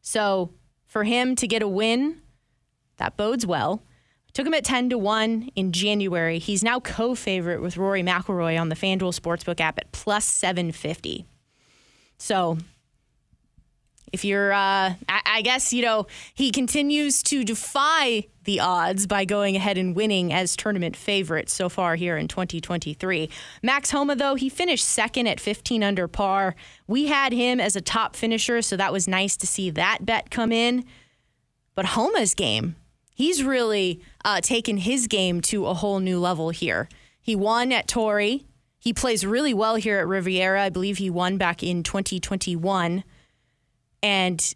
So 0.00 0.50
for 0.86 1.04
him 1.04 1.34
to 1.36 1.46
get 1.46 1.62
a 1.62 1.68
win, 1.68 2.20
that 2.98 3.16
bodes 3.16 3.46
well. 3.46 3.82
Took 4.32 4.46
him 4.46 4.54
at 4.54 4.64
10 4.64 4.90
to 4.90 4.98
1 4.98 5.50
in 5.56 5.72
January. 5.72 6.38
He's 6.38 6.62
now 6.62 6.80
co 6.80 7.14
favorite 7.14 7.60
with 7.60 7.76
Rory 7.76 8.02
McIlroy 8.02 8.58
on 8.58 8.68
the 8.70 8.76
FanDuel 8.76 9.18
Sportsbook 9.18 9.60
app 9.60 9.78
at 9.78 9.92
plus 9.92 10.24
750. 10.24 11.26
So 12.16 12.56
if 14.12 14.24
you're, 14.24 14.52
uh, 14.52 14.94
I, 15.08 15.20
I, 15.26 15.42
guess, 15.42 15.72
you 15.72 15.82
know, 15.82 16.06
he 16.34 16.50
continues 16.50 17.22
to 17.24 17.44
defy 17.44 18.26
the 18.44 18.60
odds 18.60 19.06
by 19.06 19.24
going 19.24 19.56
ahead 19.56 19.78
and 19.78 19.94
winning 19.94 20.32
as 20.32 20.56
tournament 20.56 20.96
favorite 20.96 21.48
so 21.48 21.68
far 21.68 21.96
here 21.96 22.16
in 22.16 22.28
2023. 22.28 23.28
Max 23.62 23.90
Homa, 23.90 24.16
though, 24.16 24.34
he 24.34 24.48
finished 24.48 24.84
second 24.84 25.26
at 25.26 25.40
15 25.40 25.82
under 25.82 26.08
par. 26.08 26.54
We 26.86 27.06
had 27.06 27.32
him 27.32 27.60
as 27.60 27.76
a 27.76 27.80
top 27.80 28.16
finisher, 28.16 28.62
so 28.62 28.76
that 28.76 28.92
was 28.92 29.06
nice 29.06 29.36
to 29.38 29.46
see 29.46 29.70
that 29.70 30.04
bet 30.04 30.30
come 30.30 30.52
in. 30.52 30.84
But 31.74 31.86
Homa's 31.86 32.34
game, 32.34 32.76
he's 33.14 33.42
really 33.42 34.02
uh, 34.24 34.40
taken 34.40 34.78
his 34.78 35.06
game 35.06 35.40
to 35.42 35.66
a 35.66 35.74
whole 35.74 36.00
new 36.00 36.18
level 36.18 36.50
here. 36.50 36.88
He 37.20 37.36
won 37.36 37.72
at 37.72 37.86
Torrey. 37.86 38.46
He 38.78 38.92
plays 38.92 39.24
really 39.24 39.54
well 39.54 39.76
here 39.76 40.00
at 40.00 40.08
Riviera. 40.08 40.64
I 40.64 40.68
believe 40.68 40.98
he 40.98 41.08
won 41.08 41.38
back 41.38 41.62
in 41.62 41.84
2021 41.84 43.04
and 44.02 44.54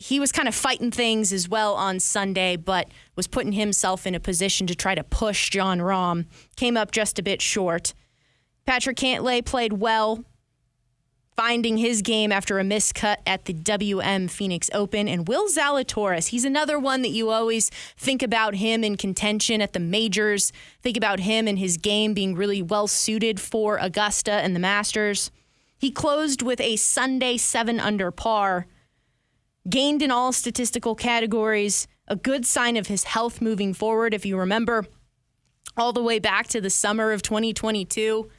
he 0.00 0.20
was 0.20 0.30
kind 0.30 0.46
of 0.46 0.54
fighting 0.54 0.92
things 0.92 1.32
as 1.32 1.48
well 1.48 1.74
on 1.74 1.98
Sunday, 1.98 2.54
but 2.54 2.88
was 3.16 3.26
putting 3.26 3.52
himself 3.52 4.06
in 4.06 4.14
a 4.14 4.20
position 4.20 4.68
to 4.68 4.74
try 4.76 4.94
to 4.94 5.02
push 5.02 5.50
Jon 5.50 5.80
Rahm. 5.80 6.26
Came 6.54 6.76
up 6.76 6.92
just 6.92 7.18
a 7.18 7.22
bit 7.22 7.42
short. 7.42 7.94
Patrick 8.64 8.96
Cantlay 8.96 9.44
played 9.44 9.72
well, 9.72 10.24
finding 11.36 11.78
his 11.78 12.00
game 12.02 12.30
after 12.30 12.60
a 12.60 12.62
miscut 12.62 13.16
at 13.26 13.46
the 13.46 13.52
WM 13.52 14.28
Phoenix 14.28 14.70
Open. 14.72 15.08
And 15.08 15.26
Will 15.26 15.48
Zalatoris, 15.48 16.28
he's 16.28 16.44
another 16.44 16.78
one 16.78 17.02
that 17.02 17.10
you 17.10 17.30
always 17.30 17.68
think 17.96 18.22
about 18.22 18.54
him 18.54 18.84
in 18.84 18.96
contention 18.96 19.60
at 19.60 19.72
the 19.72 19.80
majors. 19.80 20.52
Think 20.80 20.96
about 20.96 21.20
him 21.20 21.48
and 21.48 21.58
his 21.58 21.76
game 21.76 22.14
being 22.14 22.36
really 22.36 22.62
well 22.62 22.86
suited 22.86 23.40
for 23.40 23.78
Augusta 23.78 24.30
and 24.30 24.54
the 24.54 24.60
Masters. 24.60 25.32
He 25.76 25.90
closed 25.90 26.40
with 26.40 26.60
a 26.60 26.76
Sunday 26.76 27.36
seven 27.36 27.80
under 27.80 28.12
par 28.12 28.68
gained 29.68 30.02
in 30.02 30.10
all 30.10 30.32
statistical 30.32 30.94
categories, 30.94 31.86
a 32.06 32.16
good 32.16 32.46
sign 32.46 32.76
of 32.76 32.86
his 32.86 33.04
health 33.04 33.40
moving 33.40 33.74
forward. 33.74 34.14
If 34.14 34.24
you 34.24 34.38
remember, 34.38 34.86
all 35.76 35.92
the 35.92 36.02
way 36.02 36.18
back 36.18 36.48
to 36.48 36.60
the 36.60 36.70
summer 36.70 37.12
of 37.12 37.22
2022, 37.22 38.30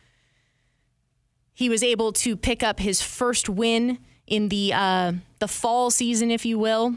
he 1.54 1.70
was 1.70 1.84
able 1.84 2.14
to 2.14 2.38
pick 2.38 2.64
up 2.64 2.80
his 2.80 3.02
first 3.02 3.50
win 3.50 4.00
in 4.28 4.50
the 4.50 4.72
uh, 4.74 5.14
the 5.40 5.48
fall 5.48 5.92
season, 5.92 6.32
if 6.32 6.46
you 6.46 6.58
will, 6.58 6.96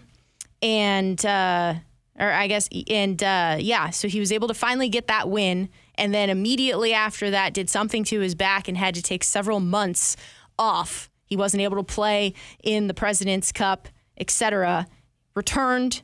and 0.60 1.24
uh, 1.26 1.74
or 2.18 2.30
I 2.30 2.46
guess 2.46 2.68
and 2.88 3.22
uh, 3.22 3.56
yeah, 3.58 3.90
so 3.90 4.08
he 4.08 4.20
was 4.20 4.30
able 4.30 4.48
to 4.48 4.54
finally 4.54 4.88
get 4.88 5.08
that 5.08 5.28
win, 5.28 5.68
and 5.96 6.14
then 6.14 6.30
immediately 6.30 6.92
after 6.92 7.30
that, 7.30 7.54
did 7.54 7.68
something 7.68 8.04
to 8.04 8.20
his 8.20 8.34
back 8.34 8.68
and 8.68 8.76
had 8.76 8.94
to 8.94 9.02
take 9.02 9.24
several 9.24 9.60
months 9.60 10.16
off. 10.58 11.10
He 11.24 11.36
wasn't 11.36 11.62
able 11.62 11.78
to 11.78 11.82
play 11.82 12.34
in 12.62 12.86
the 12.86 12.94
President's 12.94 13.50
Cup 13.52 13.88
etc., 14.18 14.86
returned. 15.34 16.02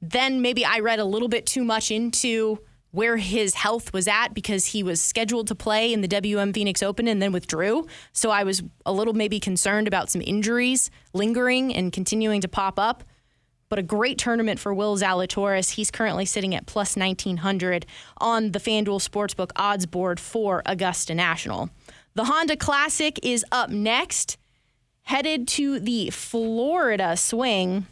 Then 0.00 0.40
maybe 0.40 0.64
I 0.64 0.78
read 0.78 0.98
a 0.98 1.04
little 1.04 1.28
bit 1.28 1.46
too 1.46 1.64
much 1.64 1.90
into 1.90 2.58
where 2.92 3.16
his 3.16 3.54
health 3.54 3.92
was 3.92 4.08
at 4.08 4.34
because 4.34 4.66
he 4.66 4.82
was 4.82 5.00
scheduled 5.00 5.46
to 5.48 5.54
play 5.54 5.92
in 5.92 6.00
the 6.00 6.08
WM 6.08 6.52
Phoenix 6.52 6.82
Open 6.82 7.06
and 7.06 7.22
then 7.22 7.32
withdrew. 7.32 7.86
So 8.12 8.30
I 8.30 8.42
was 8.42 8.62
a 8.84 8.92
little 8.92 9.14
maybe 9.14 9.38
concerned 9.38 9.86
about 9.86 10.10
some 10.10 10.22
injuries 10.22 10.90
lingering 11.12 11.74
and 11.74 11.92
continuing 11.92 12.40
to 12.40 12.48
pop 12.48 12.78
up. 12.78 13.04
But 13.68 13.78
a 13.78 13.82
great 13.84 14.18
tournament 14.18 14.58
for 14.58 14.74
Will 14.74 14.96
Zalatoris. 14.96 15.70
He's 15.70 15.92
currently 15.92 16.24
sitting 16.24 16.56
at 16.56 16.66
plus 16.66 16.96
1900 16.96 17.86
on 18.18 18.50
the 18.50 18.58
FanDuel 18.58 19.08
Sportsbook 19.08 19.52
odds 19.54 19.86
board 19.86 20.18
for 20.18 20.60
Augusta 20.66 21.14
National. 21.14 21.70
The 22.14 22.24
Honda 22.24 22.56
Classic 22.56 23.20
is 23.22 23.44
up 23.52 23.70
next 23.70 24.38
headed 25.10 25.48
to 25.48 25.80
the 25.80 26.08
Florida 26.10 27.16
swing. 27.16 27.84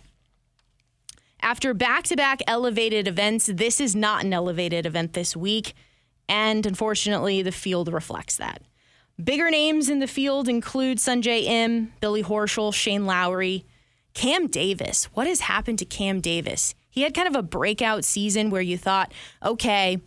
After 1.42 1.74
back 1.74 2.04
to 2.04 2.16
back 2.16 2.40
elevated 2.46 3.08
events, 3.08 3.46
this 3.52 3.80
is 3.80 3.96
not 3.96 4.22
an 4.22 4.32
elevated 4.32 4.86
event 4.86 5.14
this 5.14 5.36
week, 5.36 5.74
and 6.28 6.64
unfortunately, 6.64 7.42
the 7.42 7.50
field 7.50 7.92
reflects 7.92 8.36
that. 8.36 8.62
Bigger 9.22 9.50
names 9.50 9.88
in 9.88 9.98
the 9.98 10.06
field 10.06 10.48
include 10.48 10.98
Sungjae 10.98 11.42
Im, 11.42 11.92
Billy 12.00 12.22
Horschel, 12.22 12.72
Shane 12.72 13.04
Lowry, 13.04 13.66
Cam 14.14 14.46
Davis. 14.46 15.06
What 15.06 15.26
has 15.26 15.40
happened 15.40 15.80
to 15.80 15.84
Cam 15.84 16.20
Davis? 16.20 16.76
He 16.88 17.02
had 17.02 17.14
kind 17.14 17.26
of 17.26 17.34
a 17.34 17.42
breakout 17.42 18.04
season 18.04 18.48
where 18.48 18.62
you 18.62 18.78
thought, 18.78 19.12
okay, 19.44 20.00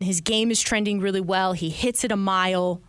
his 0.00 0.20
game 0.20 0.50
is 0.50 0.60
trending 0.60 1.00
really 1.00 1.22
well. 1.22 1.54
He 1.54 1.70
hits 1.70 2.04
it 2.04 2.12
a 2.12 2.16
mile. 2.16 2.82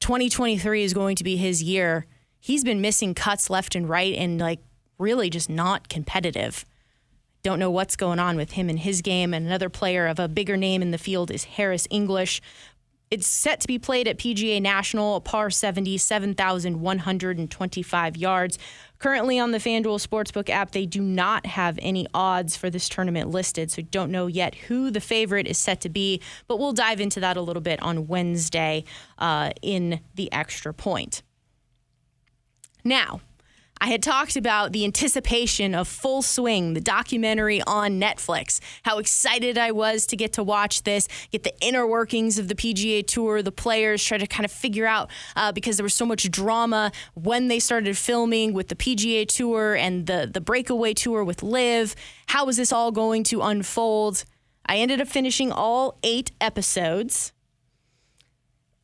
2023 0.00 0.82
is 0.82 0.92
going 0.92 1.16
to 1.16 1.24
be 1.24 1.38
his 1.38 1.62
year 1.62 2.04
he's 2.46 2.62
been 2.62 2.80
missing 2.80 3.12
cuts 3.12 3.50
left 3.50 3.74
and 3.74 3.88
right 3.88 4.14
and 4.14 4.38
like 4.38 4.60
really 4.98 5.28
just 5.28 5.50
not 5.50 5.88
competitive. 5.88 6.64
Don't 7.42 7.58
know 7.58 7.72
what's 7.72 7.96
going 7.96 8.20
on 8.20 8.36
with 8.36 8.52
him 8.52 8.68
and 8.68 8.78
his 8.78 9.02
game. 9.02 9.34
And 9.34 9.44
another 9.44 9.68
player 9.68 10.06
of 10.06 10.20
a 10.20 10.28
bigger 10.28 10.56
name 10.56 10.80
in 10.80 10.92
the 10.92 10.98
field 10.98 11.32
is 11.32 11.42
Harris 11.42 11.88
English. 11.90 12.40
It's 13.10 13.26
set 13.26 13.58
to 13.62 13.66
be 13.66 13.80
played 13.80 14.06
at 14.06 14.18
PGA 14.18 14.62
National, 14.62 15.16
a 15.16 15.20
par 15.20 15.50
70, 15.50 15.98
7,125 15.98 18.16
yards. 18.16 18.60
Currently 19.00 19.40
on 19.40 19.50
the 19.50 19.58
FanDuel 19.58 20.06
Sportsbook 20.06 20.48
app, 20.48 20.70
they 20.70 20.86
do 20.86 21.02
not 21.02 21.46
have 21.46 21.80
any 21.82 22.06
odds 22.14 22.56
for 22.56 22.70
this 22.70 22.88
tournament 22.88 23.28
listed, 23.28 23.72
so 23.72 23.82
don't 23.82 24.12
know 24.12 24.28
yet 24.28 24.54
who 24.54 24.92
the 24.92 25.00
favorite 25.00 25.48
is 25.48 25.58
set 25.58 25.80
to 25.80 25.88
be, 25.88 26.22
but 26.46 26.60
we'll 26.60 26.72
dive 26.72 27.00
into 27.00 27.18
that 27.18 27.36
a 27.36 27.42
little 27.42 27.60
bit 27.60 27.82
on 27.82 28.06
Wednesday 28.06 28.84
uh, 29.18 29.50
in 29.62 29.98
the 30.14 30.32
extra 30.32 30.72
point. 30.72 31.24
Now, 32.86 33.20
I 33.80 33.88
had 33.88 34.00
talked 34.00 34.36
about 34.36 34.72
the 34.72 34.84
anticipation 34.84 35.74
of 35.74 35.88
Full 35.88 36.22
Swing, 36.22 36.74
the 36.74 36.80
documentary 36.80 37.60
on 37.62 38.00
Netflix. 38.00 38.60
How 38.84 38.98
excited 38.98 39.58
I 39.58 39.72
was 39.72 40.06
to 40.06 40.16
get 40.16 40.34
to 40.34 40.44
watch 40.44 40.84
this, 40.84 41.08
get 41.32 41.42
the 41.42 41.52
inner 41.60 41.84
workings 41.84 42.38
of 42.38 42.46
the 42.46 42.54
PGA 42.54 43.04
Tour, 43.04 43.42
the 43.42 43.50
players, 43.50 44.04
try 44.04 44.18
to 44.18 44.26
kind 44.28 44.44
of 44.44 44.52
figure 44.52 44.86
out 44.86 45.10
uh, 45.34 45.50
because 45.50 45.76
there 45.76 45.84
was 45.84 45.94
so 45.94 46.06
much 46.06 46.30
drama 46.30 46.92
when 47.14 47.48
they 47.48 47.58
started 47.58 47.98
filming 47.98 48.54
with 48.54 48.68
the 48.68 48.76
PGA 48.76 49.26
Tour 49.26 49.74
and 49.74 50.06
the 50.06 50.30
the 50.32 50.40
breakaway 50.40 50.94
tour 50.94 51.24
with 51.24 51.42
LIV. 51.42 51.96
How 52.28 52.46
was 52.46 52.56
this 52.56 52.72
all 52.72 52.92
going 52.92 53.24
to 53.24 53.42
unfold? 53.42 54.24
I 54.64 54.76
ended 54.78 55.00
up 55.00 55.08
finishing 55.08 55.50
all 55.50 55.98
eight 56.04 56.30
episodes 56.40 57.32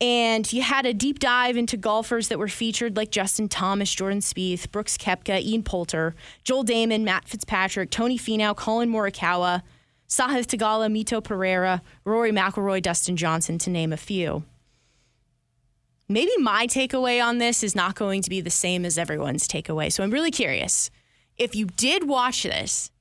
and 0.01 0.51
you 0.51 0.61
had 0.61 0.85
a 0.85 0.93
deep 0.93 1.19
dive 1.19 1.55
into 1.55 1.77
golfers 1.77 2.27
that 2.27 2.39
were 2.39 2.47
featured 2.47 2.97
like 2.97 3.11
Justin 3.11 3.47
Thomas, 3.47 3.93
Jordan 3.93 4.19
Spieth, 4.19 4.69
Brooks 4.71 4.97
Koepka, 4.97 5.41
Ian 5.41 5.63
Poulter, 5.63 6.15
Joel 6.43 6.65
Dahmen, 6.65 7.03
Matt 7.03 7.27
Fitzpatrick, 7.27 7.89
Tony 7.89 8.17
Finau, 8.17 8.55
Collin 8.55 8.89
Morikawa, 8.89 9.61
Sahith 10.07 10.47
Theegala, 10.47 10.91
Mito 10.91 11.23
Pereira, 11.23 11.81
Rory 12.05 12.31
McIlroy, 12.31 12.81
Dustin 12.81 13.15
Johnson, 13.15 13.57
to 13.59 13.69
name 13.69 13.93
a 13.93 13.97
few. 13.97 14.43
Maybe 16.09 16.31
my 16.37 16.67
takeaway 16.67 17.23
on 17.23 17.37
this 17.37 17.63
is 17.63 17.75
not 17.75 17.95
going 17.95 18.21
to 18.23 18.29
be 18.29 18.41
the 18.41 18.49
same 18.49 18.85
as 18.85 18.97
everyone's 18.97 19.47
takeaway. 19.47 19.91
So 19.91 20.03
I'm 20.03 20.11
really 20.11 20.31
curious. 20.31 20.91
If 21.37 21.55
you 21.55 21.65
did 21.65 22.07
watch 22.07 22.43
this, 22.43 22.91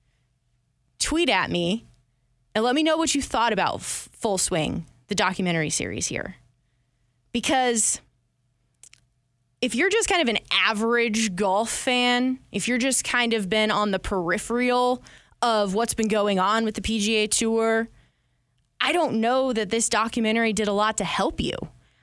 tweet 0.98 1.28
at 1.28 1.50
me 1.50 1.84
and 2.54 2.64
let 2.64 2.74
me 2.74 2.82
know 2.82 2.96
what 2.96 3.14
you 3.14 3.20
thought 3.20 3.52
about 3.52 3.82
Full 3.82 4.38
Swing, 4.38 4.86
the 5.08 5.14
documentary 5.14 5.68
series 5.68 6.06
here 6.06 6.36
because 7.32 8.00
if 9.60 9.74
you're 9.74 9.90
just 9.90 10.08
kind 10.08 10.20
of 10.20 10.28
an 10.28 10.38
average 10.50 11.34
golf 11.34 11.70
fan, 11.70 12.38
if 12.50 12.68
you're 12.68 12.78
just 12.78 13.04
kind 13.04 13.32
of 13.32 13.48
been 13.48 13.70
on 13.70 13.90
the 13.92 13.98
peripheral 13.98 15.02
of 15.40 15.74
what's 15.74 15.94
been 15.94 16.08
going 16.08 16.38
on 16.38 16.64
with 16.64 16.74
the 16.74 16.80
PGA 16.80 17.30
Tour, 17.30 17.88
I 18.80 18.92
don't 18.92 19.20
know 19.20 19.52
that 19.52 19.70
this 19.70 19.88
documentary 19.88 20.52
did 20.52 20.68
a 20.68 20.72
lot 20.72 20.96
to 20.98 21.04
help 21.04 21.40
you. 21.40 21.54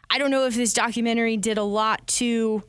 I 0.09 0.17
don't 0.17 0.31
know 0.31 0.45
if 0.45 0.55
this 0.55 0.73
documentary 0.73 1.37
did 1.37 1.57
a 1.57 1.63
lot 1.63 2.07
to 2.07 2.63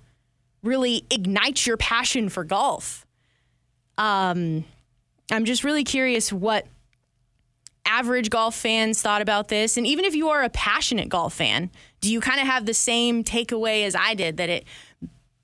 really 0.63 1.07
ignite 1.11 1.67
your 1.67 1.77
passion 1.77 2.29
for 2.29 2.45
golf. 2.45 3.07
Um, 3.97 4.65
I'm 5.31 5.45
just 5.45 5.63
really 5.63 5.85
curious 5.85 6.33
what 6.33 6.67
average 7.91 8.31
golf 8.31 8.55
fans 8.55 9.03
thought 9.03 9.21
about 9.21 9.49
this. 9.49 9.77
And 9.77 9.87
even 9.87 10.05
if 10.05 10.15
you 10.15 10.29
are 10.29 10.43
a 10.43 10.49
passionate 10.51 11.09
golf 11.09 11.35
fan, 11.35 11.71
do 12.01 12.11
you 12.11 12.21
kind 12.21 12.41
of 12.41 12.47
have 12.47 12.65
the 12.65 12.75
same 12.75 13.25
takeaway 13.25 13.85
as 13.85 13.95
I 13.95 14.15
did 14.15 14.37
that 14.37 14.49
it 14.49 14.65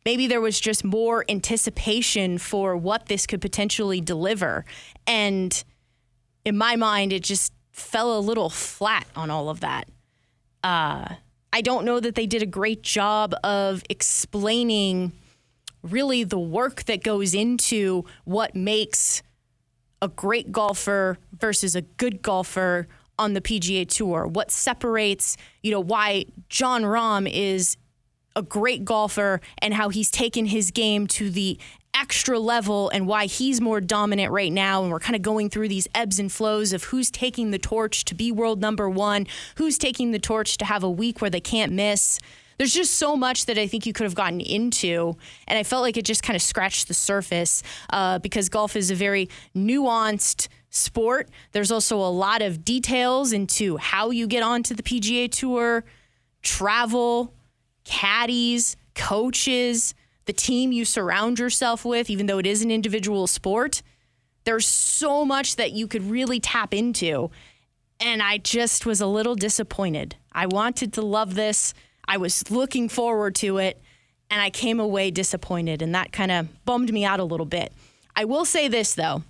maybe 0.05 0.29
there 0.29 0.41
was 0.41 0.61
just 0.61 0.85
more 0.85 1.25
anticipation 1.29 2.39
for 2.39 2.77
what 2.77 3.07
this 3.07 3.27
could 3.27 3.41
potentially 3.41 4.01
deliver? 4.01 4.65
And 5.07 5.63
in 6.45 6.57
my 6.57 6.77
mind, 6.77 7.13
it 7.13 7.25
just 7.25 7.53
fell 7.73 8.17
a 8.17 8.21
little 8.21 8.49
flat 8.49 9.07
on 9.17 9.31
all 9.31 9.51
of 9.51 9.61
that. 9.61 9.89
Uh, 10.63 11.17
I 11.53 11.61
don't 11.61 11.85
know 11.85 11.99
that 12.01 12.15
they 12.15 12.27
did 12.27 12.43
a 12.43 12.47
great 12.47 12.83
job 12.83 13.35
of 13.43 13.83
explaining 13.91 15.13
really 15.83 16.25
the 16.25 16.39
work 16.39 16.85
that 16.85 17.03
goes 17.03 17.35
into 17.35 18.05
what 18.25 18.55
makes 18.55 19.23
a 20.03 20.09
great 20.09 20.53
golfer 20.53 21.19
versus 21.39 21.75
a 21.75 21.83
good 21.83 22.23
golfer 22.23 22.87
on 23.19 23.35
the 23.35 23.41
PGA 23.41 23.89
Tour? 23.89 24.27
What 24.27 24.51
separates, 24.51 25.37
you 25.63 25.71
know, 25.71 25.81
why 25.81 26.27
Jon 26.49 26.83
Rahm 26.83 27.31
is 27.31 27.77
a 28.35 28.43
great 28.43 28.85
golfer 28.85 29.41
and 29.59 29.75
how 29.75 29.89
he's 29.89 30.11
taken 30.11 30.47
his 30.47 30.71
game 30.71 31.07
to 31.07 31.31
the 31.31 31.59
extra 31.95 32.39
level 32.39 32.91
and 32.91 33.07
why 33.07 33.25
he's 33.25 33.61
more 33.61 33.81
dominant 33.81 34.31
right 34.31 34.53
now. 34.53 34.83
And 34.83 34.93
we're 34.93 35.01
kind 35.01 35.17
of 35.17 35.23
going 35.23 35.49
through 35.49 35.69
these 35.69 35.89
ebbs 35.95 36.19
and 36.19 36.31
flows 36.31 36.75
of 36.75 36.85
who's 36.85 37.11
taking 37.11 37.51
the 37.51 37.59
torch 37.59 38.05
to 38.05 38.15
be 38.15 38.31
world 38.31 38.61
number 38.61 38.89
one, 38.89 39.27
who's 39.57 39.79
taking 39.79 40.11
the 40.11 40.19
torch 40.19 40.59
to 40.59 40.67
have 40.67 40.85
a 40.85 40.91
week 40.91 41.23
where 41.23 41.31
they 41.31 41.41
can't 41.41 41.73
miss. 41.73 42.21
There's 42.59 42.73
just 42.73 42.95
so 42.95 43.17
much 43.17 43.47
that 43.47 43.59
I 43.59 43.67
think 43.67 43.87
you 43.87 43.93
could 43.93 44.05
have 44.05 44.15
gotten 44.15 44.41
into. 44.41 45.17
And 45.47 45.59
I 45.59 45.63
felt 45.63 45.83
like 45.83 45.97
it 45.97 46.05
just 46.05 46.23
kind 46.23 46.37
of 46.37 46.43
scratched 46.43 46.89
the 46.89 46.95
surface 46.95 47.63
uh, 47.91 48.19
because 48.19 48.49
golf 48.49 48.77
is 48.77 48.91
a 48.91 48.95
very 48.95 49.29
nuanced 49.55 50.49
sport. 50.71 51.29
There's 51.53 51.71
also 51.71 51.99
a 51.99 52.11
lot 52.11 52.43
of 52.43 52.65
details 52.65 53.33
into 53.33 53.77
how 53.77 54.11
you 54.11 54.27
get 54.27 54.43
onto 54.43 54.75
the 54.75 54.83
PGA 54.83 55.31
Tour, 55.31 55.85
travel, 56.43 57.35
caddies, 57.85 58.77
coaches 58.95 59.95
the 60.27 60.33
team 60.33 60.73
you 60.73 60.85
surround 60.85 61.39
yourself 61.39 61.85
with, 61.85 62.11
even 62.11 62.27
though 62.27 62.39
it 62.39 62.47
is 62.47 62.63
an 62.63 62.71
individual 62.71 63.27
sport. 63.27 63.83
There's 64.45 64.67
so 64.67 65.25
much 65.25 65.57
that 65.57 65.73
you 65.73 65.87
could 65.87 66.03
really 66.03 66.39
tap 66.39 66.75
into. 66.75 67.31
And 67.99 68.23
I 68.23 68.39
just 68.39 68.85
was 68.85 69.01
a 69.01 69.07
little 69.07 69.35
disappointed. 69.35 70.17
I 70.33 70.47
wanted 70.47 70.93
to 70.95 71.03
love 71.03 71.35
this, 71.35 71.73
I 72.09 72.17
was 72.17 72.51
looking 72.51 72.89
forward 72.89 73.35
to 73.37 73.59
it, 73.59 73.81
and 74.31 74.41
I 74.41 74.51
came 74.51 74.81
away 74.81 75.11
disappointed. 75.11 75.83
And 75.83 75.95
that 75.95 76.13
kind 76.13 76.31
of 76.31 76.65
bummed 76.65 76.93
me 76.93 77.05
out 77.05 77.21
a 77.21 77.25
little 77.25 77.47
bit. 77.47 77.73
I 78.15 78.25
will 78.25 78.45
say 78.45 78.69
this, 78.69 78.95
though, 78.95 79.23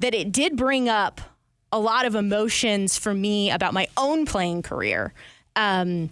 that 0.00 0.14
it 0.14 0.32
did 0.32 0.56
bring 0.56 0.88
up 0.88 1.20
a 1.72 1.78
lot 1.78 2.06
of 2.06 2.14
emotions 2.14 2.96
for 2.96 3.12
me 3.12 3.50
about 3.50 3.74
my 3.74 3.88
own 3.96 4.26
playing 4.26 4.62
career. 4.62 5.12
Um, 5.54 6.10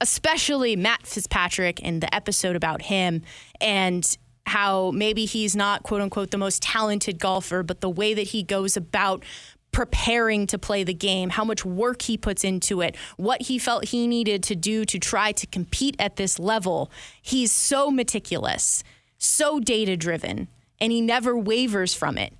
especially 0.00 0.76
Matt 0.76 1.06
Fitzpatrick 1.06 1.80
and 1.82 2.00
the 2.02 2.14
episode 2.14 2.56
about 2.56 2.82
him 2.82 3.22
and 3.60 4.16
how 4.46 4.90
maybe 4.90 5.24
he's 5.24 5.56
not 5.56 5.82
quote 5.82 6.02
unquote 6.02 6.30
the 6.30 6.38
most 6.38 6.62
talented 6.62 7.18
golfer, 7.18 7.62
but 7.62 7.80
the 7.80 7.88
way 7.88 8.12
that 8.14 8.28
he 8.28 8.42
goes 8.42 8.76
about 8.76 9.24
preparing 9.74 10.46
to 10.46 10.56
play 10.56 10.84
the 10.84 10.94
game, 10.94 11.30
how 11.30 11.44
much 11.44 11.64
work 11.64 12.02
he 12.02 12.16
puts 12.16 12.44
into 12.44 12.80
it, 12.80 12.94
what 13.16 13.42
he 13.42 13.58
felt 13.58 13.86
he 13.86 14.06
needed 14.06 14.40
to 14.44 14.54
do 14.54 14.84
to 14.84 15.00
try 15.00 15.32
to 15.32 15.48
compete 15.48 15.96
at 15.98 16.14
this 16.14 16.38
level. 16.38 16.92
He's 17.20 17.50
so 17.50 17.90
meticulous, 17.90 18.84
so 19.18 19.58
data 19.58 19.96
driven, 19.96 20.46
and 20.80 20.92
he 20.92 21.00
never 21.00 21.36
wavers 21.36 21.92
from 21.92 22.16
it. 22.16 22.32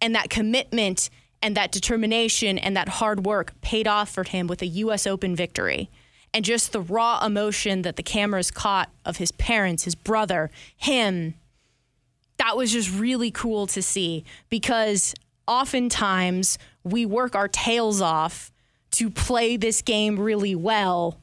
And 0.00 0.14
that 0.14 0.30
commitment 0.30 1.10
and 1.42 1.54
that 1.58 1.72
determination 1.72 2.56
and 2.56 2.74
that 2.74 2.88
hard 2.88 3.26
work 3.26 3.52
paid 3.60 3.86
off 3.86 4.08
for 4.08 4.24
him 4.24 4.46
with 4.46 4.62
a 4.62 4.66
US 4.66 5.06
Open 5.06 5.36
victory 5.36 5.90
and 6.32 6.42
just 6.42 6.72
the 6.72 6.80
raw 6.80 7.22
emotion 7.22 7.82
that 7.82 7.96
the 7.96 8.02
cameras 8.02 8.50
caught 8.50 8.90
of 9.04 9.18
his 9.18 9.30
parents, 9.32 9.84
his 9.84 9.94
brother, 9.94 10.50
him. 10.74 11.34
That 12.38 12.56
was 12.56 12.72
just 12.72 12.90
really 12.98 13.30
cool 13.30 13.66
to 13.68 13.82
see 13.82 14.24
because 14.48 15.14
oftentimes 15.48 16.58
we 16.92 17.06
work 17.06 17.34
our 17.34 17.48
tails 17.48 18.00
off 18.00 18.52
to 18.92 19.10
play 19.10 19.56
this 19.56 19.82
game 19.82 20.18
really 20.18 20.54
well. 20.54 21.20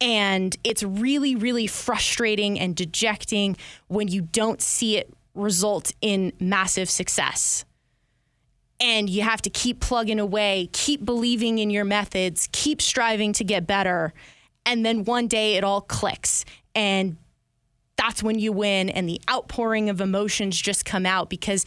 And 0.00 0.54
it's 0.62 0.82
really, 0.82 1.34
really 1.34 1.66
frustrating 1.66 2.58
and 2.58 2.74
dejecting 2.76 3.56
when 3.88 4.08
you 4.08 4.22
don't 4.22 4.60
see 4.60 4.96
it 4.96 5.12
result 5.34 5.92
in 6.00 6.32
massive 6.40 6.90
success. 6.90 7.64
And 8.78 9.08
you 9.08 9.22
have 9.22 9.40
to 9.42 9.50
keep 9.50 9.80
plugging 9.80 10.20
away, 10.20 10.68
keep 10.72 11.04
believing 11.04 11.58
in 11.58 11.70
your 11.70 11.84
methods, 11.84 12.48
keep 12.52 12.82
striving 12.82 13.32
to 13.34 13.44
get 13.44 13.66
better. 13.66 14.12
And 14.66 14.84
then 14.84 15.04
one 15.04 15.28
day 15.28 15.54
it 15.54 15.64
all 15.64 15.80
clicks. 15.80 16.44
And 16.74 17.16
that's 17.96 18.22
when 18.22 18.38
you 18.38 18.52
win. 18.52 18.90
And 18.90 19.08
the 19.08 19.20
outpouring 19.30 19.88
of 19.88 20.02
emotions 20.02 20.60
just 20.60 20.84
come 20.84 21.06
out 21.06 21.30
because 21.30 21.64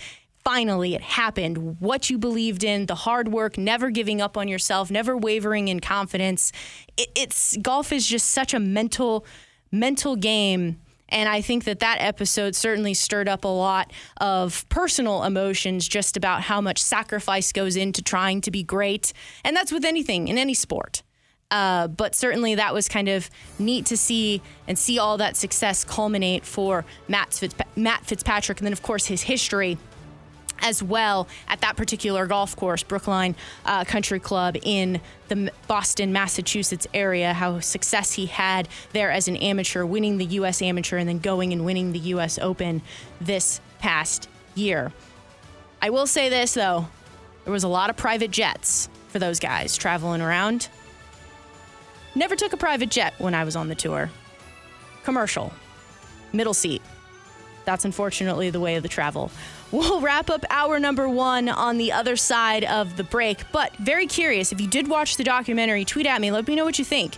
finally 0.50 0.95
it 0.95 1.02
happened. 1.02 1.80
What 1.80 2.10
you 2.10 2.18
believed 2.18 2.64
in, 2.64 2.88
the 2.88 2.95
hard 2.95 3.28
work, 3.28 3.56
never 3.56 3.91
giving 3.91 4.20
up 4.20 4.36
on 4.36 4.47
yourself, 4.47 4.89
never 4.89 5.16
wavering 5.16 5.68
in 5.68 5.80
confidence. 5.80 6.52
It, 6.97 7.10
it's 7.16 7.56
golf 7.58 7.91
is 7.91 8.08
just 8.08 8.32
such 8.32 8.56
a 8.56 8.60
mental, 8.60 9.28
mental 9.72 10.16
game 10.16 10.82
and 11.12 11.28
I 11.28 11.41
think 11.41 11.64
that 11.64 11.80
that 11.80 11.97
episode 12.02 12.56
certainly 12.56 12.93
stirred 12.93 13.28
up 13.28 13.43
a 13.43 13.47
lot 13.47 13.91
of 14.22 14.68
personal 14.70 15.24
emotions 15.24 15.88
just 15.88 16.16
about 16.16 16.41
how 16.41 16.62
much 16.62 16.80
sacrifice 16.82 17.52
goes 17.52 17.76
into 17.76 18.04
trying 18.04 18.41
to 18.41 18.52
be 18.52 18.62
great. 18.62 19.12
And 19.43 19.56
that's 19.56 19.72
with 19.72 19.86
anything 19.86 20.28
in 20.28 20.38
any 20.38 20.54
sport. 20.54 21.02
Uh, 21.50 21.88
but 21.88 22.14
certainly 22.14 22.54
that 22.56 22.76
was 22.76 22.88
kind 22.88 23.10
of 23.10 23.28
neat 23.58 23.88
to 23.88 23.97
see 23.97 24.39
and 24.68 24.78
see 24.78 25.00
all 25.00 25.18
that 25.18 25.36
success 25.36 25.84
culminate 25.84 26.45
for 26.45 26.86
Matt, 27.08 27.32
Fitzpa- 27.32 27.66
Matt 27.76 28.06
Fitzpatrick. 28.06 28.60
And 28.60 28.68
then, 28.68 28.74
of 28.74 28.84
course, 28.84 29.08
his 29.08 29.24
history 29.24 29.80
as 30.62 30.82
well 30.84 31.28
at 31.47 31.62
that 31.62 31.78
particular 31.78 32.26
golf 32.28 32.55
course, 32.55 32.84
Brookline 32.84 33.36
uh, 33.66 33.84
Country 33.86 34.20
Club 34.20 34.57
in 34.64 35.01
the 35.28 35.51
Boston, 35.68 36.12
Massachusetts 36.12 36.88
area, 36.93 37.34
how 37.34 37.60
success 37.60 38.14
he 38.14 38.26
had 38.26 38.68
there 38.93 39.12
as 39.12 39.28
an 39.28 39.36
amateur, 39.38 39.86
winning 39.86 40.18
the 40.18 40.26
U.S. 40.26 40.62
Amateur 40.62 40.97
and 40.97 41.07
then 41.07 41.20
going 41.20 41.53
and 41.53 41.66
winning 41.66 41.91
the 41.91 41.99
U.S. 41.99 42.39
Open 42.39 42.82
this 43.22 43.62
past 43.80 44.28
year. 44.55 44.91
I 45.82 45.89
will 45.89 46.07
say 46.07 46.30
this, 46.30 46.53
though 46.53 46.88
there 47.45 47.53
was 47.53 47.64
a 47.64 47.70
lot 47.70 47.89
of 47.89 47.97
private 47.97 48.32
jets 48.32 48.89
for 49.07 49.20
those 49.20 49.39
guys 49.39 49.78
traveling 49.78 50.22
around. 50.22 50.70
Never 52.16 52.36
took 52.36 52.53
a 52.53 52.57
private 52.57 52.89
jet 52.89 53.14
when 53.18 53.34
I 53.34 53.43
was 53.43 53.55
on 53.55 53.70
the 53.70 53.76
tour. 53.76 54.10
Commercial, 55.03 55.53
middle 56.34 56.53
seat. 56.53 56.82
That's 57.66 57.86
unfortunately 57.86 58.49
the 58.49 58.60
way 58.60 58.76
of 58.76 58.84
the 58.84 58.89
travel. 58.89 59.32
We'll 59.72 60.01
wrap 60.01 60.32
up 60.32 60.45
hour 60.49 60.80
number 60.80 61.07
one 61.07 61.47
on 61.47 61.78
the 61.78 61.91
other 61.91 62.15
side 62.15 62.63
of 62.63 62.97
the 62.97 63.03
break. 63.03 63.43
But 63.51 63.76
very 63.78 64.07
curious, 64.07 64.51
if 64.51 64.59
you 64.59 64.67
did 64.67 64.88
watch 64.88 65.17
the 65.17 65.24
documentary, 65.24 65.86
tweet 65.86 66.07
at 66.07 66.20
me. 66.20 66.32
Let 66.32 66.47
me 66.47 66.55
know 66.55 66.65
what 66.65 66.80
you 66.80 66.86
think. 66.86 67.17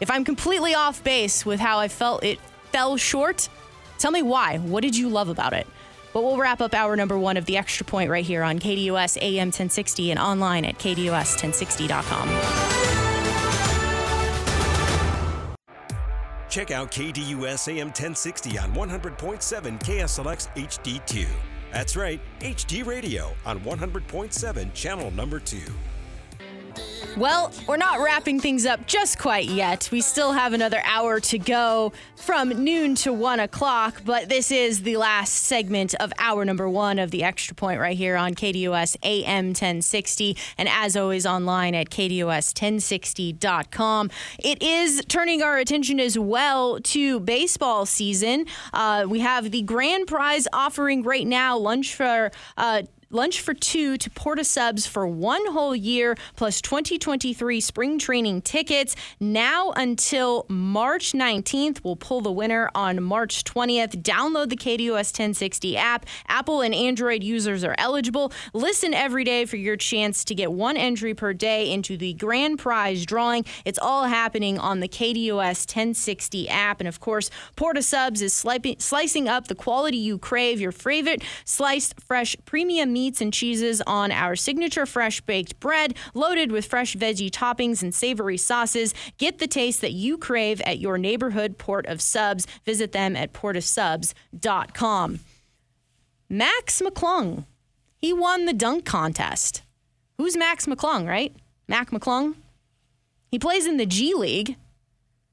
If 0.00 0.10
I'm 0.10 0.24
completely 0.24 0.74
off 0.74 1.04
base 1.04 1.44
with 1.44 1.60
how 1.60 1.78
I 1.78 1.88
felt 1.88 2.24
it 2.24 2.40
fell 2.72 2.96
short, 2.96 3.50
tell 3.98 4.10
me 4.10 4.22
why. 4.22 4.58
What 4.58 4.80
did 4.80 4.96
you 4.96 5.10
love 5.10 5.28
about 5.28 5.52
it? 5.52 5.66
But 6.14 6.22
we'll 6.22 6.38
wrap 6.38 6.62
up 6.62 6.74
hour 6.74 6.96
number 6.96 7.18
one 7.18 7.36
of 7.36 7.44
the 7.44 7.58
extra 7.58 7.84
point 7.84 8.10
right 8.10 8.24
here 8.24 8.42
on 8.42 8.58
KDUS 8.58 9.18
AM 9.20 9.48
1060 9.48 10.10
and 10.10 10.18
online 10.18 10.64
at 10.64 10.78
KDUS1060.com. 10.78 12.28
Check 16.48 16.70
out 16.72 16.90
KDUS 16.90 17.68
AM 17.68 17.88
1060 17.88 18.58
on 18.58 18.72
100.7 18.72 19.80
KSLX 19.80 20.48
HD2. 20.56 21.26
That's 21.72 21.96
right, 21.96 22.20
HD 22.40 22.84
Radio 22.84 23.32
on 23.46 23.60
100.7, 23.60 24.74
channel 24.74 25.10
number 25.12 25.38
2. 25.38 25.58
Well, 27.16 27.52
we're 27.66 27.76
not 27.76 27.98
wrapping 28.00 28.38
things 28.40 28.64
up 28.66 28.86
just 28.86 29.18
quite 29.18 29.48
yet. 29.48 29.88
We 29.90 30.00
still 30.00 30.30
have 30.32 30.52
another 30.52 30.80
hour 30.84 31.18
to 31.20 31.38
go 31.38 31.92
from 32.16 32.50
noon 32.50 32.94
to 32.96 33.10
one 33.12 33.38
o'clock, 33.40 34.02
but 34.04 34.28
this 34.28 34.52
is 34.52 34.82
the 34.82 34.96
last 34.96 35.34
segment 35.34 35.94
of 35.94 36.12
hour 36.18 36.44
number 36.44 36.68
one 36.68 37.00
of 37.00 37.10
the 37.10 37.24
Extra 37.24 37.56
Point 37.56 37.80
right 37.80 37.96
here 37.96 38.16
on 38.16 38.34
KDUS 38.34 38.96
AM 39.02 39.46
1060, 39.46 40.36
and 40.56 40.68
as 40.68 40.96
always, 40.96 41.26
online 41.26 41.74
at 41.74 41.90
KDUS1060.com. 41.90 44.10
It 44.38 44.62
is 44.62 45.02
turning 45.08 45.42
our 45.42 45.58
attention 45.58 45.98
as 45.98 46.16
well 46.18 46.78
to 46.80 47.18
baseball 47.20 47.86
season. 47.86 48.46
Uh, 48.72 49.06
we 49.08 49.18
have 49.20 49.50
the 49.50 49.62
grand 49.62 50.06
prize 50.06 50.46
offering 50.52 51.02
right 51.02 51.26
now, 51.26 51.56
lunch 51.58 51.94
for. 51.94 52.30
Uh, 52.56 52.82
lunch 53.12 53.40
for 53.40 53.54
two 53.54 53.96
to 53.96 54.08
Port 54.10 54.38
of 54.38 54.46
Subs 54.46 54.86
for 54.86 55.06
one 55.06 55.44
whole 55.50 55.74
year, 55.74 56.16
plus 56.36 56.60
2023 56.60 57.60
spring 57.60 57.98
training 57.98 58.40
tickets. 58.42 58.94
Now 59.18 59.72
until 59.72 60.46
March 60.48 61.12
19th, 61.12 61.82
we'll 61.82 61.96
pull 61.96 62.20
the 62.20 62.30
winner 62.30 62.70
on 62.74 63.02
March 63.02 63.42
20th. 63.42 64.02
Download 64.02 64.48
the 64.48 64.56
KDUS 64.56 65.12
1060 65.12 65.76
app. 65.76 66.06
Apple 66.28 66.60
and 66.60 66.72
Android 66.72 67.24
users 67.24 67.64
are 67.64 67.74
eligible. 67.78 68.32
Listen 68.52 68.94
every 68.94 69.24
day 69.24 69.44
for 69.44 69.56
your 69.56 69.76
chance 69.76 70.24
to 70.24 70.34
get 70.34 70.52
one 70.52 70.76
entry 70.76 71.12
per 71.12 71.32
day 71.32 71.72
into 71.72 71.96
the 71.96 72.14
grand 72.14 72.60
prize 72.60 73.04
drawing. 73.04 73.44
It's 73.64 73.78
all 73.80 74.04
happening 74.04 74.56
on 74.58 74.78
the 74.78 74.88
KDUS 74.88 75.66
1060 75.66 76.48
app. 76.48 76.80
And 76.80 76.86
of 76.86 77.00
course, 77.00 77.28
Port 77.56 77.76
of 77.76 77.84
Subs 77.84 78.22
is 78.22 78.32
slicing 78.32 79.28
up 79.28 79.48
the 79.48 79.56
quality 79.56 79.96
you 79.96 80.16
crave, 80.16 80.60
your 80.60 80.72
favorite 80.72 81.24
sliced 81.44 82.00
fresh 82.00 82.36
premium 82.44 82.92
meats 83.00 83.22
and 83.22 83.32
cheeses 83.32 83.80
on 83.86 84.12
our 84.12 84.36
signature 84.36 84.84
fresh 84.84 85.22
baked 85.22 85.58
bread, 85.58 85.96
loaded 86.12 86.52
with 86.52 86.66
fresh 86.66 86.94
veggie 86.94 87.30
toppings 87.30 87.82
and 87.82 87.94
savory 87.94 88.36
sauces. 88.36 88.92
Get 89.16 89.38
the 89.38 89.46
taste 89.46 89.80
that 89.80 89.92
you 89.92 90.18
crave 90.18 90.60
at 90.62 90.78
your 90.80 90.98
neighborhood 90.98 91.56
Port 91.56 91.86
of 91.86 92.02
Subs. 92.02 92.46
Visit 92.66 92.92
them 92.92 93.16
at 93.16 93.32
portofsubs.com. 93.32 95.20
Max 96.28 96.82
McClung, 96.82 97.46
he 97.96 98.12
won 98.12 98.44
the 98.44 98.52
dunk 98.52 98.84
contest. 98.84 99.62
Who's 100.18 100.36
Max 100.36 100.66
McClung, 100.66 101.08
right? 101.08 101.34
Mac 101.68 101.90
McClung? 101.90 102.34
He 103.30 103.38
plays 103.38 103.66
in 103.66 103.78
the 103.78 103.86
G 103.86 104.12
League. 104.12 104.56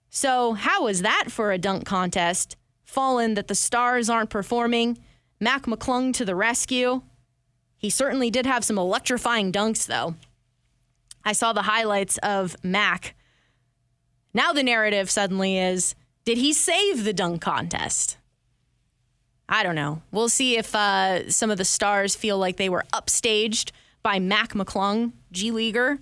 So, 0.10 0.54
how 0.54 0.86
was 0.86 1.02
that 1.02 1.26
for 1.30 1.52
a 1.52 1.58
dunk 1.58 1.86
contest? 1.86 2.56
Fallen 2.86 3.34
that 3.34 3.50
the 3.50 3.56
stars 3.56 4.10
aren't 4.10 4.30
performing 4.30 4.98
Mac 5.42 5.64
McClung 5.64 6.14
to 6.14 6.24
the 6.24 6.36
rescue. 6.36 7.02
He 7.78 7.90
certainly 7.90 8.30
did 8.32 8.46
have 8.46 8.66
some 8.66 8.78
electrifying 8.78 9.52
dunks, 9.52 9.86
though. 9.86 10.16
I 11.24 11.34
saw 11.34 11.54
the 11.54 11.64
highlights 11.64 12.18
of 12.20 12.56
Mac. 12.64 13.16
Now 14.34 14.54
the 14.54 14.64
narrative 14.64 15.10
suddenly 15.10 15.58
is 15.58 15.96
did 16.26 16.38
he 16.38 16.54
save 16.54 17.04
the 17.04 17.14
dunk 17.14 17.42
contest? 17.42 18.18
I 19.50 19.64
don't 19.64 19.76
know. 19.76 20.02
We'll 20.12 20.30
see 20.30 20.58
if 20.58 20.76
uh, 20.76 21.30
some 21.30 21.52
of 21.52 21.58
the 21.58 21.66
stars 21.66 22.16
feel 22.16 22.38
like 22.38 22.58
they 22.58 22.70
were 22.70 22.86
upstaged 22.94 23.72
by 24.04 24.20
Mac 24.20 24.54
McClung, 24.54 25.14
G 25.32 25.52
Leaguer, 25.52 26.00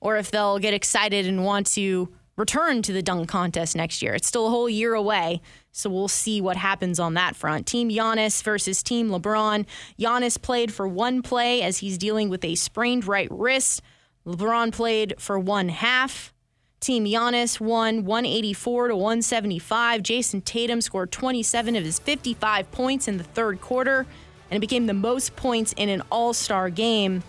or 0.00 0.16
if 0.16 0.30
they'll 0.30 0.58
get 0.58 0.74
excited 0.74 1.26
and 1.26 1.44
want 1.44 1.68
to 1.68 2.12
return 2.36 2.82
to 2.82 2.92
the 2.92 3.02
dunk 3.02 3.28
contest 3.28 3.76
next 3.76 4.02
year. 4.02 4.14
It's 4.14 4.28
still 4.28 4.46
a 4.46 4.50
whole 4.50 4.68
year 4.68 4.94
away, 4.94 5.40
so 5.72 5.88
we'll 5.88 6.06
see 6.06 6.40
what 6.40 6.56
happens 6.56 7.00
on 7.00 7.14
that 7.14 7.34
front. 7.34 7.66
Team 7.66 7.88
Giannis 7.88 8.42
versus 8.42 8.82
Team 8.82 9.08
LeBron. 9.08 9.66
Giannis 9.98 10.40
played 10.40 10.72
for 10.72 10.86
one 10.86 11.22
play 11.22 11.62
as 11.62 11.78
he's 11.78 11.96
dealing 11.96 12.28
with 12.28 12.44
a 12.44 12.54
sprained 12.54 13.06
right 13.06 13.28
wrist. 13.30 13.80
LeBron 14.26 14.70
played 14.72 15.14
for 15.18 15.38
one 15.38 15.70
half. 15.70 16.32
Team 16.80 17.06
Giannis 17.06 17.58
won 17.58 18.04
184 18.04 18.88
to 18.88 18.96
175. 18.96 20.02
Jayson 20.02 20.42
Tatum 20.42 20.80
scored 20.80 21.10
27 21.10 21.76
of 21.76 21.84
his 21.84 21.98
55 21.98 22.70
points 22.70 23.08
in 23.08 23.16
the 23.16 23.24
third 23.24 23.60
quarter, 23.60 24.06
and 24.50 24.56
it 24.56 24.60
became 24.60 24.86
the 24.86 24.94
most 24.94 25.36
points 25.36 25.72
in 25.76 25.88
an 25.88 26.02
All 26.10 26.34
Star 26.34 26.68
game 26.68 27.22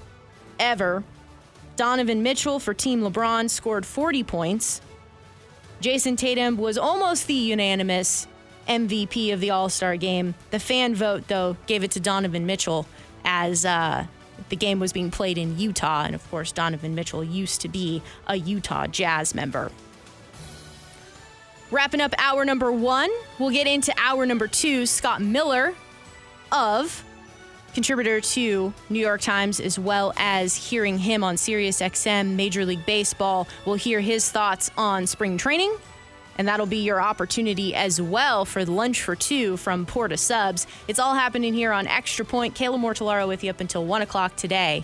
ever. 0.59 1.03
Donovan 1.75 2.23
Mitchell 2.23 2.59
for 2.59 2.73
Team 2.73 3.01
LeBron 3.01 3.49
scored 3.49 3.85
40 3.85 4.23
points. 4.23 4.81
Jayson 5.81 6.17
Tatum 6.17 6.57
was 6.57 6.77
almost 6.77 7.27
the 7.27 7.33
unanimous 7.33 8.27
MVP 8.67 9.33
of 9.33 9.39
the 9.39 9.49
All 9.49 9.69
Star 9.69 9.97
game. 9.97 10.35
The 10.51 10.59
fan 10.59 10.95
vote, 10.95 11.27
though, 11.27 11.57
gave 11.67 11.83
it 11.83 11.91
to 11.91 11.99
Donovan 11.99 12.45
Mitchell 12.45 12.85
as 13.25 13.65
uh, 13.65 14.05
the 14.49 14.55
game 14.55 14.79
was 14.79 14.93
being 14.93 15.11
played 15.11 15.37
in 15.37 15.57
Utah. 15.57 16.03
And 16.05 16.15
of 16.15 16.29
course, 16.29 16.51
Donovan 16.51 16.95
Mitchell 16.95 17.23
used 17.23 17.61
to 17.61 17.69
be 17.69 18.01
a 18.27 18.35
Utah 18.35 18.87
Jazz 18.87 19.33
member. 19.35 19.71
Wrapping 21.71 22.01
up 22.01 22.13
hour 22.19 22.45
number 22.45 22.71
one, 22.71 23.09
we'll 23.39 23.49
get 23.49 23.65
into 23.65 23.93
hour 23.97 24.25
number 24.25 24.47
two. 24.47 24.85
Scott 24.85 25.21
Miller 25.21 25.73
of 26.51 27.03
contributor 27.73 28.21
to 28.21 28.71
New 28.89 28.99
York 28.99 29.21
Times, 29.21 29.59
as 29.59 29.79
well 29.79 30.13
as 30.17 30.55
hearing 30.55 30.99
him 30.99 31.23
on 31.23 31.35
SiriusXM 31.35 32.35
Major 32.35 32.65
League 32.65 32.85
Baseball. 32.85 33.47
We'll 33.65 33.75
hear 33.75 33.99
his 33.99 34.29
thoughts 34.29 34.69
on 34.77 35.07
spring 35.07 35.37
training. 35.37 35.75
And 36.37 36.47
that'll 36.47 36.65
be 36.65 36.77
your 36.77 37.01
opportunity 37.01 37.75
as 37.75 38.01
well 38.01 38.45
for 38.45 38.65
lunch 38.65 39.01
for 39.01 39.15
two 39.15 39.57
from 39.57 39.85
Port 39.85 40.11
of 40.11 40.19
Subs. 40.19 40.65
It's 40.87 40.99
all 40.99 41.13
happening 41.15 41.53
here 41.53 41.71
on 41.71 41.87
Extra 41.87 42.25
Point. 42.25 42.55
Kayla 42.55 42.79
Mortellaro 42.79 43.27
with 43.27 43.43
you 43.43 43.49
up 43.49 43.59
until 43.61 43.85
1 43.85 44.01
o'clock 44.01 44.35
today 44.35 44.83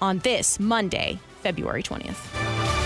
on 0.00 0.18
this 0.20 0.58
Monday, 0.58 1.18
February 1.42 1.82
20th. 1.82 2.77